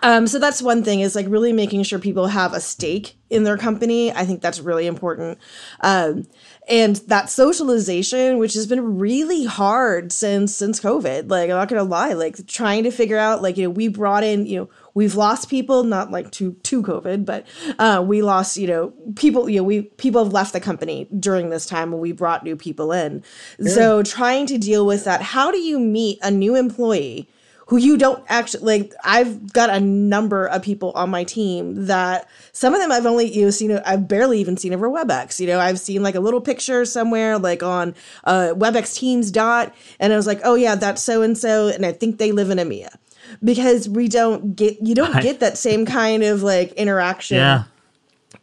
um, 0.03 0.27
so 0.27 0.41
that's 0.41 0.61
one 0.61 0.83
thing 0.83 1.01
is 1.01 1.15
like 1.15 1.27
really 1.29 1.53
making 1.53 1.85
sure 1.85 2.01
people 2.01 2.27
have 2.27 2.53
a 2.53 2.61
stake 2.61 3.17
in 3.31 3.45
their 3.45 3.57
company. 3.57 4.11
I 4.11 4.25
think 4.25 4.43
that's 4.43 4.59
really 4.59 4.89
important. 4.89 5.39
Um, 5.83 6.27
and 6.67 6.97
that 7.09 7.29
socialization, 7.29 8.39
which 8.39 8.55
has 8.55 8.67
been 8.67 8.99
really 8.99 9.45
hard 9.45 10.13
since 10.13 10.55
since 10.55 10.81
COVID. 10.81 11.31
Like 11.31 11.51
I'm 11.51 11.57
not 11.57 11.69
gonna 11.69 11.85
lie, 11.85 12.15
like 12.15 12.47
trying 12.47 12.85
to 12.85 12.91
figure 12.91 13.19
out 13.19 13.43
like 13.43 13.57
you 13.57 13.65
know 13.65 13.71
we 13.71 13.89
brought 13.89 14.25
in 14.25 14.47
you 14.47 14.61
know 14.61 14.71
we've 14.95 15.15
lost 15.15 15.51
people 15.51 15.85
not 15.85 16.11
like 16.11 16.31
to 16.33 16.53
to 16.55 16.83
COVID, 16.83 17.25
but 17.27 17.47
uh, 17.79 18.03
we 18.07 18.23
lost 18.23 18.57
you 18.57 18.67
know 18.67 18.93
people 19.15 19.49
you 19.49 19.59
know 19.59 19.65
we 19.65 19.83
people 19.83 20.25
have 20.25 20.33
left 20.33 20.53
the 20.53 20.61
company 20.61 21.07
during 21.19 21.51
this 21.51 21.67
time 21.67 21.91
when 21.91 22.01
we 22.01 22.13
brought 22.13 22.45
new 22.45 22.57
people 22.57 22.93
in. 22.93 23.23
So 23.67 24.03
trying 24.03 24.47
to 24.47 24.59
deal 24.59 24.87
with 24.87 25.05
that. 25.05 25.21
How 25.21 25.51
do 25.51 25.59
you 25.59 25.79
meet 25.79 26.19
a 26.23 26.31
new 26.31 26.55
employee? 26.55 27.29
Who 27.75 27.81
you 27.81 27.97
don't 27.97 28.23
actually 28.29 28.63
like 28.63 28.95
i've 29.03 29.53
got 29.53 29.69
a 29.69 29.81
number 29.81 30.47
of 30.47 30.63
people 30.63 30.93
on 30.93 31.11
my 31.11 31.25
team 31.25 31.87
that 31.87 32.29
some 32.53 32.73
of 32.73 32.81
them 32.81 32.93
i've 32.93 33.05
only 33.05 33.27
you 33.27 33.45
know 33.45 33.51
seen 33.51 33.73
i've 33.85 34.07
barely 34.07 34.39
even 34.39 34.57
seen 34.57 34.73
over 34.73 34.89
webex 34.89 35.41
you 35.41 35.47
know? 35.49 35.59
I've 35.59 35.81
seen 35.81 36.03
like 36.03 36.15
a 36.15 36.21
little 36.21 36.41
picture 36.41 36.85
somewhere 36.85 37.37
like 37.39 37.65
on 37.65 37.97
uh, 38.23 38.53
webex 38.55 38.95
teams 38.95 39.33
dot 39.33 39.75
and 39.99 40.13
i 40.13 40.17
was 40.17 40.27
like 40.27 40.41
oh 40.45 40.55
yeah 40.55 40.77
that's 40.77 41.03
so 41.03 41.23
and 41.23 41.37
so 41.37 41.67
and 41.69 41.85
i 41.85 41.91
think 41.91 42.19
they 42.19 42.31
live 42.31 42.51
in 42.51 42.59
emea 42.59 42.95
because 43.43 43.89
we 43.89 44.09
don't 44.09 44.55
get 44.55 44.81
you 44.81 44.95
don't 44.95 45.21
get 45.23 45.41
that 45.41 45.59
same 45.59 45.87
kind 45.87 46.23
of 46.23 46.43
like 46.43 46.73
interaction. 46.73 47.39
Yeah. 47.39 47.65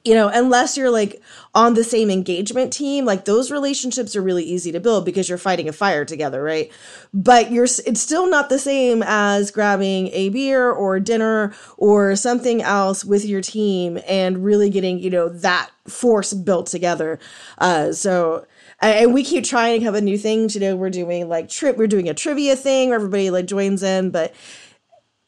you 0.04 0.14
know, 0.14 0.28
unless 0.28 0.78
you're 0.78 0.92
like 0.92 1.22
on 1.54 1.74
the 1.74 1.84
same 1.84 2.10
engagement 2.10 2.72
team, 2.72 3.04
like 3.04 3.26
those 3.26 3.52
relationships 3.52 4.16
are 4.16 4.22
really 4.22 4.44
easy 4.44 4.72
to 4.72 4.80
build 4.80 5.04
because 5.04 5.28
you're 5.28 5.38
fighting 5.38 5.68
a 5.68 5.74
fire 5.74 6.06
together, 6.06 6.42
right? 6.42 6.72
But 7.14 7.52
you're 7.52 7.66
it's 7.66 8.00
still 8.00 8.30
not 8.30 8.50
the 8.50 8.60
same 8.60 9.04
as 9.06 9.52
grabbing 9.52 10.08
a 10.14 10.30
beer 10.30 10.72
or 10.72 11.00
dinner 11.00 11.54
or 11.78 12.16
something 12.16 12.62
else 12.62 13.04
with 13.04 13.26
your 13.26 13.42
team 13.42 14.00
and 14.08 14.46
really 14.46 14.70
getting, 14.70 15.00
you 15.00 15.10
know, 15.10 15.28
that 15.28 15.72
force 15.88 16.34
built 16.34 16.68
together. 16.68 17.20
Uh 17.58 17.92
so 17.92 18.46
and 18.80 19.14
we 19.14 19.24
keep 19.24 19.44
trying 19.44 19.80
to 19.80 19.86
have 19.86 19.96
a 19.96 20.02
new 20.02 20.18
thing. 20.18 20.50
You 20.50 20.62
know, 20.62 20.76
we're 20.78 20.90
doing 20.90 21.28
like 21.28 21.50
trip, 21.50 21.76
we're 21.78 21.88
doing 21.88 22.08
a 22.08 22.14
trivia 22.14 22.56
thing 22.56 22.90
where 22.90 22.96
everybody 22.96 23.30
like 23.30 23.46
joins 23.46 23.84
in, 23.84 24.10
but 24.10 24.34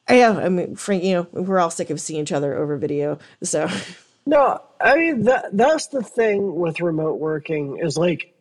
yeah, 0.10 0.38
I 0.38 0.50
mean, 0.50 0.76
Frank, 0.76 1.04
you 1.04 1.14
know, 1.14 1.28
we're 1.32 1.60
all 1.60 1.70
sick 1.70 1.90
of 1.90 2.00
seeing 2.00 2.22
each 2.22 2.32
other 2.32 2.56
over 2.56 2.78
video, 2.78 3.20
so. 3.42 3.70
No, 4.26 4.62
I 4.80 4.96
mean 4.98 5.24
that 5.24 5.56
that's 5.56 5.88
the 5.88 6.04
thing 6.04 6.56
with 6.56 6.82
remote 6.82 7.20
working 7.20 7.80
is 7.80 7.98
like 7.98 8.34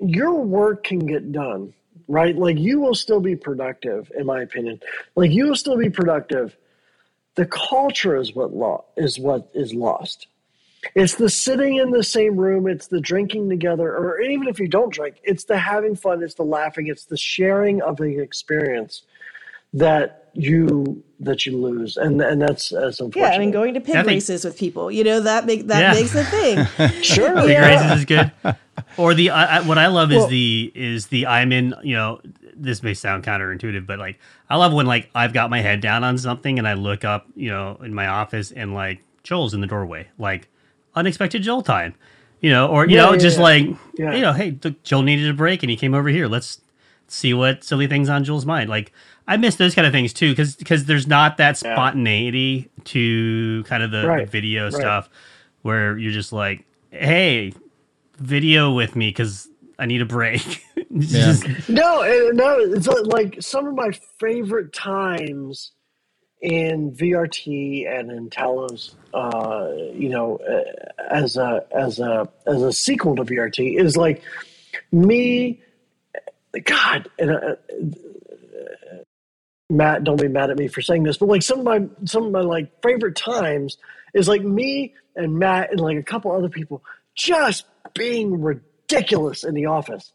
your 0.00 0.34
work 0.42 0.84
can 0.84 1.00
get 1.00 1.32
done, 1.32 1.74
right? 2.08 2.36
Like 2.36 2.58
you 2.58 2.80
will 2.80 2.94
still 2.94 3.20
be 3.20 3.36
productive, 3.36 4.10
in 4.18 4.26
my 4.26 4.42
opinion. 4.42 4.80
Like 5.14 5.30
you 5.30 5.48
will 5.48 5.56
still 5.56 5.76
be 5.76 5.90
productive. 5.90 6.56
The 7.36 7.46
culture 7.46 8.16
is 8.16 8.34
what 8.34 8.52
lo- 8.52 8.84
is 8.96 9.18
what 9.18 9.50
is 9.54 9.74
lost. 9.74 10.26
It's 10.94 11.16
the 11.16 11.28
sitting 11.28 11.76
in 11.76 11.90
the 11.90 12.02
same 12.02 12.36
room, 12.36 12.66
it's 12.66 12.86
the 12.86 13.00
drinking 13.00 13.50
together, 13.50 13.94
or 13.94 14.20
even 14.20 14.48
if 14.48 14.58
you 14.58 14.66
don't 14.68 14.92
drink, 14.92 15.16
it's 15.22 15.44
the 15.44 15.58
having 15.58 15.94
fun, 15.94 16.22
it's 16.22 16.34
the 16.34 16.42
laughing, 16.42 16.86
it's 16.88 17.04
the 17.04 17.18
sharing 17.18 17.82
of 17.82 17.98
the 17.98 18.18
experience 18.18 19.02
that 19.74 20.19
you 20.34 21.02
that 21.20 21.44
you 21.46 21.56
lose, 21.56 21.96
and 21.96 22.20
and 22.20 22.40
that's 22.40 22.70
that's 22.70 23.00
unfortunate. 23.00 23.28
Yeah, 23.30 23.34
I 23.34 23.38
mean, 23.38 23.50
going 23.50 23.74
to 23.74 23.80
pig 23.80 23.96
I 23.96 23.98
think- 24.02 24.08
races 24.08 24.44
with 24.44 24.58
people, 24.58 24.90
you 24.90 25.04
know, 25.04 25.20
that 25.20 25.46
make 25.46 25.66
that 25.68 25.80
Yeah. 25.80 25.92
makes 26.00 26.14
a 26.14 26.24
thing. 26.24 27.02
sure, 27.02 27.34
Big 27.34 27.50
yeah. 27.50 27.66
races 27.66 27.98
is 28.00 28.04
good. 28.04 28.32
Or 28.96 29.14
the 29.14 29.30
I, 29.30 29.58
I, 29.58 29.60
what 29.62 29.78
I 29.78 29.86
love 29.88 30.10
is 30.12 30.26
the 30.28 30.72
is 30.74 31.08
the 31.08 31.26
I'm 31.26 31.52
in. 31.52 31.74
You 31.82 31.94
know, 31.96 32.20
this 32.56 32.82
may 32.82 32.94
sound 32.94 33.24
counterintuitive, 33.24 33.86
but 33.86 33.98
like 33.98 34.18
I 34.48 34.56
love 34.56 34.72
when 34.72 34.86
like 34.86 35.10
I've 35.14 35.32
got 35.32 35.50
my 35.50 35.60
head 35.60 35.80
down 35.80 36.04
on 36.04 36.16
something 36.18 36.58
and 36.58 36.66
I 36.66 36.72
look 36.74 37.04
up, 37.04 37.26
you 37.36 37.50
know, 37.50 37.78
in 37.84 37.94
my 37.94 38.06
office 38.06 38.50
and 38.52 38.74
like 38.74 39.02
Joel's 39.22 39.54
in 39.54 39.60
the 39.60 39.66
doorway, 39.66 40.08
like 40.18 40.48
unexpected 40.94 41.42
Joel 41.42 41.62
time, 41.62 41.94
you 42.40 42.50
know, 42.50 42.66
or 42.68 42.86
you 42.86 42.96
Yeah, 42.96 43.06
know, 43.06 43.12
yeah, 43.12 43.18
just 43.18 43.36
yeah. 43.36 43.42
like 43.42 43.66
Yeah. 43.98 44.14
you 44.14 44.20
know, 44.22 44.32
hey, 44.32 44.50
the, 44.50 44.70
Joel 44.82 45.02
needed 45.02 45.28
a 45.30 45.34
break 45.34 45.62
and 45.62 45.70
he 45.70 45.76
came 45.76 45.94
over 45.94 46.08
here. 46.08 46.26
Let's 46.26 46.60
see 47.10 47.34
what 47.34 47.64
silly 47.64 47.86
things 47.86 48.08
on 48.08 48.24
Jules' 48.24 48.46
mind. 48.46 48.70
Like 48.70 48.92
I 49.26 49.36
miss 49.36 49.56
those 49.56 49.74
kind 49.74 49.86
of 49.86 49.92
things 49.92 50.12
too, 50.12 50.30
because 50.30 50.56
because 50.56 50.86
there's 50.86 51.06
not 51.06 51.36
that 51.36 51.60
Yeah. 51.62 51.74
spontaneity 51.74 52.70
to 52.84 53.64
kind 53.64 53.82
of 53.82 53.90
the, 53.90 54.16
the 54.20 54.26
video 54.30 54.64
right. 54.64 54.72
stuff 54.72 55.10
where 55.62 55.98
you're 55.98 56.12
just 56.12 56.32
like, 56.32 56.64
hey, 56.90 57.52
video 58.18 58.72
with 58.72 58.96
me 58.96 59.08
because 59.08 59.48
I 59.78 59.86
need 59.86 60.02
a 60.02 60.06
break. 60.06 60.64
Yeah. 60.92 61.36
No, 61.68 62.00
eh, 62.00 62.30
no, 62.32 62.58
it's 62.58 62.88
uh, 62.88 63.02
like 63.04 63.40
some 63.40 63.68
of 63.68 63.76
my 63.76 63.92
favorite 64.18 64.72
times 64.72 65.70
in 66.42 66.90
VRT 66.90 67.88
and 67.88 68.10
in 68.10 68.28
Talos, 68.28 68.96
uh, 69.14 69.68
you 69.94 70.08
know, 70.08 70.38
uh, 70.38 71.04
as 71.08 71.36
a 71.36 71.64
as 71.70 72.00
a 72.00 72.28
as 72.44 72.60
a 72.62 72.72
sequel 72.72 73.14
to 73.16 73.22
VRT 73.22 73.78
is 73.78 73.96
like 73.96 74.20
me. 74.90 75.60
God, 76.64 77.08
and 77.18 77.30
uh, 77.30 77.56
Matt, 79.70 80.04
don't 80.04 80.20
be 80.20 80.28
mad 80.28 80.50
at 80.50 80.58
me 80.58 80.68
for 80.68 80.82
saying 80.82 81.04
this, 81.04 81.16
but 81.16 81.28
like 81.28 81.42
some 81.42 81.60
of 81.60 81.64
my 81.64 81.82
some 82.04 82.24
of 82.24 82.32
my 82.32 82.40
like 82.40 82.82
favorite 82.82 83.16
times 83.16 83.78
is 84.14 84.28
like 84.28 84.42
me 84.42 84.94
and 85.16 85.38
Matt 85.38 85.70
and 85.70 85.80
like 85.80 85.96
a 85.96 86.02
couple 86.02 86.32
other 86.32 86.48
people 86.48 86.82
just 87.14 87.64
being 87.94 88.40
ridiculous 88.40 89.44
in 89.44 89.54
the 89.54 89.66
office 89.66 90.12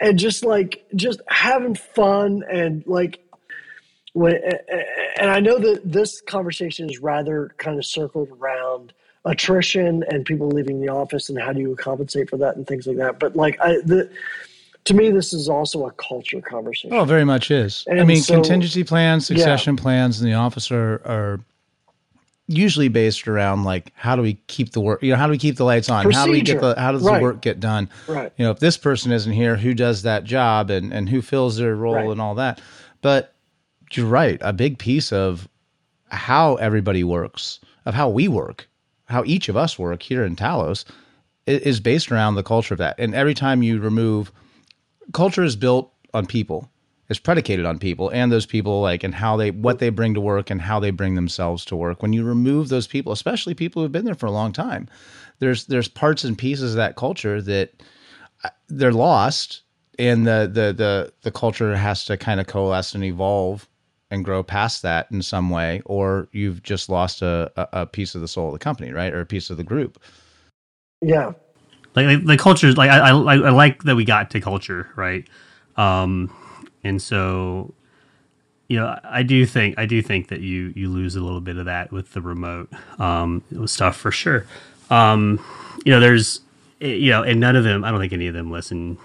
and 0.00 0.18
just 0.18 0.44
like 0.44 0.84
just 0.94 1.20
having 1.28 1.74
fun 1.74 2.42
and 2.50 2.82
like 2.86 3.20
when 4.12 4.34
and 5.16 5.30
I 5.30 5.40
know 5.40 5.58
that 5.58 5.82
this 5.84 6.20
conversation 6.20 6.88
is 6.90 6.98
rather 6.98 7.54
kind 7.58 7.78
of 7.78 7.84
circled 7.84 8.30
around 8.30 8.92
attrition 9.24 10.02
and 10.08 10.24
people 10.24 10.48
leaving 10.48 10.80
the 10.80 10.88
office 10.88 11.28
and 11.28 11.38
how 11.38 11.52
do 11.52 11.60
you 11.60 11.76
compensate 11.76 12.30
for 12.30 12.38
that 12.38 12.56
and 12.56 12.66
things 12.66 12.86
like 12.86 12.96
that. 12.96 13.18
But 13.18 13.36
like 13.36 13.60
I 13.60 13.74
the 13.84 14.10
to 14.84 14.94
me 14.94 15.10
this 15.10 15.32
is 15.32 15.48
also 15.48 15.86
a 15.86 15.90
culture 15.92 16.40
conversation. 16.40 16.92
Oh, 16.94 17.04
very 17.04 17.24
much 17.24 17.50
is. 17.50 17.84
I 17.90 18.04
mean, 18.04 18.22
so- 18.22 18.34
contingency 18.34 18.84
plans, 18.84 19.26
succession 19.26 19.76
plans 19.76 20.20
in 20.20 20.26
the 20.26 20.34
office 20.34 20.70
are, 20.70 20.94
are 21.04 21.40
usually 22.46 22.88
based 22.88 23.28
around 23.28 23.62
like 23.62 23.92
how 23.94 24.16
do 24.16 24.22
we 24.22 24.34
keep 24.48 24.72
the 24.72 24.80
work 24.80 25.00
you 25.04 25.10
know 25.12 25.16
how 25.16 25.26
do 25.26 25.30
we 25.30 25.38
keep 25.38 25.54
the 25.54 25.64
lights 25.64 25.88
on 25.88 26.10
how 26.10 26.24
do 26.26 26.32
we 26.32 26.40
get 26.40 26.58
Procedure. 26.58 26.74
the 26.74 26.80
how 26.80 26.90
does 26.90 27.02
Right. 27.02 27.18
the 27.18 27.22
work 27.22 27.40
get 27.42 27.60
done 27.60 27.88
Right. 28.08 28.32
you 28.36 28.44
know 28.44 28.50
if 28.50 28.58
this 28.58 28.76
person 28.76 29.12
isn't 29.12 29.32
here 29.32 29.54
who 29.54 29.72
does 29.72 30.02
that 30.02 30.24
job 30.24 30.68
and 30.68 30.92
and 30.92 31.08
who 31.08 31.22
fills 31.22 31.58
their 31.58 31.76
role 31.76 31.94
Right. 31.94 32.08
and 32.10 32.20
all 32.20 32.34
that 32.34 32.60
but 33.02 33.34
you're 33.92 34.06
right 34.06 34.36
a 34.40 34.52
big 34.52 34.78
piece 34.78 35.12
of 35.12 35.46
how 36.08 36.56
everybody 36.56 37.04
works 37.04 37.60
of 37.86 37.94
how 37.94 38.08
we 38.08 38.26
work 38.26 38.66
how 39.04 39.22
each 39.26 39.48
of 39.48 39.56
us 39.56 39.78
work 39.78 40.02
here 40.02 40.24
in 40.24 40.34
talos 40.34 40.84
is 41.46 41.78
based 41.78 42.10
around 42.10 42.34
the 42.34 42.42
culture 42.42 42.74
of 42.74 42.78
that 42.78 42.96
and 42.98 43.14
every 43.14 43.34
time 43.34 43.62
you 43.62 43.78
remove 43.78 44.32
culture 45.12 45.44
is 45.44 45.56
built 45.56 45.92
on 46.14 46.26
people. 46.26 46.70
It's 47.08 47.18
predicated 47.18 47.66
on 47.66 47.80
people 47.80 48.08
and 48.10 48.30
those 48.30 48.46
people 48.46 48.80
like 48.80 49.02
and 49.02 49.14
how 49.14 49.36
they 49.36 49.50
what 49.50 49.80
they 49.80 49.90
bring 49.90 50.14
to 50.14 50.20
work 50.20 50.48
and 50.48 50.60
how 50.60 50.78
they 50.78 50.90
bring 50.92 51.16
themselves 51.16 51.64
to 51.66 51.76
work. 51.76 52.02
When 52.02 52.12
you 52.12 52.24
remove 52.24 52.68
those 52.68 52.86
people 52.86 53.12
especially 53.12 53.54
people 53.54 53.82
who've 53.82 53.90
been 53.90 54.04
there 54.04 54.14
for 54.14 54.26
a 54.26 54.30
long 54.30 54.52
time 54.52 54.88
there's 55.40 55.64
there's 55.64 55.88
parts 55.88 56.22
and 56.22 56.38
pieces 56.38 56.72
of 56.72 56.76
that 56.76 56.96
culture 56.96 57.42
that 57.42 57.82
uh, 58.44 58.50
they're 58.68 58.92
lost 58.92 59.62
and 59.98 60.26
the 60.26 60.48
the 60.52 60.72
the 60.72 61.12
the 61.22 61.32
culture 61.32 61.76
has 61.76 62.04
to 62.04 62.16
kind 62.16 62.38
of 62.38 62.46
coalesce 62.46 62.94
and 62.94 63.04
evolve 63.04 63.68
and 64.12 64.24
grow 64.24 64.42
past 64.42 64.82
that 64.82 65.10
in 65.10 65.22
some 65.22 65.50
way 65.50 65.82
or 65.86 66.28
you've 66.32 66.62
just 66.62 66.88
lost 66.88 67.22
a, 67.22 67.50
a 67.56 67.86
piece 67.86 68.14
of 68.14 68.20
the 68.20 68.28
soul 68.28 68.48
of 68.48 68.52
the 68.52 68.58
company 68.58 68.92
right? 68.92 69.12
Or 69.12 69.20
a 69.20 69.26
piece 69.26 69.50
of 69.50 69.56
the 69.56 69.64
group. 69.64 69.98
Yeah. 71.02 71.32
Like, 71.94 72.24
the 72.24 72.36
culture 72.36 72.72
like 72.72 72.90
I, 72.90 73.08
I 73.10 73.10
I 73.10 73.50
like 73.50 73.82
that 73.84 73.96
we 73.96 74.04
got 74.04 74.30
to 74.30 74.40
culture 74.40 74.88
right? 74.96 75.26
Um 75.76 76.34
and 76.84 77.00
so 77.02 77.74
you 78.68 78.78
know 78.78 78.98
I 79.02 79.22
do 79.22 79.44
think 79.44 79.76
I 79.78 79.86
do 79.86 80.00
think 80.02 80.28
that 80.28 80.40
you 80.40 80.72
you 80.76 80.88
lose 80.88 81.16
a 81.16 81.20
little 81.20 81.40
bit 81.40 81.56
of 81.56 81.64
that 81.66 81.90
with 81.90 82.12
the 82.12 82.20
remote 82.20 82.68
um 82.98 83.42
stuff 83.66 83.96
for 83.96 84.10
sure. 84.12 84.46
Um 84.90 85.44
you 85.84 85.92
know 85.92 86.00
there's 86.00 86.40
eh, 86.80 86.88
you 86.88 87.10
know 87.10 87.22
and 87.22 87.40
none 87.40 87.56
of 87.56 87.64
them 87.64 87.84
I 87.84 87.90
don't 87.90 88.00
think 88.00 88.12
any 88.12 88.28
of 88.28 88.34
them 88.34 88.50
listen 88.50 88.98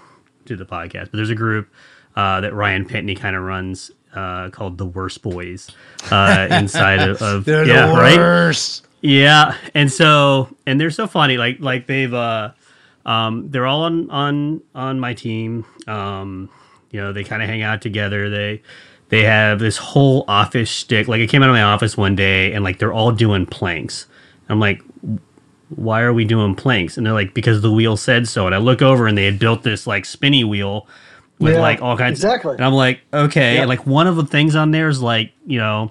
to 0.44 0.54
the 0.56 0.64
podcast 0.64 1.10
but 1.10 1.14
there's 1.14 1.30
a 1.30 1.34
group 1.34 1.68
uh 2.14 2.40
that 2.40 2.54
Ryan 2.54 2.86
Pentney 2.88 3.18
kind 3.18 3.34
of 3.34 3.42
runs 3.42 3.90
uh 4.14 4.48
called 4.50 4.78
the 4.78 4.86
worst 4.86 5.22
boys 5.22 5.68
uh 6.10 6.46
inside 6.52 7.00
of, 7.00 7.20
of 7.20 7.48
yeah 7.48 7.90
right? 7.92 8.16
worst. 8.16 8.86
Yeah, 9.02 9.56
and 9.74 9.92
so 9.92 10.48
and 10.66 10.80
they're 10.80 10.90
so 10.90 11.06
funny. 11.06 11.36
Like 11.36 11.58
like 11.60 11.86
they've 11.86 12.12
uh, 12.12 12.52
um, 13.06 13.48
they're 13.50 13.66
all 13.66 13.84
on 13.84 14.10
on 14.10 14.60
on 14.74 15.00
my 15.00 15.14
team. 15.14 15.64
Um, 15.86 16.50
you 16.90 17.00
know, 17.00 17.12
they 17.14 17.24
kind 17.24 17.42
of 17.42 17.48
hang 17.48 17.62
out 17.62 17.80
together. 17.80 18.28
They 18.28 18.60
they 19.08 19.22
have 19.22 19.58
this 19.60 19.76
whole 19.78 20.24
office 20.28 20.70
stick. 20.70 21.08
Like 21.08 21.20
I 21.22 21.26
came 21.26 21.42
out 21.42 21.48
of 21.48 21.54
my 21.54 21.62
office 21.62 21.96
one 21.96 22.14
day 22.16 22.52
and 22.52 22.62
like 22.64 22.78
they're 22.78 22.92
all 22.92 23.12
doing 23.12 23.46
planks. 23.46 24.06
I'm 24.48 24.60
like, 24.60 24.82
why 25.70 26.02
are 26.02 26.12
we 26.12 26.24
doing 26.24 26.54
planks? 26.54 26.96
And 26.96 27.06
they're 27.06 27.12
like, 27.14 27.34
because 27.34 27.60
the 27.62 27.70
wheel 27.72 27.96
said 27.96 28.28
so. 28.28 28.46
And 28.46 28.54
I 28.54 28.58
look 28.58 28.82
over 28.82 29.06
and 29.06 29.16
they 29.16 29.24
had 29.24 29.38
built 29.38 29.62
this 29.62 29.86
like 29.86 30.04
spinny 30.04 30.44
wheel 30.44 30.86
with 31.38 31.54
Yeah, 31.54 31.60
like 31.60 31.82
all 31.82 31.96
kinds. 31.96 32.18
exactly. 32.18 32.54
And 32.56 32.64
I'm 32.64 32.72
like, 32.72 33.00
okay. 33.12 33.54
Yep. 33.54 33.60
And 33.62 33.68
like 33.68 33.86
one 33.86 34.06
of 34.06 34.16
the 34.16 34.24
things 34.26 34.54
on 34.56 34.70
there 34.70 34.88
is 34.88 35.02
like, 35.02 35.32
you 35.46 35.58
know, 35.58 35.90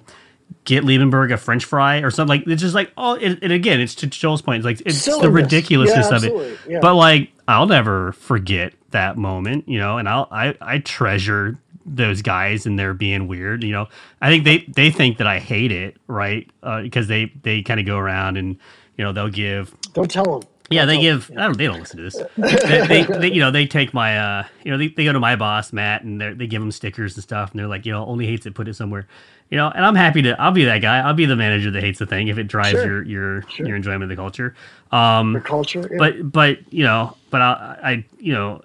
get 0.66 0.84
Liebenberg 0.84 1.32
a 1.32 1.38
French 1.38 1.64
fry 1.64 1.98
or 2.00 2.10
something. 2.10 2.40
Like 2.40 2.46
it's 2.46 2.60
just 2.62 2.74
like 2.74 2.92
oh, 2.98 3.14
it, 3.14 3.38
and 3.42 3.52
again, 3.52 3.80
it's 3.80 3.94
to 3.96 4.06
Joel's 4.06 4.42
point. 4.42 4.58
It's 4.58 4.66
like 4.66 4.86
it's 4.86 5.04
the 5.04 5.30
ridiculousness 5.30 6.10
Yeah, 6.10 6.16
of 6.16 6.24
it. 6.24 6.58
Yeah. 6.68 6.78
But 6.82 6.94
like 6.94 7.30
I'll 7.48 7.66
never 7.66 8.12
forget 8.12 8.74
that 8.90 9.16
moment, 9.16 9.68
you 9.68 9.78
know, 9.78 9.96
and 9.98 10.08
I'll 10.08 10.28
I 10.30 10.54
I 10.60 10.78
treasure 10.78 11.58
those 11.86 12.20
guys 12.20 12.66
and 12.66 12.78
they're 12.78 12.94
being 12.94 13.28
weird, 13.28 13.62
you 13.62 13.72
know. 13.72 13.88
I 14.20 14.28
think 14.28 14.44
they 14.44 14.58
they 14.68 14.90
think 14.90 15.18
that 15.18 15.26
I 15.26 15.38
hate 15.38 15.72
it, 15.72 15.96
right? 16.08 16.48
Uh, 16.62 16.82
because 16.82 17.06
they 17.08 17.32
they 17.42 17.62
kind 17.62 17.80
of 17.80 17.86
go 17.86 17.96
around 17.96 18.36
and 18.36 18.56
you 18.98 19.04
know 19.04 19.12
they'll 19.12 19.28
give 19.30 19.74
Don't 19.92 20.10
tell 20.10 20.24
them. 20.40 20.48
yeah, 20.70 20.84
they 20.84 21.00
give. 21.00 21.30
I 21.36 21.44
don't. 21.44 21.56
They 21.56 21.66
don't 21.66 21.78
listen 21.78 21.98
to 21.98 22.02
this. 22.02 22.16
they, 22.36 22.86
they, 22.86 23.02
they, 23.04 23.32
you 23.32 23.38
know, 23.40 23.52
they 23.52 23.66
take 23.68 23.94
my, 23.94 24.18
uh, 24.18 24.44
you 24.64 24.72
know, 24.72 24.78
they, 24.78 24.88
they 24.88 25.04
go 25.04 25.12
to 25.12 25.20
my 25.20 25.36
boss 25.36 25.72
Matt, 25.72 26.02
and 26.02 26.20
they 26.20 26.32
they 26.32 26.46
give 26.48 26.60
him 26.60 26.72
stickers 26.72 27.14
and 27.14 27.22
stuff, 27.22 27.52
and 27.52 27.60
they're 27.60 27.68
like, 27.68 27.86
you 27.86 27.92
know, 27.92 28.04
only 28.04 28.26
hates 28.26 28.46
it, 28.46 28.54
put 28.54 28.66
it 28.66 28.74
somewhere, 28.74 29.06
you 29.50 29.56
know. 29.56 29.68
And 29.74 29.84
I'm 29.84 29.94
happy 29.94 30.22
to. 30.22 30.40
I'll 30.40 30.52
be 30.52 30.64
that 30.64 30.78
guy. 30.78 30.98
I'll 31.00 31.14
be 31.14 31.26
the 31.26 31.36
manager 31.36 31.70
that 31.70 31.82
hates 31.82 31.98
the 31.98 32.06
thing 32.06 32.28
if 32.28 32.38
it 32.38 32.44
drives 32.44 32.70
Sure. 32.70 32.84
your 32.86 33.02
your 33.04 33.42
Sure. 33.50 33.66
your 33.66 33.76
enjoyment 33.76 34.04
of 34.04 34.08
the 34.08 34.16
culture. 34.16 34.54
Um, 34.92 35.32
The 35.34 35.40
culture. 35.40 35.88
yeah. 35.90 35.98
but 35.98 36.32
but 36.32 36.72
you 36.72 36.84
know, 36.84 37.16
but 37.30 37.40
I, 37.42 37.78
I 37.82 38.04
you 38.18 38.32
know, 38.32 38.62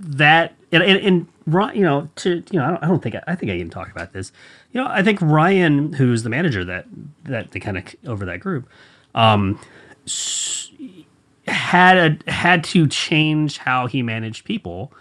that 0.00 0.54
and 0.72 0.82
and, 0.82 0.98
and 0.98 1.74
you 1.76 1.82
know 1.82 2.08
to 2.16 2.42
you 2.50 2.58
know 2.58 2.64
I 2.64 2.68
don't, 2.70 2.84
I 2.84 2.86
don't 2.88 3.02
think 3.02 3.14
I, 3.16 3.22
I 3.28 3.34
think 3.34 3.50
I 3.52 3.58
can 3.58 3.70
talk 3.70 3.90
about 3.90 4.12
this. 4.12 4.32
You 4.72 4.80
know, 4.82 4.88
I 4.88 5.02
think 5.02 5.20
Ryan, 5.20 5.92
who's 5.94 6.22
the 6.22 6.30
manager 6.30 6.64
that 6.64 6.86
that 7.24 7.50
they 7.50 7.58
kind 7.60 7.76
of 7.76 7.84
over 8.06 8.24
that 8.24 8.38
group, 8.40 8.68
um, 9.16 9.58
had 11.46 12.18
a, 12.26 12.30
had 12.30 12.62
to 12.64 12.86
change 12.86 13.58
how 13.58 13.86
he 13.86 14.02
managed 14.02 14.44
people, 14.44 14.92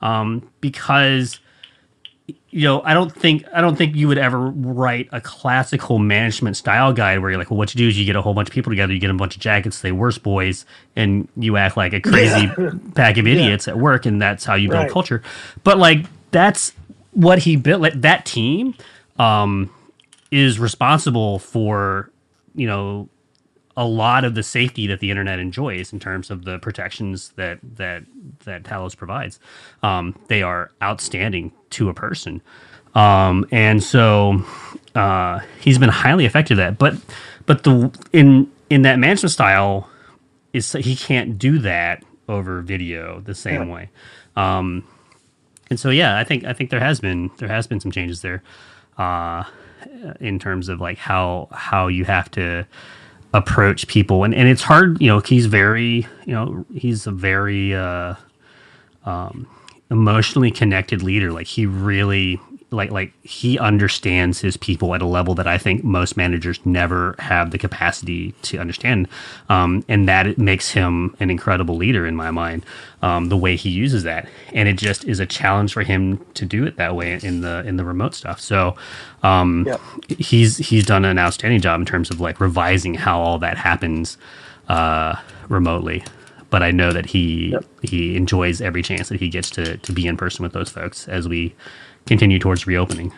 um, 0.00 0.48
because 0.60 1.40
you 2.50 2.62
know, 2.64 2.82
I 2.82 2.94
don't 2.94 3.10
think 3.14 3.44
I 3.52 3.60
don't 3.60 3.76
think 3.76 3.96
you 3.96 4.08
would 4.08 4.18
ever 4.18 4.38
write 4.38 5.08
a 5.12 5.20
classical 5.20 5.98
management 5.98 6.56
style 6.56 6.92
guide 6.92 7.18
where 7.20 7.30
you're 7.30 7.38
like, 7.38 7.50
well, 7.50 7.58
what 7.58 7.74
you 7.74 7.78
do 7.78 7.88
is 7.88 7.98
you 7.98 8.04
get 8.04 8.16
a 8.16 8.22
whole 8.22 8.34
bunch 8.34 8.48
of 8.48 8.54
people 8.54 8.70
together, 8.70 8.92
you 8.92 9.00
get 9.00 9.10
a 9.10 9.14
bunch 9.14 9.36
of 9.36 9.40
jackets, 9.42 9.76
say 9.76 9.92
worst 9.92 10.22
boys, 10.22 10.66
and 10.96 11.28
you 11.36 11.56
act 11.56 11.76
like 11.76 11.92
a 11.92 12.00
crazy 12.00 12.48
pack 12.94 13.16
of 13.18 13.26
idiots 13.26 13.68
at 13.68 13.78
work, 13.78 14.06
and 14.06 14.20
that's 14.20 14.44
how 14.44 14.54
you 14.54 14.68
build 14.68 14.82
Right. 14.84 14.90
culture. 14.90 15.22
But 15.64 15.78
like 15.78 16.06
that's 16.30 16.72
what 17.12 17.40
he 17.40 17.56
built. 17.56 17.80
Like, 17.80 18.00
that 18.02 18.26
team 18.26 18.74
um, 19.18 19.70
is 20.30 20.58
responsible 20.58 21.38
for 21.38 22.10
you 22.54 22.66
know 22.66 23.08
a 23.76 23.84
lot 23.86 24.24
of 24.24 24.34
the 24.34 24.42
safety 24.42 24.86
that 24.88 25.00
the 25.00 25.10
internet 25.10 25.38
enjoys 25.38 25.92
in 25.92 26.00
terms 26.00 26.30
of 26.30 26.44
the 26.44 26.58
protections 26.58 27.30
that 27.36 27.58
that 27.76 28.02
that 28.44 28.62
Talos 28.64 28.96
provides. 28.96 29.38
Um, 29.82 30.18
they 30.28 30.42
are 30.42 30.70
outstanding 30.82 31.52
to 31.70 31.88
a 31.88 31.94
person, 31.94 32.40
um, 32.94 33.46
and 33.50 33.82
so 33.82 34.42
uh, 34.94 35.40
he's 35.60 35.78
been 35.78 35.88
highly 35.90 36.24
effective 36.26 36.58
at 36.58 36.70
that. 36.70 36.78
But 36.78 36.96
but 37.46 37.64
the 37.64 37.90
in 38.12 38.50
in 38.68 38.82
that 38.82 38.98
management 38.98 39.32
style 39.32 39.88
is 40.52 40.72
he 40.72 40.96
can't 40.96 41.38
do 41.38 41.58
that 41.60 42.02
over 42.28 42.60
video 42.60 43.20
the 43.20 43.34
same 43.34 43.68
Yeah. 43.68 43.74
way. 43.74 43.90
Um, 44.36 44.84
and 45.70 45.78
so 45.78 45.90
yeah, 45.90 46.18
I 46.18 46.24
think 46.24 46.44
I 46.44 46.52
think 46.52 46.70
there 46.70 46.80
has 46.80 47.00
been 47.00 47.30
there 47.38 47.48
has 47.48 47.66
been 47.66 47.80
some 47.80 47.92
changes 47.92 48.22
there 48.22 48.42
uh, 48.98 49.44
in 50.20 50.38
terms 50.38 50.68
of 50.68 50.80
like 50.80 50.98
how 50.98 51.48
how 51.52 51.86
you 51.88 52.04
have 52.04 52.30
to 52.32 52.66
approach 53.32 53.86
people 53.86 54.24
and, 54.24 54.34
and 54.34 54.48
it's 54.48 54.60
hard 54.62 55.00
you 55.00 55.06
know 55.06 55.20
he's 55.20 55.46
very 55.46 56.04
you 56.26 56.34
know 56.34 56.66
he's 56.74 57.06
a 57.06 57.12
very 57.12 57.72
uh 57.72 58.12
um 59.04 59.46
emotionally 59.90 60.50
connected 60.50 61.02
leader 61.02 61.32
like 61.32 61.46
he 61.46 61.66
really 61.66 62.40
like 62.72 62.90
like 62.90 63.12
he 63.24 63.58
understands 63.58 64.40
his 64.40 64.56
people 64.56 64.94
at 64.94 65.02
a 65.02 65.06
level 65.06 65.34
that 65.34 65.46
I 65.46 65.58
think 65.58 65.82
most 65.82 66.16
managers 66.16 66.64
never 66.64 67.16
have 67.18 67.50
the 67.50 67.58
capacity 67.58 68.32
to 68.42 68.58
understand, 68.58 69.08
um, 69.48 69.84
and 69.88 70.08
that 70.08 70.38
makes 70.38 70.70
him 70.70 71.16
an 71.20 71.30
incredible 71.30 71.76
leader 71.76 72.06
in 72.06 72.14
my 72.14 72.30
mind. 72.30 72.64
Um, 73.02 73.28
the 73.28 73.36
way 73.36 73.56
he 73.56 73.70
uses 73.70 74.02
that, 74.04 74.28
and 74.52 74.68
it 74.68 74.74
just 74.74 75.04
is 75.04 75.20
a 75.20 75.26
challenge 75.26 75.72
for 75.72 75.82
him 75.82 76.24
to 76.34 76.44
do 76.44 76.64
it 76.64 76.76
that 76.76 76.94
way 76.94 77.18
in 77.22 77.40
the 77.40 77.64
in 77.66 77.76
the 77.76 77.84
remote 77.84 78.14
stuff. 78.14 78.40
So, 78.40 78.76
um, 79.22 79.66
he's 80.08 80.58
he's 80.58 80.86
done 80.86 81.04
an 81.04 81.18
outstanding 81.18 81.60
job 81.60 81.80
in 81.80 81.86
terms 81.86 82.10
of 82.10 82.20
like 82.20 82.40
revising 82.40 82.94
how 82.94 83.20
all 83.20 83.38
that 83.38 83.56
happens 83.56 84.16
uh, 84.68 85.16
remotely. 85.48 86.04
But 86.50 86.62
I 86.62 86.72
know 86.72 86.92
that 86.92 87.06
he 87.06 87.50
Yep. 87.50 87.64
he 87.82 88.16
enjoys 88.16 88.60
every 88.60 88.82
chance 88.82 89.08
that 89.08 89.20
he 89.20 89.28
gets 89.28 89.50
to 89.50 89.76
to 89.78 89.92
be 89.92 90.06
in 90.06 90.16
person 90.16 90.42
with 90.42 90.52
those 90.52 90.68
folks 90.70 91.08
as 91.08 91.28
we 91.28 91.54
continue 92.06 92.38
towards 92.38 92.66
reopening. 92.66 93.12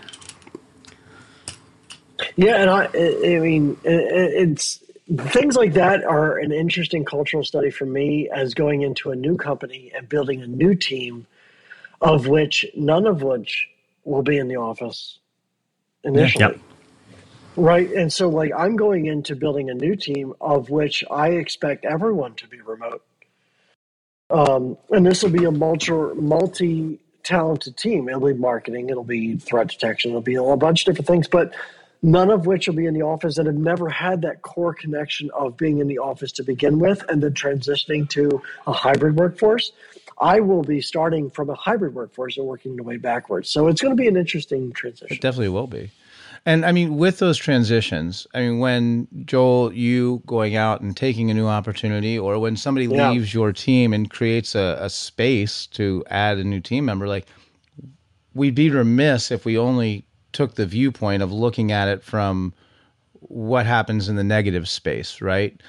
Yeah, 2.36 2.56
and 2.56 2.70
I, 2.70 2.84
I 2.86 3.38
mean, 3.40 3.76
it's 3.84 4.80
things 5.16 5.56
like 5.56 5.72
that 5.74 6.04
are 6.04 6.38
an 6.38 6.52
interesting 6.52 7.04
cultural 7.04 7.44
study 7.44 7.70
for 7.70 7.84
me 7.84 8.28
as 8.30 8.54
going 8.54 8.82
into 8.82 9.10
a 9.10 9.16
new 9.16 9.36
company 9.36 9.92
and 9.94 10.08
building 10.08 10.40
a 10.42 10.46
new 10.46 10.74
team, 10.74 11.26
of 12.00 12.26
which 12.28 12.64
none 12.76 13.06
of 13.06 13.22
which 13.22 13.68
will 14.04 14.22
be 14.22 14.38
in 14.38 14.48
the 14.48 14.56
office 14.56 15.18
initially. 16.04 16.44
Yep. 16.44 16.60
Right. 17.56 17.90
And 17.92 18.10
so, 18.12 18.28
like, 18.30 18.52
I'm 18.56 18.76
going 18.76 19.06
into 19.06 19.36
building 19.36 19.68
a 19.68 19.74
new 19.74 19.94
team 19.96 20.32
of 20.40 20.70
which 20.70 21.04
I 21.10 21.30
expect 21.30 21.84
everyone 21.84 22.34
to 22.36 22.46
be 22.46 22.60
remote. 22.60 23.02
Um, 24.32 24.78
and 24.90 25.04
this 25.04 25.22
will 25.22 25.30
be 25.30 25.44
a 25.44 25.50
multi 25.50 25.92
multi 25.92 26.98
talented 27.22 27.76
team. 27.76 28.08
It'll 28.08 28.26
be 28.26 28.34
marketing, 28.34 28.90
it'll 28.90 29.04
be 29.04 29.36
threat 29.36 29.68
detection, 29.68 30.10
it'll 30.10 30.22
be 30.22 30.34
a 30.34 30.56
bunch 30.56 30.82
of 30.82 30.86
different 30.86 31.06
things, 31.06 31.28
but 31.28 31.54
none 32.02 32.30
of 32.30 32.46
which 32.46 32.66
will 32.66 32.74
be 32.74 32.86
in 32.86 32.94
the 32.94 33.02
office 33.02 33.36
that 33.36 33.46
have 33.46 33.54
never 33.54 33.88
had 33.88 34.22
that 34.22 34.42
core 34.42 34.74
connection 34.74 35.30
of 35.32 35.56
being 35.56 35.78
in 35.78 35.86
the 35.86 35.98
office 35.98 36.32
to 36.32 36.42
begin 36.42 36.78
with 36.78 37.04
and 37.08 37.22
then 37.22 37.32
transitioning 37.32 38.08
to 38.08 38.42
a 38.66 38.72
hybrid 38.72 39.16
workforce. 39.16 39.72
I 40.18 40.40
will 40.40 40.62
be 40.62 40.80
starting 40.80 41.30
from 41.30 41.50
a 41.50 41.54
hybrid 41.54 41.94
workforce 41.94 42.36
and 42.38 42.46
working 42.46 42.76
the 42.76 42.82
way 42.82 42.96
backwards. 42.96 43.50
So 43.50 43.68
it's 43.68 43.80
going 43.80 43.96
to 43.96 44.00
be 44.00 44.08
an 44.08 44.16
interesting 44.16 44.72
transition. 44.72 45.16
It 45.16 45.20
definitely 45.20 45.48
will 45.50 45.66
be. 45.66 45.90
And 46.44 46.66
I 46.66 46.72
mean, 46.72 46.96
with 46.96 47.18
those 47.18 47.38
transitions, 47.38 48.26
I 48.34 48.40
mean, 48.40 48.58
when 48.58 49.06
Joel, 49.24 49.72
you 49.72 50.22
going 50.26 50.56
out 50.56 50.80
and 50.80 50.96
taking 50.96 51.30
a 51.30 51.34
new 51.34 51.46
opportunity, 51.46 52.18
or 52.18 52.38
when 52.38 52.56
somebody 52.56 52.86
Yeah. 52.86 53.10
leaves 53.10 53.32
your 53.32 53.52
team 53.52 53.92
and 53.92 54.10
creates 54.10 54.54
a, 54.54 54.76
a 54.80 54.90
space 54.90 55.66
to 55.68 56.02
add 56.10 56.38
a 56.38 56.44
new 56.44 56.60
team 56.60 56.84
member, 56.84 57.06
like 57.06 57.26
we'd 58.34 58.54
be 58.54 58.70
remiss 58.70 59.30
if 59.30 59.44
we 59.44 59.56
only 59.56 60.04
took 60.32 60.54
the 60.54 60.66
viewpoint 60.66 61.22
of 61.22 61.30
looking 61.32 61.70
at 61.70 61.88
it 61.88 62.02
from 62.02 62.52
what 63.20 63.66
happens 63.66 64.08
in 64.08 64.16
the 64.16 64.24
negative 64.24 64.68
space, 64.68 65.20
right? 65.20 65.60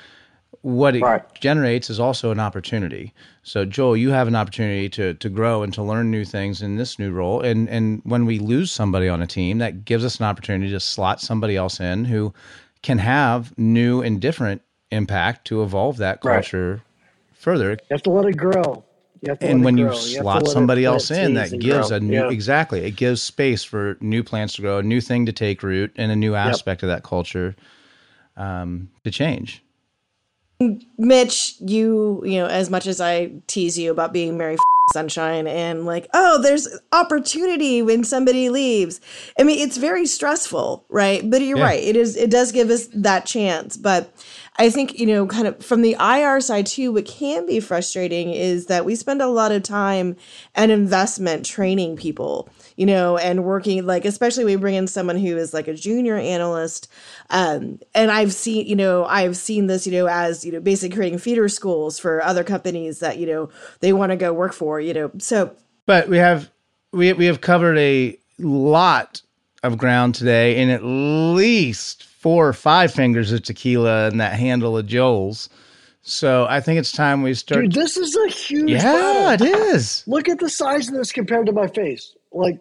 What 0.63 0.95
it 0.95 1.01
Right. 1.03 1.23
generates 1.41 1.89
is 1.89 1.99
also 1.99 2.31
an 2.31 2.39
opportunity. 2.39 3.13
So, 3.43 3.65
Joel, 3.65 3.97
you 3.97 4.11
have 4.11 4.27
an 4.29 4.35
opportunity 4.35 4.89
to 4.89 5.13
to 5.13 5.29
grow 5.29 5.63
and 5.63 5.73
to 5.73 5.83
learn 5.83 6.09
new 6.11 6.25
things 6.25 6.61
in 6.61 6.77
this 6.77 6.97
new 6.97 7.11
role. 7.11 7.41
And 7.41 7.69
and 7.69 8.01
when 8.05 8.25
we 8.25 8.39
lose 8.39 8.71
somebody 8.71 9.09
on 9.09 9.21
a 9.21 9.27
team, 9.27 9.59
that 9.59 9.85
gives 9.85 10.05
us 10.05 10.19
an 10.19 10.25
opportunity 10.25 10.71
to 10.71 10.79
slot 10.79 11.21
somebody 11.21 11.57
else 11.57 11.79
in 11.81 12.05
who 12.05 12.33
can 12.81 12.97
have 12.99 13.57
new 13.57 14.01
and 14.01 14.21
different 14.21 14.61
impact 14.91 15.45
to 15.47 15.63
evolve 15.63 15.97
that 15.97 16.21
Right. 16.23 16.43
culture 16.43 16.81
further. 17.33 17.71
You 17.71 17.77
have 17.91 18.03
to 18.03 18.11
let 18.11 18.25
it 18.27 18.37
grow. 18.37 18.83
You 19.21 19.29
have 19.29 19.39
to 19.39 19.47
And 19.47 19.65
when 19.65 19.77
you 19.77 19.85
grow. 19.85 19.91
have 19.91 19.99
to 20.01 20.07
slot 20.07 20.47
somebody 20.47 20.85
else 20.85 21.11
in, 21.11 21.33
that 21.35 21.59
gives 21.59 21.89
grow. 21.89 21.97
a 21.97 21.99
new 21.99 22.21
Yeah. 22.21 22.29
exactly. 22.29 22.85
It 22.85 22.95
gives 22.95 23.21
space 23.21 23.63
for 23.63 23.97
new 24.01 24.23
plants 24.23 24.55
to 24.55 24.61
grow, 24.61 24.79
a 24.79 24.83
new 24.83 25.01
thing 25.01 25.25
to 25.25 25.33
take 25.33 25.63
root, 25.63 25.91
and 25.97 26.11
a 26.11 26.15
new 26.15 26.35
aspect 26.35 26.83
of 26.83 26.89
that 26.89 27.03
culture 27.03 27.55
um, 28.37 28.89
to 29.03 29.11
change. 29.11 29.62
Mitch, 30.97 31.55
you, 31.59 32.21
you 32.25 32.39
know, 32.39 32.47
as 32.47 32.69
much 32.69 32.87
as 32.87 33.01
I 33.01 33.31
tease 33.47 33.77
you 33.77 33.91
about 33.91 34.13
being 34.13 34.37
Mary 34.37 34.57
Sunshine 34.93 35.47
and 35.47 35.85
like, 35.85 36.07
oh, 36.13 36.41
there's 36.41 36.67
opportunity 36.91 37.81
when 37.81 38.03
somebody 38.03 38.49
leaves. 38.49 39.01
I 39.39 39.43
mean, 39.43 39.59
it's 39.59 39.77
very 39.77 40.05
stressful, 40.05 40.85
right? 40.89 41.27
But 41.29 41.41
you're 41.41 41.57
Yeah. 41.57 41.65
right. 41.65 41.83
It 41.83 41.95
is, 41.95 42.15
it 42.15 42.29
does 42.29 42.51
give 42.51 42.69
us 42.69 42.87
that 42.93 43.25
chance. 43.25 43.75
But 43.77 44.13
I 44.57 44.69
think, 44.69 44.99
you 44.99 45.07
know, 45.07 45.25
kind 45.25 45.47
of 45.47 45.65
from 45.65 45.81
the 45.81 45.95
IR 45.99 46.39
side 46.39 46.67
too, 46.67 46.91
what 46.91 47.05
can 47.05 47.45
be 47.47 47.59
frustrating 47.59 48.31
is 48.31 48.67
that 48.67 48.85
we 48.85 48.95
spend 48.95 49.21
a 49.21 49.27
lot 49.27 49.51
of 49.51 49.63
time 49.63 50.15
and 50.53 50.71
investment 50.71 51.43
training 51.43 51.95
people, 51.95 52.47
you 52.75 52.85
know, 52.85 53.17
and 53.17 53.43
working 53.43 53.83
like, 53.85 54.05
especially 54.05 54.45
we 54.45 54.55
bring 54.55 54.75
in 54.75 54.85
someone 54.85 55.17
who 55.17 55.37
is 55.37 55.55
like 55.55 55.67
a 55.67 55.73
junior 55.73 56.17
analyst. 56.17 56.87
Um, 57.31 57.79
and 57.95 58.11
I've 58.11 58.31
seen, 58.31 58.67
you 58.67 58.75
know, 58.75 59.05
I've 59.05 59.35
seen 59.37 59.65
this, 59.65 59.87
you 59.87 59.93
know, 59.93 60.07
as, 60.07 60.45
you 60.45 60.51
know, 60.51 60.59
basically 60.59 60.95
creating 60.95 61.19
feeder 61.19 61.49
schools 61.49 61.97
for 61.97 62.23
other 62.23 62.43
companies 62.43 62.99
that, 62.99 63.17
you 63.17 63.25
know, 63.25 63.49
they 63.79 63.91
want 63.91 64.11
to 64.11 64.15
go 64.15 64.33
work 64.33 64.53
for, 64.53 64.79
you 64.79 64.93
know. 64.93 65.11
So 65.17 65.55
But 65.87 66.09
we 66.09 66.17
have 66.17 66.51
we 66.91 67.11
we 67.13 67.25
have 67.25 67.41
covered 67.41 67.79
a 67.79 68.17
lot 68.37 69.21
of 69.63 69.79
ground 69.79 70.13
today, 70.13 70.57
in 70.61 70.69
at 70.69 70.83
least 70.83 72.07
four 72.23 72.47
or 72.47 72.53
five 72.53 72.91
fingers 72.93 73.31
of 73.33 73.43
tequila 73.43 74.07
and 74.07 74.19
that 74.21 74.33
handle 74.39 74.77
of 74.77 74.87
Joel's. 74.87 75.49
So 76.01 76.45
I 76.49 76.59
think 76.61 76.79
it's 76.79 76.91
time 76.91 77.21
we 77.21 77.33
start. 77.33 77.61
Dude, 77.63 77.73
this 77.73 77.97
is 77.97 78.15
a 78.15 78.27
huge 78.29 78.71
yeah, 78.71 79.33
it 79.33 79.39
bottle. 79.39 79.55
is. 79.75 80.03
Look 80.07 80.27
at 80.29 80.39
the 80.39 80.49
size 80.49 80.87
of 80.87 80.95
this 80.95 81.11
compared 81.11 81.45
to 81.47 81.51
my 81.51 81.67
face. 81.67 82.15
Like, 82.31 82.59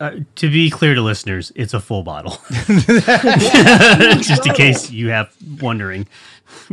Uh, 0.00 0.12
to 0.36 0.48
be 0.50 0.70
clear 0.70 0.94
to 0.94 1.00
listeners, 1.02 1.52
it's 1.56 1.74
a 1.74 1.80
full 1.80 2.02
bottle. 2.02 2.38
Just 4.22 4.46
in 4.46 4.54
case 4.54 4.90
you 4.90 5.08
have 5.10 5.34
wondering 5.60 6.06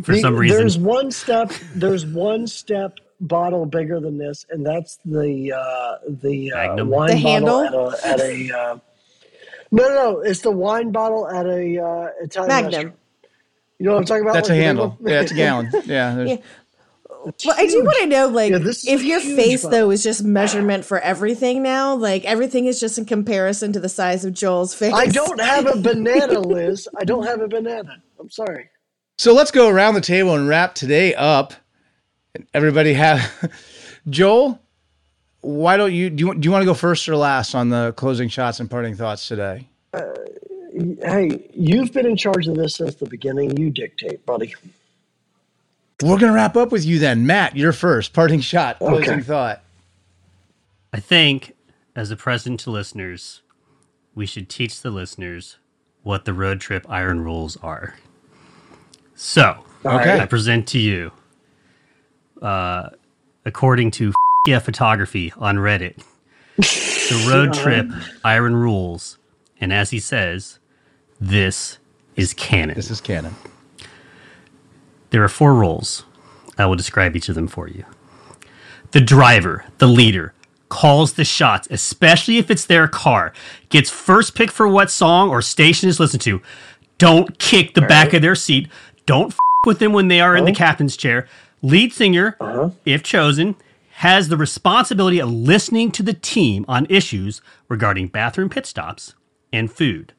for 0.04 0.14
the- 0.14 0.20
some 0.22 0.36
reason. 0.36 0.58
there's 0.58 0.78
one 0.78 1.12
step. 1.12 1.52
There's 1.74 2.06
one 2.06 2.48
step 2.48 2.98
bottle 3.22 3.66
bigger 3.66 4.00
than 4.00 4.18
this, 4.18 4.46
and 4.50 4.66
that's 4.66 4.98
the 5.06 5.54
uh, 5.54 5.98
the 6.08 6.52
uh, 6.52 6.86
wine 6.86 7.16
The 7.16 7.16
bottle 7.16 7.18
handle? 7.18 7.62
at 7.64 7.74
a, 8.04 8.08
at 8.08 8.20
a 8.20 8.52
uh, 8.58 8.78
no, 9.72 9.84
no, 9.88 9.94
no. 9.94 10.20
It's 10.22 10.42
the 10.42 10.52
wine 10.52 10.92
bottle 10.92 11.28
at 11.30 11.46
a 11.46 11.82
uh, 11.84 12.08
Italian 12.22 12.48
Magnum. 12.50 12.72
restaurant. 12.72 12.96
You 13.80 13.86
know 13.88 13.92
what 13.94 14.00
I'm 14.00 14.06
talking 14.06 14.24
about? 14.24 14.34
That's 14.36 14.50
Like 14.50 14.58
a 14.60 14.64
handle. 14.64 14.90
one? 15.00 15.12
Yeah, 15.12 15.22
it's 15.22 15.32
a 15.32 15.36
gallon. 15.44 15.70
Yeah, 15.86 16.24
Yeah. 16.24 16.38
Well, 17.44 17.56
I 17.58 17.66
do 17.66 17.84
want 17.84 17.98
to 18.02 18.06
know, 18.06 18.28
like, 18.28 18.52
Yeah, 18.52 18.60
if 18.62 19.02
your 19.04 19.20
face 19.20 19.64
bottle. 19.64 19.80
though 19.80 19.90
is 19.92 20.04
just 20.04 20.24
measurement 20.24 20.86
for 20.86 21.00
everything 21.00 21.64
now, 21.64 21.96
like 21.96 22.24
everything 22.24 22.68
is 22.68 22.80
just 22.80 23.00
in 23.00 23.06
comparison 23.06 23.74
to 23.74 23.80
the 23.80 23.90
size 23.90 24.24
of 24.26 24.34
Joel's 24.34 24.76
face. 24.76 24.94
I 24.94 25.08
don't 25.08 25.42
have 25.42 25.66
a 25.66 25.76
banana, 25.82 26.40
Liz. 26.40 26.88
I 26.96 27.04
don't 27.04 27.26
have 27.26 27.42
a 27.42 27.48
banana. 27.48 27.98
I'm 28.20 28.30
sorry. 28.30 28.70
So 29.18 29.34
let's 29.34 29.50
go 29.50 29.70
around 29.70 29.96
the 29.96 30.02
table 30.02 30.36
and 30.36 30.48
wrap 30.48 30.76
today 30.76 31.16
up. 31.16 31.54
Everybody 32.54 32.94
have 32.94 33.52
Joel. 34.10 34.60
Why 35.46 35.78
don't 35.78 35.94
you 35.94 36.10
do 36.10 36.26
you, 36.26 36.34
do 36.34 36.48
you 36.48 36.52
want 36.52 36.64
to 36.64 36.66
go 36.66 36.74
first 36.74 37.08
or 37.08 37.16
last 37.16 37.54
on 37.54 37.70
the 37.70 37.94
closing 37.96 38.30
shots 38.30 38.60
and 38.60 38.68
parting 38.68 38.96
thoughts 38.96 39.28
today? 39.28 39.68
Hey, 39.94 41.48
you've 41.54 41.94
been 41.94 42.08
in 42.08 42.18
charge 42.18 42.48
of 42.48 42.56
this 42.56 42.78
since 42.78 42.96
the 42.96 43.06
beginning. 43.06 43.56
You 43.56 43.70
dictate, 43.70 44.26
buddy. 44.26 44.56
We're 46.02 46.18
gonna 46.18 46.34
wrap 46.34 46.58
up 46.58 46.72
with 46.72 46.84
you 46.84 46.98
then, 46.98 47.28
Matt. 47.28 47.56
You're 47.56 47.74
first. 47.74 48.12
Parting 48.12 48.40
shot. 48.40 48.80
Closing 48.80 49.10
Okay. 49.12 49.22
thought. 49.22 49.62
I 50.92 51.00
think, 51.00 51.54
as 51.96 52.10
a 52.10 52.16
present 52.16 52.60
to 52.62 52.72
listeners, 52.72 53.44
we 54.16 54.26
should 54.26 54.50
teach 54.50 54.82
the 54.82 54.90
listeners 54.90 55.58
what 56.02 56.26
the 56.26 56.34
road 56.34 56.60
trip 56.60 56.88
iron 56.90 57.20
rules 57.24 57.56
are. 57.58 57.96
So, 59.14 59.64
Okay. 59.86 60.20
I 60.20 60.26
present 60.26 60.68
to 60.70 60.80
you, 60.80 61.12
uh, 62.42 62.90
according 63.46 63.92
to 63.92 64.12
yeah 64.46 64.60
photography 64.60 65.34
on 65.38 65.58
Reddit, 65.58 66.04
the 66.58 67.28
road 67.30 67.54
trip 67.54 67.88
iron 68.24 68.56
rules, 68.56 69.18
and 69.60 69.74
as 69.74 69.90
he 69.90 70.00
says, 70.00 70.60
this 71.20 71.78
is 72.16 72.34
canon. 72.34 72.76
This 72.76 72.92
is 72.92 73.02
canon. 73.02 73.36
There 75.10 75.24
are 75.24 75.30
four 75.30 75.54
roles. 75.54 76.06
I 76.58 76.66
will 76.66 76.76
describe 76.76 77.16
each 77.16 77.30
of 77.30 77.36
them 77.36 77.48
for 77.48 77.68
you. 77.68 77.86
The 78.92 79.02
driver, 79.02 79.66
the 79.78 79.88
leader, 79.88 80.34
calls 80.70 81.14
the 81.14 81.26
shots, 81.26 81.68
especially 81.70 82.38
if 82.38 82.50
it's 82.50 82.66
their 82.66 82.88
car, 82.88 83.34
gets 83.70 83.90
first 83.90 84.36
pick 84.36 84.52
for 84.52 84.68
what 84.68 84.90
song 84.90 85.30
or 85.30 85.42
station 85.42 85.90
is 85.90 86.00
listened 86.00 86.22
to. 86.24 86.42
Don't 86.98 87.38
kick 87.40 87.74
the 87.74 87.82
back 87.82 88.14
of 88.14 88.22
their 88.22 88.36
seat. 88.36 88.70
Don't 89.06 89.32
f- 89.32 89.40
with 89.66 89.80
them 89.80 89.94
when 89.94 90.08
they 90.08 90.22
are 90.22 90.36
in 90.36 90.46
the 90.46 90.52
oh. 90.52 90.56
captain's 90.56 90.96
chair. 90.96 91.28
Lead 91.62 91.94
singer, 91.94 92.38
uh-huh. 92.40 92.70
if 92.86 93.04
chosen, 93.04 93.56
has 94.00 94.28
the 94.28 94.36
responsibility 94.36 95.20
of 95.20 95.32
listening 95.32 95.90
to 95.90 96.04
the 96.04 96.14
team 96.14 96.66
on 96.68 96.86
issues 96.90 97.42
regarding 97.70 98.10
bathroom 98.10 98.50
pit 98.50 98.66
stops 98.66 99.16
and 99.54 99.72
food. 99.72 100.12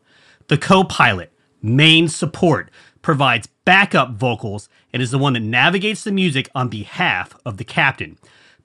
The 0.49 0.57
co 0.57 0.83
pilot, 0.83 1.31
main 1.61 2.09
support, 2.09 2.71
provides 3.03 3.49
backup 3.67 4.13
vocals 4.13 4.71
and 4.95 5.03
is 5.03 5.11
the 5.11 5.19
one 5.19 5.35
that 5.35 5.41
navigates 5.41 6.05
the 6.05 6.11
music 6.11 6.49
on 6.55 6.71
behalf 6.71 7.37
of 7.45 7.59
the 7.59 7.65
captain. 7.65 8.17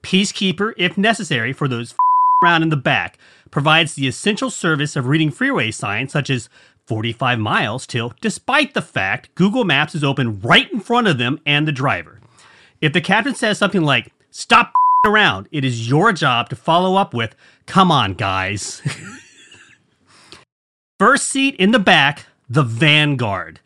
Peacekeeper, 0.02 0.74
if 0.78 0.98
necessary, 0.98 1.52
for 1.52 1.68
those 1.68 1.94
around 2.44 2.64
in 2.64 2.70
the 2.70 2.78
back, 2.78 3.18
provides 3.52 3.96
the 3.96 4.08
essential 4.08 4.50
service 4.50 4.96
of 4.96 5.08
reading 5.08 5.30
freeway 5.30 5.72
signs 5.72 6.14
such 6.14 6.30
as 6.30 6.48
45 6.86 7.38
miles 7.38 7.86
till, 7.86 8.14
despite 8.22 8.74
the 8.74 8.82
fact 8.82 9.36
Google 9.36 9.66
Maps 9.66 9.94
is 9.94 10.06
open 10.06 10.40
right 10.40 10.72
in 10.72 10.80
front 10.80 11.08
of 11.08 11.18
them 11.18 11.42
and 11.46 11.68
the 11.68 11.74
driver. 11.74 12.22
If 12.80 12.94
the 12.94 13.02
captain 13.02 13.36
says 13.36 13.58
something 13.58 13.84
like, 13.84 14.14
stop 14.32 14.72
around, 15.06 15.48
it 15.52 15.66
is 15.66 15.90
your 15.90 16.14
job 16.14 16.50
to 16.50 16.56
follow 16.56 16.96
up 16.96 17.14
with, 17.14 17.36
come 17.66 17.92
on, 17.92 18.14
guys. 18.14 18.82
First 21.00 21.28
seat 21.28 21.56
in 21.56 21.72
the 21.72 21.80
back, 21.80 22.28
the 22.48 22.62
Vanguard, 22.62 23.60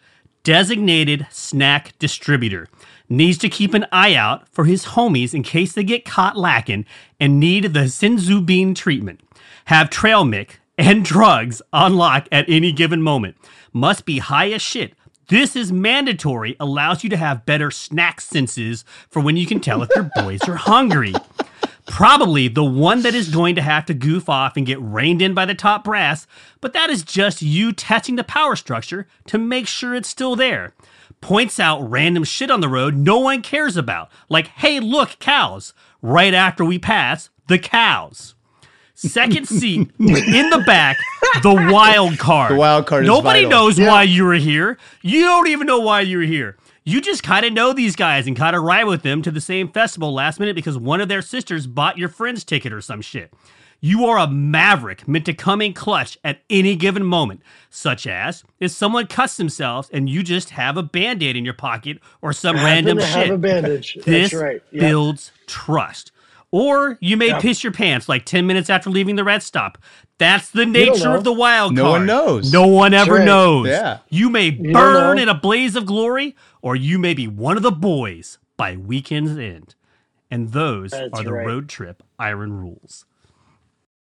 designated 0.43 1.27
snack 1.29 1.97
distributor, 1.99 2.69
needs 3.09 3.37
to 3.39 3.49
keep 3.49 3.73
an 3.73 3.85
eye 3.91 4.15
out 4.15 4.47
for 4.47 4.63
his 4.63 4.85
homies 4.85 5.33
in 5.33 5.43
case 5.43 5.73
they 5.73 5.83
get 5.83 6.05
caught 6.05 6.37
lacking 6.37 6.85
and 7.19 7.39
need 7.39 7.73
the 7.73 7.81
Senzu 7.81 8.45
bean 8.45 8.73
treatment. 8.73 9.19
Have 9.65 9.89
trail 9.89 10.23
mic 10.23 10.61
and 10.77 11.03
drugs 11.03 11.61
on 11.73 11.95
lock 11.95 12.29
at 12.31 12.47
any 12.47 12.71
given 12.71 13.01
moment. 13.01 13.35
Must 13.73 14.05
be 14.05 14.19
high 14.19 14.51
as 14.51 14.61
shit. 14.61 14.93
This 15.27 15.55
is 15.55 15.71
mandatory, 15.71 16.55
allows 16.59 17.03
you 17.03 17.09
to 17.09 17.17
have 17.17 17.45
better 17.45 17.71
snack 17.71 18.21
senses 18.21 18.85
for 19.09 19.21
when 19.21 19.37
you 19.37 19.45
can 19.45 19.59
tell 19.59 19.81
if 19.81 19.89
your 19.95 20.09
boys 20.15 20.41
are 20.47 20.55
hungry 20.55 21.13
probably 21.85 22.47
the 22.47 22.63
one 22.63 23.01
that 23.03 23.15
is 23.15 23.29
going 23.29 23.55
to 23.55 23.61
have 23.61 23.85
to 23.85 23.93
goof 23.93 24.27
off 24.27 24.57
and 24.57 24.65
get 24.65 24.81
reined 24.81 25.21
in 25.21 25.33
by 25.33 25.45
the 25.45 25.55
top 25.55 25.83
brass, 25.83 26.27
but 26.61 26.73
that 26.73 26.89
is 26.89 27.03
just 27.03 27.41
you 27.41 27.71
testing 27.71 28.15
the 28.15 28.23
power 28.23 28.55
structure 28.55 29.07
to 29.27 29.37
make 29.37 29.67
sure 29.67 29.95
it's 29.95 30.09
still 30.09 30.35
there. 30.35 30.73
Points 31.21 31.59
out 31.59 31.79
random 31.89 32.23
shit 32.23 32.51
on 32.51 32.61
the 32.61 32.69
road 32.69 32.95
no 32.95 33.19
one 33.19 33.41
cares 33.41 33.77
about, 33.77 34.09
like, 34.29 34.47
hey, 34.47 34.79
look, 34.79 35.17
cows, 35.19 35.73
right 36.01 36.33
after 36.33 36.65
we 36.65 36.79
pass 36.79 37.29
the 37.47 37.59
cows. 37.59 38.34
Second 38.95 39.45
seat 39.47 39.91
in 39.99 40.49
the 40.49 40.63
back, 40.65 40.97
the 41.43 41.53
wild 41.71 42.17
card. 42.17 42.51
The 42.51 42.55
wild 42.55 42.87
card 42.87 43.03
is 43.03 43.07
Nobody 43.07 43.43
vital. 43.43 43.49
knows 43.51 43.79
why 43.79 44.03
you 44.03 44.23
were 44.25 44.33
here. 44.35 44.77
You 45.01 45.21
don't 45.21 45.47
even 45.47 45.67
know 45.67 45.79
why 45.79 46.01
you 46.01 46.17
were 46.19 46.23
here. 46.23 46.57
You 46.85 47.01
just 47.01 47.23
kind 47.23 47.45
of 47.45 47.51
know 47.53 47.73
these 47.73 47.95
guys 47.95 48.27
and 48.27 48.37
kind 48.37 48.55
of 48.55 48.63
ride 48.63 48.85
with 48.85 49.01
them 49.01 49.21
to 49.23 49.31
the 49.31 49.41
same 49.41 49.67
festival 49.69 50.13
last 50.13 50.39
minute 50.39 50.55
because 50.55 50.77
one 50.77 51.01
of 51.01 51.09
their 51.09 51.21
sisters 51.21 51.67
bought 51.67 51.97
your 51.97 52.09
friend's 52.09 52.43
ticket 52.43 52.71
or 52.71 52.79
some 52.79 53.01
shit. 53.01 53.33
You 53.81 54.05
are 54.05 54.17
a 54.17 54.27
maverick 54.27 55.07
meant 55.07 55.25
to 55.25 55.33
come 55.33 55.61
in 55.61 55.73
clutch 55.73 56.17
at 56.23 56.39
any 56.49 56.75
given 56.75 57.03
moment, 57.03 57.41
such 57.69 58.07
as 58.07 58.43
if 58.59 58.71
someone 58.71 59.07
cuts 59.07 59.35
themselves 59.37 59.89
and 59.91 60.09
you 60.09 60.23
just 60.23 60.51
have 60.51 60.77
a 60.77 60.83
band 60.83 61.21
aid 61.21 61.35
in 61.35 61.43
your 61.43 61.53
pocket 61.53 61.99
or 62.21 62.31
some 62.33 62.55
random 62.55 62.97
Happen 62.97 63.13
to 63.13 63.19
shit. 63.19 63.27
have 63.27 63.35
a 63.35 63.37
bandage. 63.39 63.95
This 64.05 64.31
That's 64.31 64.41
right. 64.41 64.61
Yep. 64.71 64.81
builds 64.81 65.31
trust. 65.47 66.11
Or 66.57 66.97
you 67.01 67.17
may 67.17 67.27
Yep. 67.27 67.41
piss 67.41 67.63
your 67.65 67.73
pants 67.73 68.07
like 68.07 68.23
10 68.23 68.47
minutes 68.47 68.69
after 68.69 68.89
leaving 68.89 69.17
the 69.17 69.25
red 69.25 69.43
stop. 69.43 69.77
That's 70.19 70.49
the 70.51 70.65
nature 70.65 71.11
of 71.13 71.25
the 71.25 71.33
wild 71.33 71.75
card. 71.75 71.83
No 71.85 71.89
one 71.91 72.05
knows. 72.05 72.53
No 72.53 72.65
one 72.65 72.93
ever 72.93 73.15
right. 73.15 73.25
knows. 73.25 73.67
Yeah. 73.67 73.97
You 74.09 74.29
may 74.29 74.51
don't 74.51 74.71
burn 74.71 75.17
in 75.19 75.27
a 75.27 75.33
blaze 75.33 75.75
of 75.75 75.85
glory, 75.85 76.33
or 76.61 76.77
you 76.77 76.97
may 76.97 77.13
be 77.13 77.27
one 77.27 77.57
of 77.57 77.63
the 77.63 77.73
boys 77.73 78.37
by 78.55 78.77
weekend's 78.77 79.37
end. 79.37 79.75
And 80.31 80.53
those 80.53 80.91
That's 80.91 81.09
are 81.19 81.23
the 81.25 81.33
right. 81.33 81.45
road 81.45 81.67
trip 81.67 82.01
iron 82.17 82.53
rules. 82.53 83.03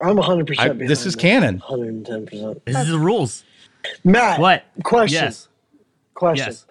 I'm 0.03 0.19
100% 0.19 0.83
I- 0.83 0.87
this 0.87 1.07
is 1.07 1.17
canon. 1.17 1.61
110%. 1.61 2.63
This 2.67 2.77
is 2.77 2.89
the 2.89 2.99
rules. 2.99 3.43
Matt, 4.05 4.39
What? 4.39 4.65
question. 4.83 5.25
Yes. 5.25 5.49
Question. 6.13 6.47
Yes. 6.49 6.67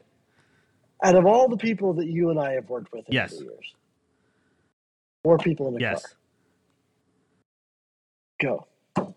Out 1.04 1.16
of 1.16 1.26
all 1.26 1.48
the 1.50 1.58
people 1.58 1.94
that 1.94 2.06
you 2.06 2.30
and 2.30 2.40
I 2.40 2.52
have 2.52 2.70
worked 2.70 2.94
with 2.94 3.08
in 3.10 3.14
Yes. 3.16 3.32
the 3.36 3.46
years, 3.46 3.74
more 5.24 5.38
people 5.38 5.68
in 5.70 5.76
the 5.76 5.80
Yes. 5.82 6.02
car. 6.02 6.12
Go. 8.42 8.68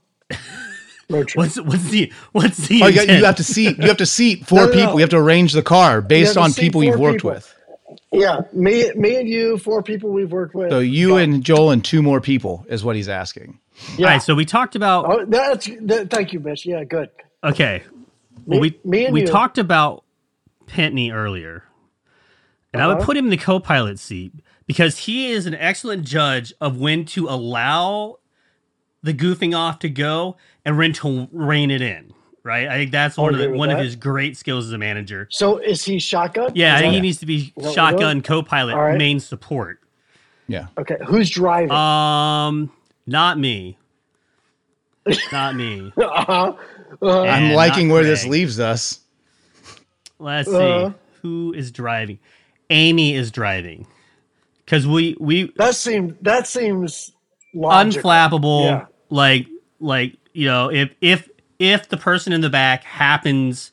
Road 1.09 1.29
trip. 1.29 1.37
What's 1.37 1.61
what's 1.61 1.85
the 1.91 2.13
what's 2.33 2.69
the 2.69 2.83
Oh, 2.83 2.87
you, 2.89 2.95
got, 2.95 3.09
you 3.09 3.25
have 3.25 3.37
to 3.37 3.45
seat. 3.45 3.79
You 3.79 3.89
have 3.89 3.97
to 3.99 4.07
seat 4.07 4.47
four 4.47 4.59
No, 4.63 4.67
no, 4.67 4.73
people. 4.73 4.87
no. 4.87 4.93
You 4.95 5.01
have 5.01 5.11
to 5.11 5.19
arrange 5.19 5.53
the 5.53 5.63
car 5.63 6.01
based 6.01 6.37
on 6.37 6.53
people 6.53 6.83
you've 6.83 6.99
worked 6.99 7.19
people. 7.19 7.31
with. 7.31 7.53
Yeah, 8.13 8.41
me, 8.53 8.91
me 8.95 9.17
and 9.17 9.29
you, 9.29 9.59
four 9.59 9.83
people 9.83 10.11
we've 10.11 10.31
worked 10.33 10.55
with. 10.55 10.71
So 10.71 10.81
you 10.81 11.09
Go. 11.11 11.17
and 11.19 11.45
Joel 11.45 11.71
and 11.71 11.85
two 11.85 12.03
more 12.03 12.21
people 12.21 12.65
is 12.69 12.85
what 12.85 12.97
he's 12.97 13.09
asking. 13.09 13.59
yeah. 13.97 14.07
All 14.07 14.13
right, 14.15 14.23
so 14.23 14.35
we 14.35 14.45
talked 14.45 14.75
about 14.75 15.05
Oh, 15.09 15.25
that's 15.27 15.69
that, 15.83 16.11
thank 16.11 16.33
you, 16.33 16.41
Mitch. 16.41 16.67
Yeah, 16.67 16.83
good. 16.85 17.11
Okay. 17.45 17.83
Well, 18.45 18.61
Me- 18.61 18.75
we 18.85 18.91
me 18.91 19.05
and 19.07 19.15
we 19.15 19.21
you. 19.23 19.27
talked 19.27 19.59
about 19.59 20.03
Pentney 20.67 21.13
earlier, 21.13 21.63
and 22.73 22.83
I 22.83 22.87
would 22.89 22.97
Uh-huh. 22.99 23.07
put 23.07 23.17
him 23.17 23.27
in 23.27 23.31
the 23.31 23.37
co-pilot 23.37 23.99
seat 24.01 24.33
because 24.67 24.99
he 24.99 25.31
is 25.31 25.47
an 25.47 25.55
excellent 25.55 26.05
judge 26.05 26.53
of 26.61 26.79
when 26.79 27.05
to 27.07 27.29
allow 27.29 28.19
the 29.03 29.15
goofing 29.15 29.57
off 29.57 29.79
to 29.81 29.89
go 29.89 30.37
and 30.65 30.77
when 30.77 30.93
to 30.95 31.29
rein 31.33 31.71
it 31.71 31.83
in. 31.83 32.13
Right? 32.43 32.69
I 32.69 32.77
think 32.77 32.93
that's 32.93 33.17
one 33.17 33.35
of 33.35 33.41
the, 33.41 33.49
with 33.51 33.59
one 33.59 33.71
of 33.71 33.79
his 33.79 33.97
great 33.97 34.37
skills 34.37 34.67
as 34.67 34.73
a 34.73 34.79
manager. 34.79 35.27
So 35.33 35.59
is 35.59 35.85
he 35.85 35.99
shotgun? 35.99 36.53
Yeah, 36.55 36.77
I 36.77 36.79
think 36.79 36.95
he 36.95 37.01
needs 37.01 37.19
to 37.19 37.27
be 37.27 37.51
what 37.57 37.75
shotgun 37.75 38.17
doing? 38.17 38.23
co-pilot 38.23 38.75
All 38.75 38.83
right. 38.83 38.97
main 38.99 39.19
support. 39.19 39.81
Yeah. 40.47 40.69
Okay, 40.79 40.97
who's 41.05 41.29
driving? 41.29 41.73
Um, 41.73 42.71
not 43.05 43.37
me. 43.39 43.79
Not 45.33 45.55
me. 45.57 45.93
Uh-huh. 45.97 46.53
I'm 47.03 47.53
liking 47.53 47.89
not 47.89 47.95
where 47.95 48.05
this 48.05 48.27
leaves 48.27 48.59
us. 48.61 49.01
Let's 50.19 50.49
Uh. 50.49 50.91
see 50.91 50.95
who 51.23 51.53
is 51.53 51.71
driving. 51.71 52.19
Amy 52.71 53.15
is 53.15 53.31
driving 53.31 53.87
because 54.67 54.87
we 54.87 55.17
we 55.19 55.53
That 55.57 55.75
seems 55.75 56.15
that 56.23 56.47
seems 56.47 57.13
logical. 57.55 58.03
unflappable. 58.11 58.65
Yeah. 58.65 58.87
Like 59.09 59.47
like 59.81 60.17
you 60.35 60.47
know 60.47 60.71
if 60.71 60.91
if 61.01 61.29
if 61.59 61.89
the 61.89 61.97
person 61.97 62.33
in 62.35 62.41
the 62.43 62.51
back 62.51 62.85
happens 62.85 63.71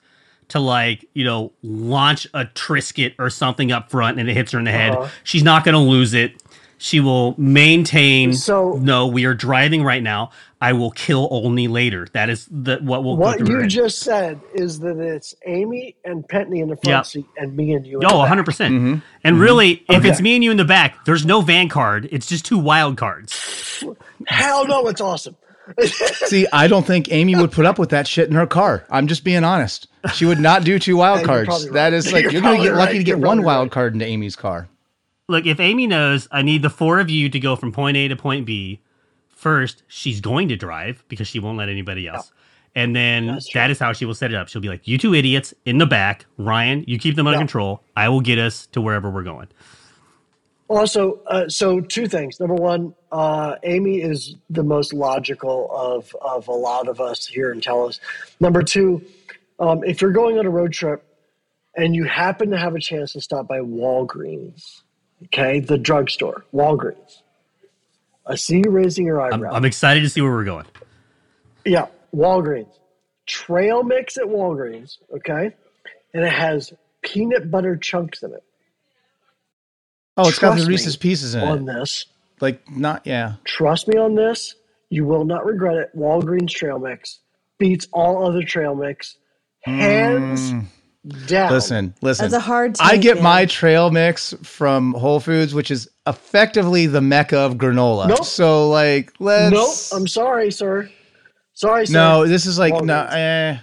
to 0.50 0.60
like 0.60 1.06
you 1.14 1.24
know 1.26 1.52
launch 1.64 2.28
a 2.34 2.46
Triscuit 2.46 3.16
or 3.18 3.30
something 3.30 3.72
up 3.72 3.90
front 3.90 4.20
and 4.20 4.30
it 4.30 4.34
hits 4.34 4.52
her 4.52 4.60
in 4.60 4.66
the 4.66 4.72
head, 4.72 4.94
Uh-huh. 4.96 5.10
she's 5.24 5.44
not 5.44 5.64
going 5.66 5.74
to 5.74 5.80
lose 5.80 6.14
it. 6.14 6.43
She 6.84 7.00
will 7.00 7.34
maintain. 7.38 8.34
So- 8.34 8.74
no, 8.82 9.08
we 9.08 9.24
are 9.24 9.34
driving 9.34 9.86
right 9.86 10.04
now. 10.04 10.32
I 10.60 10.74
will 10.74 10.92
kill 10.92 11.30
only 11.32 11.70
later. 11.70 12.08
That 12.12 12.30
is 12.30 12.46
the 12.52 12.78
what 12.82 13.06
will 13.06 13.16
What 13.16 13.40
go 13.40 13.46
through 13.46 13.54
her 13.56 13.60
you 13.60 13.64
head. 13.64 13.70
just 13.70 14.00
said 14.00 14.42
is 14.54 14.80
that 14.82 14.98
it's 15.00 15.34
Amy 15.46 15.96
and 16.04 16.28
Pentney 16.28 16.62
in 16.62 16.68
the 16.68 16.76
front 16.76 16.88
Yep. 16.88 17.06
seat 17.06 17.26
and 17.38 17.56
me 17.56 17.72
and 17.72 17.88
you. 17.88 18.00
in 18.02 18.06
Oh, 18.06 18.18
the 18.22 18.28
100%. 18.28 18.44
percent 18.46 18.74
mm-hmm. 18.76 18.96
And 19.24 19.36
mm-hmm. 19.36 19.42
really, 19.42 19.72
if 19.90 20.00
Okay. 20.00 20.10
it's 20.10 20.20
me 20.20 20.36
and 20.36 20.44
you 20.44 20.52
in 20.52 20.58
the 20.58 20.66
back, 20.66 21.06
there's 21.06 21.26
no 21.26 21.40
van 21.40 21.70
card. 21.70 22.10
It's 22.12 22.28
just 22.28 22.44
two 22.44 22.58
wild 22.58 22.98
cards. 22.98 23.82
Hell 24.28 24.68
no, 24.68 24.86
it's 24.88 25.00
awesome. 25.00 25.38
See, 26.26 26.46
I 26.52 26.68
don't 26.68 26.86
think 26.86 27.10
Amy 27.14 27.38
would 27.38 27.54
put 27.54 27.66
up 27.66 27.80
with 27.80 27.92
that 27.92 28.08
shit 28.08 28.28
in 28.28 28.36
her 28.36 28.46
car. 28.48 28.84
I'm 28.90 29.08
just 29.08 29.24
being 29.24 29.46
honest. 29.46 29.88
She 30.14 30.26
would 30.26 30.40
not 30.40 30.66
do 30.66 30.80
two 30.80 30.98
wild 30.98 31.26
cards. 31.26 31.48
right. 31.50 31.72
That 31.74 31.94
is 31.94 32.12
like 32.14 32.24
You're 32.24 32.34
you're, 32.34 32.42
going 32.42 32.58
to 32.58 32.64
get 32.66 32.74
lucky 32.76 32.92
right. 32.92 32.98
to 32.98 33.04
get 33.06 33.18
You're 33.18 33.26
one 33.28 33.44
wild 33.44 33.68
right. 33.68 33.72
card 33.72 33.94
into 33.94 34.06
Amy's 34.06 34.36
car. 34.36 34.68
Look, 35.30 35.46
if 35.46 35.60
Amy 35.60 35.88
knows 35.88 36.28
I 36.32 36.42
need 36.42 36.62
the 36.64 36.70
four 36.70 37.00
of 37.00 37.10
you 37.10 37.30
to 37.30 37.40
go 37.40 37.56
from 37.56 37.72
point 37.72 37.96
A 37.96 38.08
to 38.10 38.16
point 38.16 38.46
B, 38.46 38.82
first, 39.30 39.84
she's 39.88 40.20
going 40.20 40.50
to 40.50 40.56
drive 40.58 41.04
because 41.08 41.28
she 41.28 41.40
won't 41.40 41.58
let 41.58 41.70
anybody 41.70 42.08
else. 42.08 42.32
And 42.76 42.96
then 42.96 43.40
that 43.54 43.70
is 43.70 43.80
how 43.80 43.94
she 43.94 44.06
will 44.06 44.16
set 44.16 44.32
it 44.32 44.36
up. 44.36 44.48
She'll 44.50 44.62
be 44.62 44.68
like, 44.68 44.88
You 44.88 44.98
two 44.98 45.14
idiots 45.14 45.54
in 45.64 45.78
the 45.78 45.86
back. 45.86 46.26
Ryan, 46.38 46.84
you 46.88 46.98
keep 47.00 47.16
them 47.16 47.28
under 47.28 47.38
Yeah. 47.38 47.42
control. 47.42 47.84
I 47.96 48.10
will 48.10 48.20
get 48.22 48.38
us 48.40 48.68
to 48.68 48.82
wherever 48.82 49.10
we're 49.10 49.24
going. 49.24 49.48
Also, 50.68 51.20
uh, 51.28 51.48
so 51.48 51.80
two 51.80 52.08
things. 52.08 52.40
Number 52.40 52.56
one, 52.56 52.96
uh, 53.12 53.56
Amy 53.64 54.02
is 54.02 54.36
the 54.50 54.64
most 54.64 54.92
logical 54.94 55.70
of 55.72 56.14
of 56.22 56.48
a 56.48 56.54
lot 56.54 56.88
of 56.88 57.00
us 57.00 57.28
here 57.28 57.52
in 57.52 57.62
Talos. 57.62 58.00
Number 58.40 58.64
two, 58.64 59.06
um, 59.60 59.84
if 59.84 60.02
you're 60.02 60.12
going 60.12 60.40
on 60.40 60.46
a 60.46 60.50
road 60.50 60.74
trip 60.74 61.06
and 61.76 61.94
you 61.96 62.06
happen 62.06 62.50
to 62.52 62.58
have 62.58 62.76
a 62.76 62.80
chance 62.80 63.14
to 63.14 63.22
stop 63.22 63.48
by 63.48 63.60
Walgreens, 63.60 64.82
okay, 65.26 65.60
the 65.60 65.78
drugstore, 65.78 66.46
Walgreens. 66.54 67.22
I 68.26 68.36
see 68.36 68.62
you 68.64 68.70
raising 68.70 69.06
your 69.06 69.22
I'm. 69.22 69.44
I'm 69.46 69.66
excited 69.66 70.02
to 70.02 70.10
see 70.10 70.22
where 70.22 70.32
we're 70.32 70.46
going. 70.46 70.66
Yeah, 71.66 71.88
Walgreens. 72.16 72.74
Trail 73.26 73.84
mix 73.84 74.18
at 74.18 74.26
Walgreens, 74.26 74.98
okay? 75.16 75.54
And 76.14 76.24
it 76.26 76.32
has 76.32 76.74
peanut 77.02 77.50
butter 77.50 77.76
chunks 77.76 78.24
in 78.24 78.34
it. 78.34 78.44
Oh, 80.18 80.28
it's 80.28 80.40
got 80.40 80.58
the 80.58 80.66
Reese's 80.66 80.96
Pieces 80.96 81.36
in 81.36 81.42
On 81.42 81.68
it. 81.68 81.74
this, 81.74 82.06
Like 82.40 82.70
not 82.70 83.06
yeah. 83.06 83.36
trust 83.46 83.88
me 83.88 83.98
on 83.98 84.16
this, 84.16 84.56
you 84.90 85.06
will 85.06 85.26
not 85.26 85.46
regret 85.46 85.78
it. 85.78 85.98
Walgreens 85.98 86.50
trail 86.50 86.80
mix 86.80 87.20
beats 87.58 87.88
all 87.94 88.28
other 88.28 88.44
trail 88.44 88.76
mix, 88.76 89.18
hands 89.62 90.52
mm. 90.52 90.66
Down. 91.28 91.52
Listen, 91.52 91.94
listen. 92.02 92.24
That's 92.30 92.34
a 92.36 92.40
hard 92.46 92.76
I 92.80 92.98
get 92.98 93.16
man. 93.16 93.24
my 93.24 93.46
trail 93.46 93.92
mix 93.92 94.34
from 94.44 94.94
Whole 94.94 95.20
Foods, 95.20 95.54
which 95.54 95.70
is 95.72 95.90
effectively 96.08 96.86
the 96.88 97.02
mecca 97.02 97.38
of 97.38 97.56
granola. 97.56 98.08
Nope. 98.08 98.26
So 98.26 98.70
like, 98.70 99.12
let's 99.20 99.52
Nope, 99.92 100.00
I'm 100.00 100.08
sorry, 100.08 100.52
sir. 100.52 100.90
Sorry, 101.54 101.86
sir. 101.88 101.94
no. 101.94 102.28
This 102.28 102.46
is 102.46 102.58
like 102.58 102.74
no. 102.84 102.94
Walgreens. 102.94 103.12
Eh. 103.14 103.58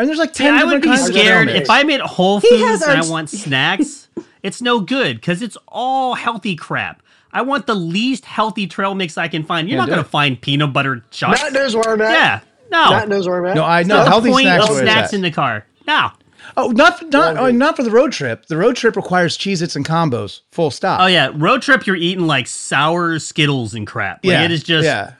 I 0.00 0.02
mean, 0.02 0.06
there's 0.06 0.18
like 0.18 0.34
See, 0.34 0.44
ten 0.44 0.54
I 0.54 0.58
different 0.58 0.74
would 0.74 0.82
be 0.82 0.88
kinds 0.96 1.08
of 1.08 1.12
trail 1.14 1.24
scared 1.24 1.48
if 1.50 1.68
I'm 1.68 1.90
at 1.90 2.00
Whole 2.00 2.40
Foods 2.40 2.82
and 2.82 3.00
I 3.02 3.08
want 3.08 3.28
snacks. 3.30 4.08
It's 4.44 4.62
no 4.62 4.78
good 4.80 5.16
because 5.16 5.42
it's 5.42 5.56
all 5.66 6.14
healthy 6.14 6.54
crap. 6.54 7.02
I 7.32 7.42
want 7.42 7.66
the 7.66 7.74
least 7.74 8.24
healthy 8.24 8.66
trail 8.68 8.94
mix 8.94 9.18
I 9.18 9.26
can 9.28 9.42
find. 9.42 9.68
You're 9.68 9.74
Yeah, 9.74 9.80
not 9.80 9.86
do 9.86 9.90
going 9.90 10.00
it. 10.00 10.04
to 10.04 10.08
find 10.08 10.40
peanut 10.40 10.72
butter 10.72 11.04
chunks. 11.10 11.42
Matt 11.42 11.52
knows 11.52 11.74
where 11.74 11.90
I'm 11.92 12.00
at. 12.00 12.12
Yeah, 12.12 12.40
no. 12.70 12.90
Matt 12.90 13.08
knows 13.08 13.26
where 13.28 13.44
I'm 13.44 13.50
at. 13.50 13.56
No, 13.56 13.64
I 13.64 13.82
know 13.82 13.96
What's 13.98 14.08
healthy 14.08 14.30
point 14.30 14.44
snacks. 14.44 14.68
of 14.70 14.76
snacks 14.76 15.12
in 15.12 15.20
the 15.22 15.30
car. 15.32 15.66
No. 15.86 16.10
Oh, 16.56 16.68
not 16.68 17.10
not 17.10 17.36
oh, 17.36 17.50
not 17.50 17.76
for 17.76 17.82
the 17.82 17.90
road 17.90 18.12
trip. 18.12 18.46
The 18.46 18.56
road 18.56 18.76
trip 18.76 18.96
requires 18.96 19.36
Cheez-Its 19.36 19.76
and 19.76 19.84
combos. 19.84 20.40
Full 20.52 20.70
stop. 20.70 21.00
Oh 21.00 21.06
yeah, 21.06 21.30
road 21.34 21.62
trip. 21.62 21.86
You're 21.86 21.96
eating 21.96 22.26
like 22.26 22.46
sour 22.46 23.18
Skittles 23.18 23.74
and 23.74 23.86
crap. 23.86 24.24
Like, 24.24 24.32
yeah. 24.32 24.44
it 24.44 24.50
is 24.50 24.62
just. 24.62 24.84
yeah. 24.84 25.12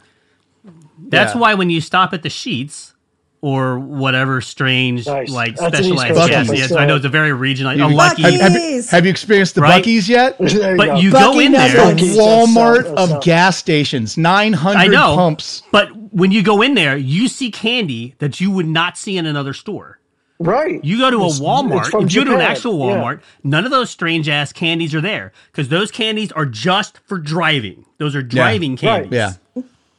That's 0.98 1.34
yeah. 1.34 1.40
why 1.40 1.54
when 1.54 1.70
you 1.70 1.80
stop 1.80 2.12
at 2.12 2.22
the 2.22 2.28
Sheetz 2.28 2.92
or 3.40 3.78
whatever 3.78 4.40
strange 4.40 5.06
Nice. 5.06 5.30
like 5.30 5.54
That's 5.56 5.76
specialized 5.78 6.16
East 6.18 6.28
gas. 6.28 6.48
one, 6.48 6.56
Yes, 6.56 6.72
I 6.72 6.86
know 6.86 6.96
it's 6.96 7.04
a 7.04 7.08
very 7.08 7.32
regional. 7.32 7.72
You- 7.74 7.84
a 7.84 7.86
lucky. 7.86 8.22
Have, 8.22 8.34
have, 8.34 8.52
Buc-ee's. 8.52 8.90
have 8.90 9.04
you 9.04 9.10
experienced 9.10 9.54
the 9.54 9.60
Right? 9.60 9.82
Buc-ee's 9.82 10.08
yet? 10.08 10.36
But 10.38 10.48
go. 10.50 10.96
you 10.96 11.12
go 11.12 11.32
Bucky 11.32 11.46
in 11.46 11.52
there. 11.52 11.76
nuggets. 11.76 12.16
Walmart 12.16 12.84
that's 12.84 13.00
of 13.00 13.08
south. 13.10 13.24
gas 13.24 13.56
stations, 13.56 14.16
nine 14.18 14.52
hundred. 14.52 14.78
I 14.78 14.86
know. 14.88 15.14
pumps. 15.14 15.62
But 15.70 15.90
when 16.12 16.32
you 16.32 16.42
go 16.42 16.62
in 16.62 16.74
there, 16.74 16.96
you 16.96 17.28
see 17.28 17.50
candy 17.50 18.14
that 18.18 18.40
you 18.40 18.50
would 18.50 18.66
not 18.66 18.98
see 18.98 19.16
in 19.16 19.24
another 19.26 19.52
store. 19.54 19.97
Right. 20.40 20.84
You 20.84 20.98
go 20.98 21.10
to 21.10 21.16
a 21.16 21.26
It's- 21.26 21.40
Walmart, 21.40 21.86
it's 21.86 21.88
if 21.88 22.14
you 22.14 22.20
go 22.20 22.30
to 22.30 22.34
an 22.34 22.40
Japan. 22.40 22.50
actual 22.52 22.78
Yeah. 22.88 22.94
Walmart, 22.96 23.20
none 23.42 23.64
of 23.64 23.70
those 23.72 23.90
strange 23.90 24.28
ass 24.28 24.52
candies 24.52 24.94
are 24.94 25.00
there 25.00 25.32
because 25.50 25.68
those 25.68 25.90
candies 25.90 26.30
are 26.32 26.46
just 26.46 26.98
for 27.06 27.18
driving. 27.18 27.84
Those 27.98 28.14
are 28.14 28.22
driving 28.22 28.72
Right. 28.72 28.78
candies. 29.10 29.12
Yeah, 29.12 29.32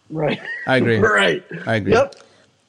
Right. 0.10 0.40
I 0.66 0.78
agree. 0.78 0.98
right. 1.00 1.44
I 1.68 1.76
agree. 1.76 1.92
Yep. 1.92 2.16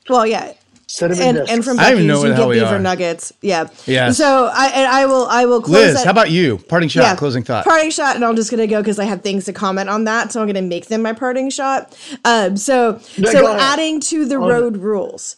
Well, 0.09 0.27
yeah. 0.27 0.53
Cinnamon 0.89 1.23
And, 1.23 1.37
discs. 1.37 1.53
and 1.53 1.65
from 1.65 1.79
I 1.79 1.91
don't 1.93 2.01
even 2.03 2.07
Buc-ee's, 2.09 2.23
know 2.25 2.29
you 2.29 2.55
get 2.55 2.65
beaver 2.65 2.75
are. 2.75 2.79
nuggets. 2.81 3.33
Yeah. 3.43 3.69
Yes. 3.87 4.17
So 4.19 4.51
I 4.53 4.67
and 4.75 4.89
I 4.89 5.07
will 5.07 5.27
I 5.31 5.45
will 5.45 5.63
close 5.63 5.77
Liz, 5.85 5.95
that- 5.95 6.05
how 6.05 6.11
about 6.11 6.33
you? 6.33 6.59
Parting 6.67 6.89
shot, 6.89 7.17
closing 7.17 7.45
thought. 7.45 7.65
Parting 7.65 7.91
shot, 7.93 8.17
and 8.17 8.25
I'm 8.25 8.35
just 8.35 8.51
gonna 8.51 8.67
go 8.67 8.81
because 8.81 8.99
I 8.99 9.05
have 9.05 9.23
things 9.23 9.45
to 9.45 9.53
comment 9.53 9.89
on 9.89 10.03
that, 10.05 10.33
so 10.33 10.41
I'm 10.41 10.49
gonna 10.49 10.63
make 10.63 10.87
them 10.89 11.03
my 11.03 11.13
parting 11.13 11.49
shot. 11.49 11.97
Um, 12.25 12.57
so 12.57 12.99
No, 13.17 13.31
so 13.31 13.57
adding 13.57 14.01
to 14.01 14.25
the 14.25 14.35
On 14.35 14.49
road 14.49 14.79
rules, 14.79 15.37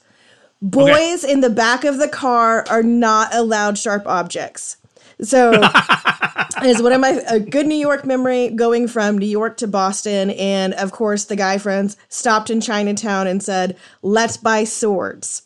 boys 0.63 1.25
in 1.25 1.41
the 1.41 1.51
back 1.51 1.85
of 1.85 1.99
the 1.99 2.09
car 2.09 2.65
are 2.71 2.83
not 2.83 3.35
allowed 3.35 3.77
sharp 3.77 4.07
objects. 4.07 4.77
So 5.21 5.53
it's 6.63 6.81
one 6.83 6.93
of 6.93 7.01
my 7.01 7.21
a 7.29 7.39
good 7.39 7.67
New 7.67 7.75
York 7.77 8.05
memory 8.05 8.49
going 8.51 8.89
from 8.89 9.19
New 9.19 9.27
York 9.27 9.57
to 9.59 9.67
Boston, 9.69 10.31
and 10.31 10.73
of 10.75 10.93
course 10.93 11.25
the 11.27 11.37
guy 11.37 11.59
friends 11.59 11.97
stopped 12.09 12.49
in 12.51 12.61
Chinatown 12.61 13.27
and 13.27 13.43
said, 13.43 13.77
"Let's 14.03 14.37
buy 14.37 14.65
swords." 14.65 15.43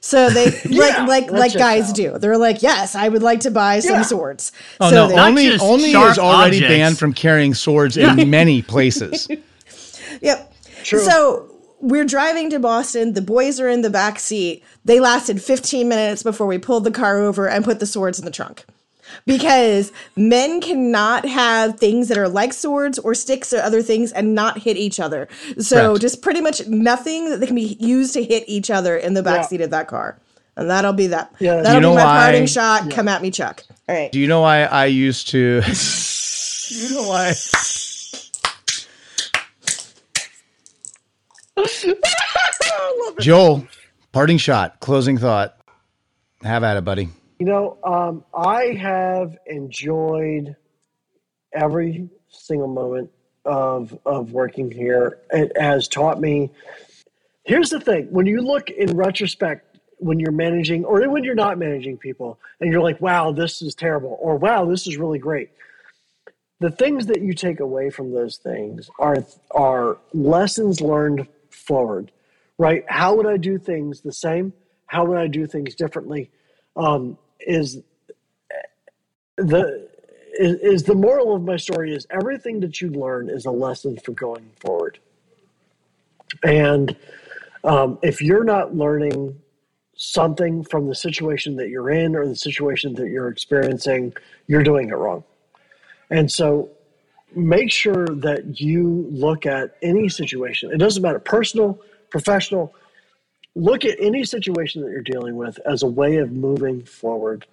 So 0.00 0.30
they 0.30 0.52
Yeah, 0.68 1.04
like 1.06 1.08
like 1.08 1.30
like 1.30 1.54
guys 1.54 1.90
out. 1.90 1.96
do. 1.96 2.18
They're 2.18 2.38
like, 2.38 2.62
"Yes, 2.62 2.94
I 2.94 3.08
would 3.08 3.22
like 3.22 3.40
to 3.40 3.50
buy 3.50 3.80
some 3.80 3.96
Yeah. 3.96 4.02
swords." 4.02 4.52
Oh 4.80 4.90
so 4.90 4.96
no, 4.96 5.08
they, 5.08 5.18
only 5.18 5.58
only 5.58 5.90
is 5.90 6.18
already 6.18 6.58
objects. 6.58 6.68
banned 6.74 6.98
from 6.98 7.12
carrying 7.12 7.54
swords 7.54 7.96
in 7.96 8.30
many 8.30 8.62
places. 8.62 9.26
Yep. 10.20 10.54
True. 10.84 11.00
So 11.00 11.54
we're 11.80 12.04
driving 12.04 12.50
to 12.50 12.58
Boston. 12.58 13.14
The 13.14 13.22
boys 13.22 13.58
are 13.60 13.68
in 13.68 13.82
the 13.82 13.90
back 13.90 14.18
seat. 14.18 14.62
They 14.84 15.00
lasted 15.00 15.42
15 15.42 15.88
minutes 15.88 16.22
before 16.22 16.46
we 16.46 16.58
pulled 16.58 16.84
the 16.84 16.90
car 16.90 17.18
over 17.20 17.48
and 17.48 17.64
put 17.64 17.80
the 17.80 17.86
swords 17.86 18.18
in 18.18 18.24
the 18.24 18.30
trunk. 18.30 18.64
Because 19.26 19.90
men 20.14 20.60
cannot 20.60 21.24
have 21.26 21.78
things 21.80 22.06
that 22.08 22.16
are 22.18 22.28
like 22.28 22.52
swords 22.52 22.96
or 22.98 23.12
sticks 23.14 23.52
or 23.52 23.60
other 23.60 23.82
things 23.82 24.12
and 24.12 24.34
not 24.36 24.58
hit 24.58 24.76
each 24.76 25.00
other. 25.00 25.28
So 25.58 25.88
Correct. 25.88 26.00
just 26.02 26.22
pretty 26.22 26.40
much 26.40 26.66
nothing 26.68 27.28
that 27.40 27.44
can 27.44 27.56
be 27.56 27.76
used 27.80 28.14
to 28.14 28.22
hit 28.22 28.44
each 28.46 28.70
other 28.70 28.96
in 28.96 29.14
the 29.14 29.22
back 29.22 29.36
Yeah. 29.42 29.46
seat 29.46 29.60
of 29.62 29.70
that 29.70 29.88
car. 29.88 30.16
And 30.56 30.70
that'll 30.70 30.92
be 30.92 31.08
that. 31.08 31.32
Yeah. 31.40 31.56
that'll 31.56 31.74
You 31.74 31.80
know 31.80 31.90
be 31.90 31.96
my 31.96 32.04
why- 32.04 32.22
parting 32.24 32.46
shot. 32.46 32.90
Come 32.90 33.08
at 33.08 33.20
me, 33.20 33.30
Chuck. 33.32 33.64
All 33.88 33.94
right. 33.96 34.12
Do 34.12 34.20
you 34.20 34.28
know 34.28 34.42
why 34.42 34.62
I 34.64 34.86
used 34.86 35.28
to? 35.30 35.60
you 36.68 36.94
know 36.94 37.08
why? 37.08 37.34
Joel, 43.20 43.66
parting 44.12 44.38
shot, 44.38 44.80
closing 44.80 45.18
thought. 45.18 45.56
Have 46.42 46.64
at 46.64 46.76
it, 46.76 46.84
buddy. 46.84 47.08
You 47.38 47.46
know, 47.46 47.78
um, 47.84 48.24
I 48.34 48.66
have 48.80 49.36
enjoyed 49.46 50.56
every 51.52 52.08
single 52.28 52.68
moment 52.68 53.10
of 53.44 53.98
of 54.04 54.32
working 54.32 54.70
here. 54.70 55.18
It 55.30 55.52
has 55.56 55.88
taught 55.88 56.20
me. 56.20 56.50
Here's 57.44 57.70
the 57.70 57.80
thing: 57.80 58.06
when 58.10 58.26
you 58.26 58.40
look 58.40 58.70
in 58.70 58.96
retrospect, 58.96 59.78
when 59.98 60.18
you're 60.18 60.32
managing, 60.32 60.84
or 60.84 61.08
when 61.08 61.24
you're 61.24 61.34
not 61.34 61.58
managing 61.58 61.98
people, 61.98 62.38
and 62.60 62.70
you're 62.72 62.82
like, 62.82 63.00
"Wow, 63.00 63.32
this 63.32 63.62
is 63.62 63.74
terrible," 63.74 64.16
or 64.20 64.36
"Wow, 64.36 64.66
this 64.66 64.86
is 64.86 64.96
really 64.96 65.18
great." 65.18 65.50
The 66.60 66.70
things 66.70 67.06
that 67.06 67.22
you 67.22 67.32
take 67.32 67.60
away 67.60 67.90
from 67.90 68.12
those 68.12 68.36
things 68.36 68.90
are 68.98 69.24
are 69.50 69.98
lessons 70.12 70.80
learned 70.80 71.26
forward, 71.60 72.10
right? 72.58 72.84
How 72.88 73.14
would 73.14 73.26
I 73.26 73.36
do 73.36 73.58
things 73.58 74.00
the 74.00 74.12
same? 74.12 74.52
How 74.86 75.04
would 75.04 75.18
I 75.18 75.26
do 75.26 75.46
things 75.46 75.74
differently? 75.74 76.30
Um, 76.76 77.18
is 77.40 77.82
the 79.36 79.88
is, 80.32 80.56
is 80.60 80.82
the 80.84 80.94
moral 80.94 81.34
of 81.34 81.42
my 81.42 81.56
story 81.56 81.94
is 81.94 82.06
everything 82.10 82.60
that 82.60 82.80
you 82.80 82.90
learn 82.90 83.28
is 83.28 83.46
a 83.46 83.50
lesson 83.50 83.98
for 84.04 84.12
going 84.12 84.50
forward 84.60 84.98
and 86.44 86.96
um, 87.64 87.98
if 88.02 88.22
you're 88.22 88.44
not 88.44 88.74
learning 88.74 89.38
something 89.96 90.64
from 90.64 90.86
the 90.86 90.94
situation 90.94 91.56
that 91.56 91.68
you're 91.68 91.90
in 91.90 92.16
or 92.16 92.26
the 92.26 92.36
situation 92.36 92.94
that 92.94 93.08
you're 93.08 93.28
experiencing 93.28 94.12
you're 94.46 94.62
doing 94.62 94.90
it 94.90 94.94
wrong 94.94 95.24
and 96.10 96.30
so 96.30 96.70
make 97.34 97.70
sure 97.70 98.06
that 98.06 98.60
you 98.60 99.06
look 99.10 99.46
at 99.46 99.76
any 99.82 100.08
situation. 100.08 100.72
It 100.72 100.78
doesn't 100.78 101.02
matter 101.02 101.18
personal 101.18 101.80
professional. 102.10 102.74
Look 103.54 103.84
at 103.84 103.96
any 104.00 104.24
situation 104.24 104.82
that 104.82 104.90
you're 104.90 105.02
dealing 105.02 105.36
with 105.36 105.58
as 105.66 105.82
a 105.82 105.86
way 105.86 106.16
of 106.16 106.32
moving 106.32 106.84
forward 106.84 107.46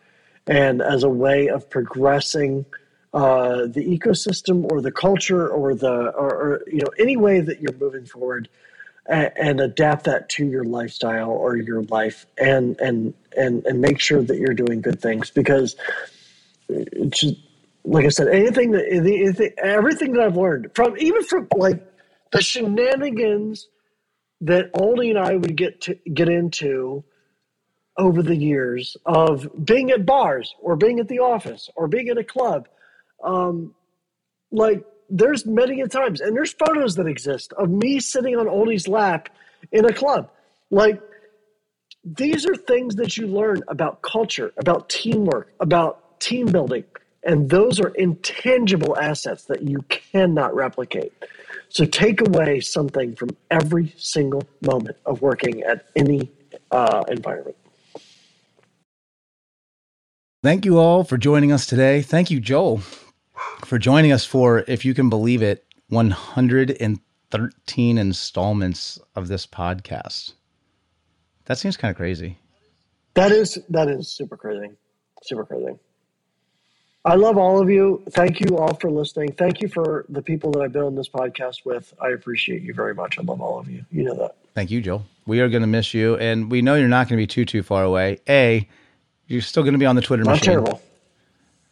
and 0.46 0.82
as 0.82 1.04
a 1.04 1.10
way 1.10 1.48
of 1.48 1.70
progressing 1.70 2.66
uh, 3.14 3.66
the 3.68 3.98
ecosystem 3.98 4.70
or 4.72 4.82
the 4.82 4.92
culture 4.92 5.48
or 5.48 5.74
the 5.74 6.12
or, 6.12 6.34
or 6.34 6.64
you 6.68 6.80
know 6.80 6.90
any 7.00 7.18
way 7.18 7.40
that 7.40 7.62
you're 7.62 7.78
moving 7.80 8.06
forward 8.06 8.50
and, 9.08 9.32
and 9.36 9.62
adapt 9.62 10.06
that 10.06 10.30
to 10.30 10.46
your 10.46 10.64
lifestyle 10.64 11.32
or 11.32 11.56
your 11.56 11.84
life 11.84 12.26
and 12.38 12.80
and 12.80 13.14
and 13.36 13.66
and 13.66 13.82
make 13.82 14.00
sure 14.00 14.22
that 14.22 14.38
you're 14.38 14.54
doing 14.54 14.82
good 14.82 15.02
things 15.02 15.30
because 15.30 15.76
it's 16.70 17.22
just, 17.22 17.38
like 17.88 18.06
I 18.06 18.10
said 18.10 18.28
anything 18.28 18.72
that 18.72 18.86
anything, 18.92 19.52
everything 19.64 20.14
that 20.14 20.24
I've 20.24 20.38
learned 20.38 20.72
from 20.76 20.98
even 20.98 21.24
from 21.24 21.48
like 21.56 21.82
the 22.32 22.42
shenanigans 22.42 23.70
that 24.42 24.72
Aldi 24.74 25.10
and 25.10 25.20
I 25.20 25.36
would 25.36 25.56
get 25.56 25.82
to 25.82 25.96
get 26.14 26.30
into 26.30 27.04
over 27.98 28.22
the 28.22 28.36
years 28.36 28.96
of 29.06 29.48
being 29.66 29.90
at 29.92 30.06
bars 30.06 30.54
or 30.62 30.76
being 30.76 31.00
at 31.00 31.08
the 31.08 31.20
office 31.20 31.70
or 31.76 31.88
being 31.88 32.10
at 32.10 32.18
a 32.18 32.24
club. 32.24 32.68
Um, 33.24 33.74
like 34.52 34.86
there's 35.10 35.46
many 35.46 35.82
a 35.82 35.88
times, 35.88 36.22
and 36.22 36.36
there's 36.36 36.54
photos 36.54 36.96
that 36.96 37.08
exist 37.08 37.54
of 37.54 37.70
me 37.70 38.00
sitting 38.00 38.36
on 38.36 38.48
Oldie's 38.48 38.88
lap 38.88 39.30
in 39.72 39.86
a 39.86 39.94
club. 39.94 40.30
Like 40.70 41.02
these 42.04 42.46
are 42.46 42.56
things 42.56 42.96
that 42.96 43.18
you 43.18 43.28
learn 43.28 43.64
about 43.70 44.02
culture, 44.02 44.54
about 44.58 44.90
teamwork, 44.90 45.54
about 45.60 46.20
team 46.20 46.48
building, 46.48 46.84
and 47.28 47.50
those 47.50 47.80
are 47.80 47.90
intangible 47.90 48.98
assets 48.98 49.46
that 49.46 49.62
you 49.62 49.84
cannot 49.90 50.56
replicate. 50.56 51.14
So 51.70 51.86
take 51.86 52.22
away 52.22 52.62
something 52.62 53.16
from 53.16 53.30
every 53.52 53.94
single 53.98 54.44
moment 54.62 54.98
of 55.06 55.22
working 55.22 55.62
at 55.64 55.86
any 55.96 56.32
uh, 56.72 57.04
environment. 57.10 57.58
Thank 60.42 60.64
you 60.64 60.80
all 60.80 61.04
for 61.04 61.18
joining 61.18 61.52
us 61.52 61.66
today. 61.66 62.02
Thank 62.02 62.32
you, 62.32 62.40
Joel, 62.40 62.78
for 63.66 63.78
joining 63.78 64.14
us 64.14 64.24
for, 64.24 64.64
if 64.68 64.86
you 64.86 64.94
can 64.94 65.10
believe 65.10 65.44
it, 65.44 65.66
113 65.90 67.98
installments 67.98 69.00
of 69.16 69.28
this 69.28 69.46
podcast. 69.46 70.32
That 71.46 71.58
seems 71.58 71.76
kind 71.76 71.92
of 71.92 71.98
crazy. 71.98 72.38
That 73.16 73.34
is 73.34 73.60
that 73.70 73.90
is 73.90 74.10
super 74.10 74.38
crazy, 74.38 74.70
super 75.24 75.44
crazy. 75.44 75.74
I 77.06 77.16
love 77.16 77.38
all 77.38 77.62
of 77.62 77.70
you. 77.70 78.04
Thank 78.12 78.42
you 78.42 78.58
all 78.58 78.74
for 78.74 78.92
listening. 78.92 79.32
Thank 79.34 79.62
you 79.62 79.70
for 79.70 80.06
the 80.10 80.22
people 80.22 80.52
that 80.52 80.60
I've 80.62 80.74
been 80.74 80.84
on 80.84 80.96
this 80.96 81.08
podcast 81.08 81.64
with. 81.66 81.94
I 82.02 82.10
appreciate 82.10 82.62
you 82.64 82.74
very 82.74 82.94
much. 82.94 83.18
I 83.18 83.22
love 83.22 83.40
all 83.42 83.60
of 83.60 83.70
you. 83.70 83.86
You 83.92 84.04
know 84.04 84.16
that. 84.16 84.36
Thank 84.56 84.72
you, 84.72 84.82
Joel. 84.82 85.06
We 85.26 85.40
are 85.40 85.48
going 85.50 85.62
to 85.62 85.68
miss 85.68 85.94
you, 85.94 86.18
and 86.18 86.52
we 86.52 86.62
know 86.62 86.76
you're 86.76 86.88
not 86.90 87.08
going 87.08 87.18
to 87.18 87.22
be 87.22 87.28
too 87.28 87.46
too 87.46 87.64
far 87.64 87.84
away. 87.84 88.20
A, 88.28 88.68
you're 89.28 89.42
still 89.42 89.64
going 89.64 89.74
to 89.74 89.80
be 89.80 89.86
on 89.86 89.96
the 89.96 90.02
Twitter 90.02 90.24
Not 90.24 90.32
machine. 90.32 90.46
terrible. 90.46 90.82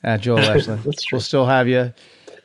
at 0.04 0.22
Joel 0.22 0.38
Esler. 0.40 1.12
We'll 1.12 1.22
still 1.22 1.46
have 1.46 1.68
you, 1.68 1.94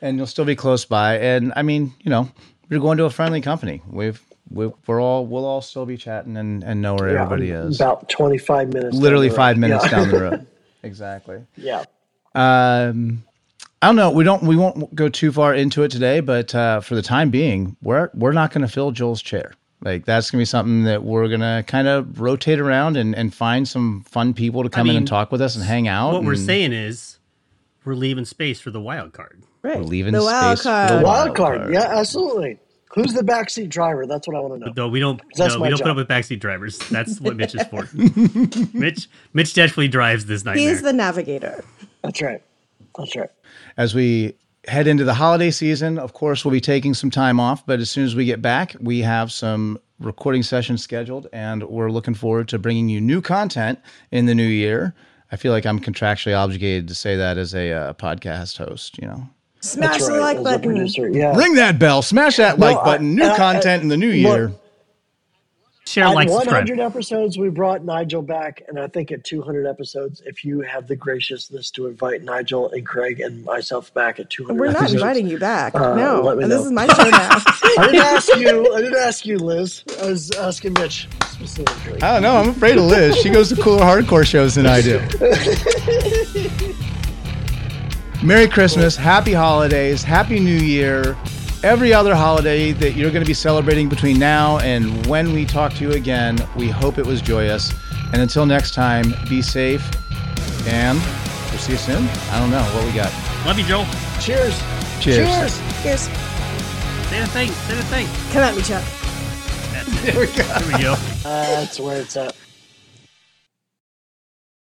and 0.01 0.17
you'll 0.17 0.27
still 0.27 0.45
be 0.45 0.55
close 0.55 0.83
by. 0.83 1.17
And 1.19 1.53
I 1.55 1.61
mean, 1.61 1.93
you 2.01 2.09
know, 2.09 2.29
you're 2.69 2.79
going 2.81 2.97
to 2.97 3.05
a 3.05 3.09
friendly 3.09 3.39
company. 3.41 3.81
We've 3.87 4.21
we, 4.49 4.69
we're 4.87 5.01
all 5.01 5.25
we'll 5.25 5.45
all 5.45 5.61
still 5.61 5.85
be 5.85 5.95
chatting 5.95 6.35
and, 6.35 6.61
and 6.63 6.81
know 6.81 6.95
where 6.95 7.13
Yeah, 7.13 7.21
everybody 7.23 7.51
is. 7.51 7.79
About 7.79 8.09
twenty 8.09 8.37
five 8.37 8.73
minutes. 8.73 8.95
down 8.95 9.01
Literally 9.03 9.27
the 9.29 9.33
road. 9.33 9.37
five 9.37 9.57
minutes 9.57 9.85
Yeah. 9.85 9.91
down 9.91 10.09
the 10.09 10.19
road. 10.21 10.47
exactly. 10.83 11.41
yeah. 11.55 11.85
Um, 12.35 13.23
I 13.81 13.87
don't 13.87 13.95
know. 13.95 14.11
We 14.11 14.23
don't. 14.23 14.43
We 14.43 14.55
won't 14.55 14.93
go 14.95 15.09
too 15.09 15.31
far 15.31 15.53
into 15.53 15.83
it 15.83 15.89
today, 15.91 16.19
but 16.19 16.53
uh, 16.53 16.81
for 16.81 16.95
the 16.95 17.01
time 17.01 17.29
being, 17.31 17.75
we're 17.81 18.09
we're 18.13 18.31
not 18.31 18.51
going 18.51 18.61
to 18.61 18.67
fill 18.67 18.91
Joel's 18.91 19.21
chair. 19.21 19.53
Like 19.83 20.05
that's 20.05 20.29
going 20.29 20.37
to 20.39 20.41
be 20.41 20.45
something 20.45 20.83
that 20.83 21.03
we're 21.03 21.27
going 21.27 21.39
to 21.39 21.63
kind 21.65 21.87
of 21.87 22.21
rotate 22.21 22.59
around 22.59 22.97
and, 22.97 23.15
and 23.15 23.33
find 23.33 23.67
some 23.67 24.03
fun 24.07 24.35
people 24.35 24.61
to 24.61 24.69
come 24.69 24.81
in 24.81 24.89
mean, 24.89 24.97
and 24.97 25.07
talk 25.07 25.31
with 25.31 25.41
us 25.41 25.55
and 25.55 25.65
hang 25.65 25.87
out. 25.87 26.13
What 26.13 26.23
we're 26.23 26.35
saying 26.35 26.71
is, 26.73 27.17
we're 27.83 27.95
leaving 27.95 28.25
space 28.25 28.59
for 28.61 28.69
the 28.69 28.79
wild 28.79 29.13
card. 29.13 29.41
Right. 29.63 29.77
We're 29.79 29.83
leaving 29.85 30.13
the 30.13 30.21
wild 30.21 30.59
space 30.59 30.63
for 30.65 30.69
card. 30.69 30.89
the 30.91 30.97
The 30.99 31.03
wild 31.03 31.25
wild 31.27 31.37
card. 31.37 31.59
card. 31.61 31.73
Yeah, 31.73 31.97
absolutely. 31.99 32.59
Who's 32.93 33.13
the 33.13 33.23
backseat 33.23 33.69
driver? 33.69 34.05
That's 34.05 34.27
what 34.27 34.35
I 34.35 34.41
want 34.41 34.59
to 34.61 34.67
know. 34.67 34.73
Though 34.75 34.89
we 34.89 34.99
don't, 34.99 35.19
That's 35.35 35.53
no, 35.55 35.59
my 35.61 35.63
we 35.65 35.69
don't 35.69 35.77
job. 35.79 35.85
put 35.85 35.91
up 35.91 35.97
with 35.97 36.07
backseat 36.09 36.39
drivers. 36.41 36.77
That's 36.89 37.19
what 37.21 37.37
Mitch 37.37 37.55
is 37.55 37.63
for. 37.67 37.87
Mitch, 38.77 39.07
Mitch 39.33 39.53
definitely 39.53 39.87
drives 39.87 40.25
this 40.25 40.43
nightmare. 40.45 40.69
He's 40.69 40.81
the 40.81 40.91
navigator. 40.93 41.63
That's 42.03 42.21
right. 42.21 42.41
That's 42.97 43.15
right. 43.15 43.29
as 43.77 43.93
we 43.95 44.35
head 44.67 44.85
into 44.87 45.03
the 45.03 45.13
holiday 45.13 45.49
season, 45.51 45.97
of 45.97 46.13
course, 46.13 46.43
we'll 46.45 46.51
be 46.51 46.61
taking 46.61 46.93
some 46.93 47.09
time 47.09 47.39
off, 47.39 47.65
but 47.65 47.79
as 47.79 47.89
soon 47.89 48.05
as 48.05 48.15
we 48.15 48.25
get 48.25 48.41
back, 48.41 48.75
we 48.79 48.99
have 49.01 49.31
some 49.31 49.79
recording 49.99 50.43
sessions 50.43 50.83
scheduled 50.83 51.27
and 51.33 51.63
we're 51.63 51.89
looking 51.91 52.13
forward 52.13 52.47
to 52.49 52.59
bringing 52.59 52.89
you 52.89 52.99
new 53.01 53.21
content 53.21 53.79
in 54.11 54.25
the 54.25 54.35
new 54.35 54.47
year. 54.47 54.93
I 55.31 55.35
feel 55.37 55.51
like 55.51 55.65
I'm 55.65 55.79
contractually 55.79 56.37
obligated 56.37 56.87
to 56.89 56.95
say 56.95 57.15
that 57.15 57.37
as 57.37 57.55
a 57.55 57.71
uh, 57.71 57.93
podcast 57.93 58.57
host, 58.57 58.97
you 58.99 59.07
know. 59.07 59.27
Smash 59.61 59.91
That's 59.99 60.07
the 60.07 60.19
like 60.19 60.37
As 60.37 60.43
button. 60.43 60.61
producer, 60.61 61.09
yeah. 61.09 61.35
Ring 61.37 61.53
that 61.55 61.77
bell, 61.79 62.01
smash 62.01 62.37
that 62.37 62.57
like 62.59 62.83
button, 62.83 63.15
new 63.15 63.23
I- 63.23 63.33
I- 63.33 63.37
content 63.37 63.83
in 63.83 63.89
the 63.89 63.97
new 63.97 64.07
look, 64.11 64.15
year. 64.37 64.51
Share, 65.91 66.05
At 66.05 66.15
like, 66.15 66.29
100 66.29 66.67
subscribe. 66.67 66.79
episodes, 66.79 67.37
we 67.37 67.49
brought 67.49 67.83
Nigel 67.83 68.21
back, 68.21 68.61
and 68.69 68.79
I 68.79 68.87
think 68.87 69.11
at 69.11 69.23
200 69.25 69.67
episodes, 69.67 70.21
if 70.25 70.45
you 70.45 70.61
have 70.61 70.87
the 70.87 70.95
graciousness 70.95 71.69
to 71.71 71.87
invite 71.87 72.23
Nigel 72.23 72.69
and 72.71 72.85
Craig 72.85 73.19
and 73.19 73.43
myself 73.43 73.93
back 73.93 74.17
at 74.19 74.29
200 74.29 74.57
We're 74.59 74.67
not 74.67 74.75
episodes. 74.83 74.93
inviting 75.01 75.27
you 75.27 75.37
back. 75.37 75.75
Uh, 75.75 75.95
no, 75.95 76.21
let 76.21 76.37
me 76.37 76.45
this 76.45 76.61
know. 76.61 76.65
is 76.67 76.71
my 76.71 76.87
show 76.87 77.09
now. 77.09 77.29
I 77.77 77.87
didn't 77.91 78.05
ask 78.05 78.35
you. 78.37 78.73
I 78.73 78.81
didn't 78.81 78.99
ask 78.99 79.25
you, 79.25 79.37
Liz. 79.37 79.83
I 80.01 80.05
was 80.05 80.31
asking 80.31 80.73
Mitch 80.73 81.09
specifically. 81.27 82.01
I 82.01 82.13
don't 82.13 82.21
know. 82.23 82.37
I'm 82.37 82.49
afraid 82.49 82.77
of 82.77 82.85
Liz. 82.85 83.17
She 83.17 83.29
goes 83.29 83.49
to 83.49 83.61
cooler 83.61 83.81
hardcore 83.81 84.25
shows 84.25 84.55
than 84.55 84.67
I 84.67 84.81
do. 84.81 84.99
Merry 88.23 88.47
Christmas, 88.47 88.95
Happy 88.95 89.33
Holidays, 89.33 90.03
Happy 90.03 90.39
New 90.39 90.57
Year, 90.57 91.17
every 91.63 91.93
other 91.93 92.15
holiday 92.15 92.71
that 92.73 92.93
you're 92.93 93.11
going 93.11 93.23
to 93.23 93.27
be 93.27 93.33
celebrating 93.33 93.87
between 93.89 94.17
now 94.17 94.57
and 94.59 95.05
when 95.07 95.33
we 95.33 95.45
talk 95.45 95.73
to 95.73 95.83
you 95.83 95.91
again. 95.91 96.37
We 96.55 96.69
hope 96.69 96.97
it 96.97 97.05
was 97.05 97.21
joyous. 97.21 97.73
And 98.13 98.21
until 98.21 98.45
next 98.45 98.73
time, 98.73 99.13
be 99.29 99.41
safe 99.41 99.83
and 100.67 100.99
we'll 101.49 101.59
see 101.59 101.73
you 101.73 101.77
soon. 101.77 102.07
I 102.31 102.39
don't 102.39 102.51
know 102.51 102.63
what 102.63 102.85
we 102.85 102.91
got. 102.93 103.11
Love 103.45 103.57
you, 103.57 103.65
Joel. 103.65 103.85
Cheers. 104.19 104.59
Cheers. 104.99 105.27
Cheers. 105.27 105.57
Here's 105.83 106.01
Say 106.01 107.19
the 107.19 107.27
thing. 107.27 107.49
Say 107.51 107.75
the 107.75 107.83
thing. 107.83 108.07
come 108.31 108.43
at 108.43 108.55
me, 108.55 108.61
Chuck. 108.61 108.83
There 110.03 110.19
we 110.19 110.27
go. 110.27 110.43
There 110.43 110.77
we 110.77 110.83
go. 110.83 110.93
Uh, 111.25 111.59
that's 111.59 111.79
where 111.79 112.01
it's 112.01 112.15
at. 112.15 112.35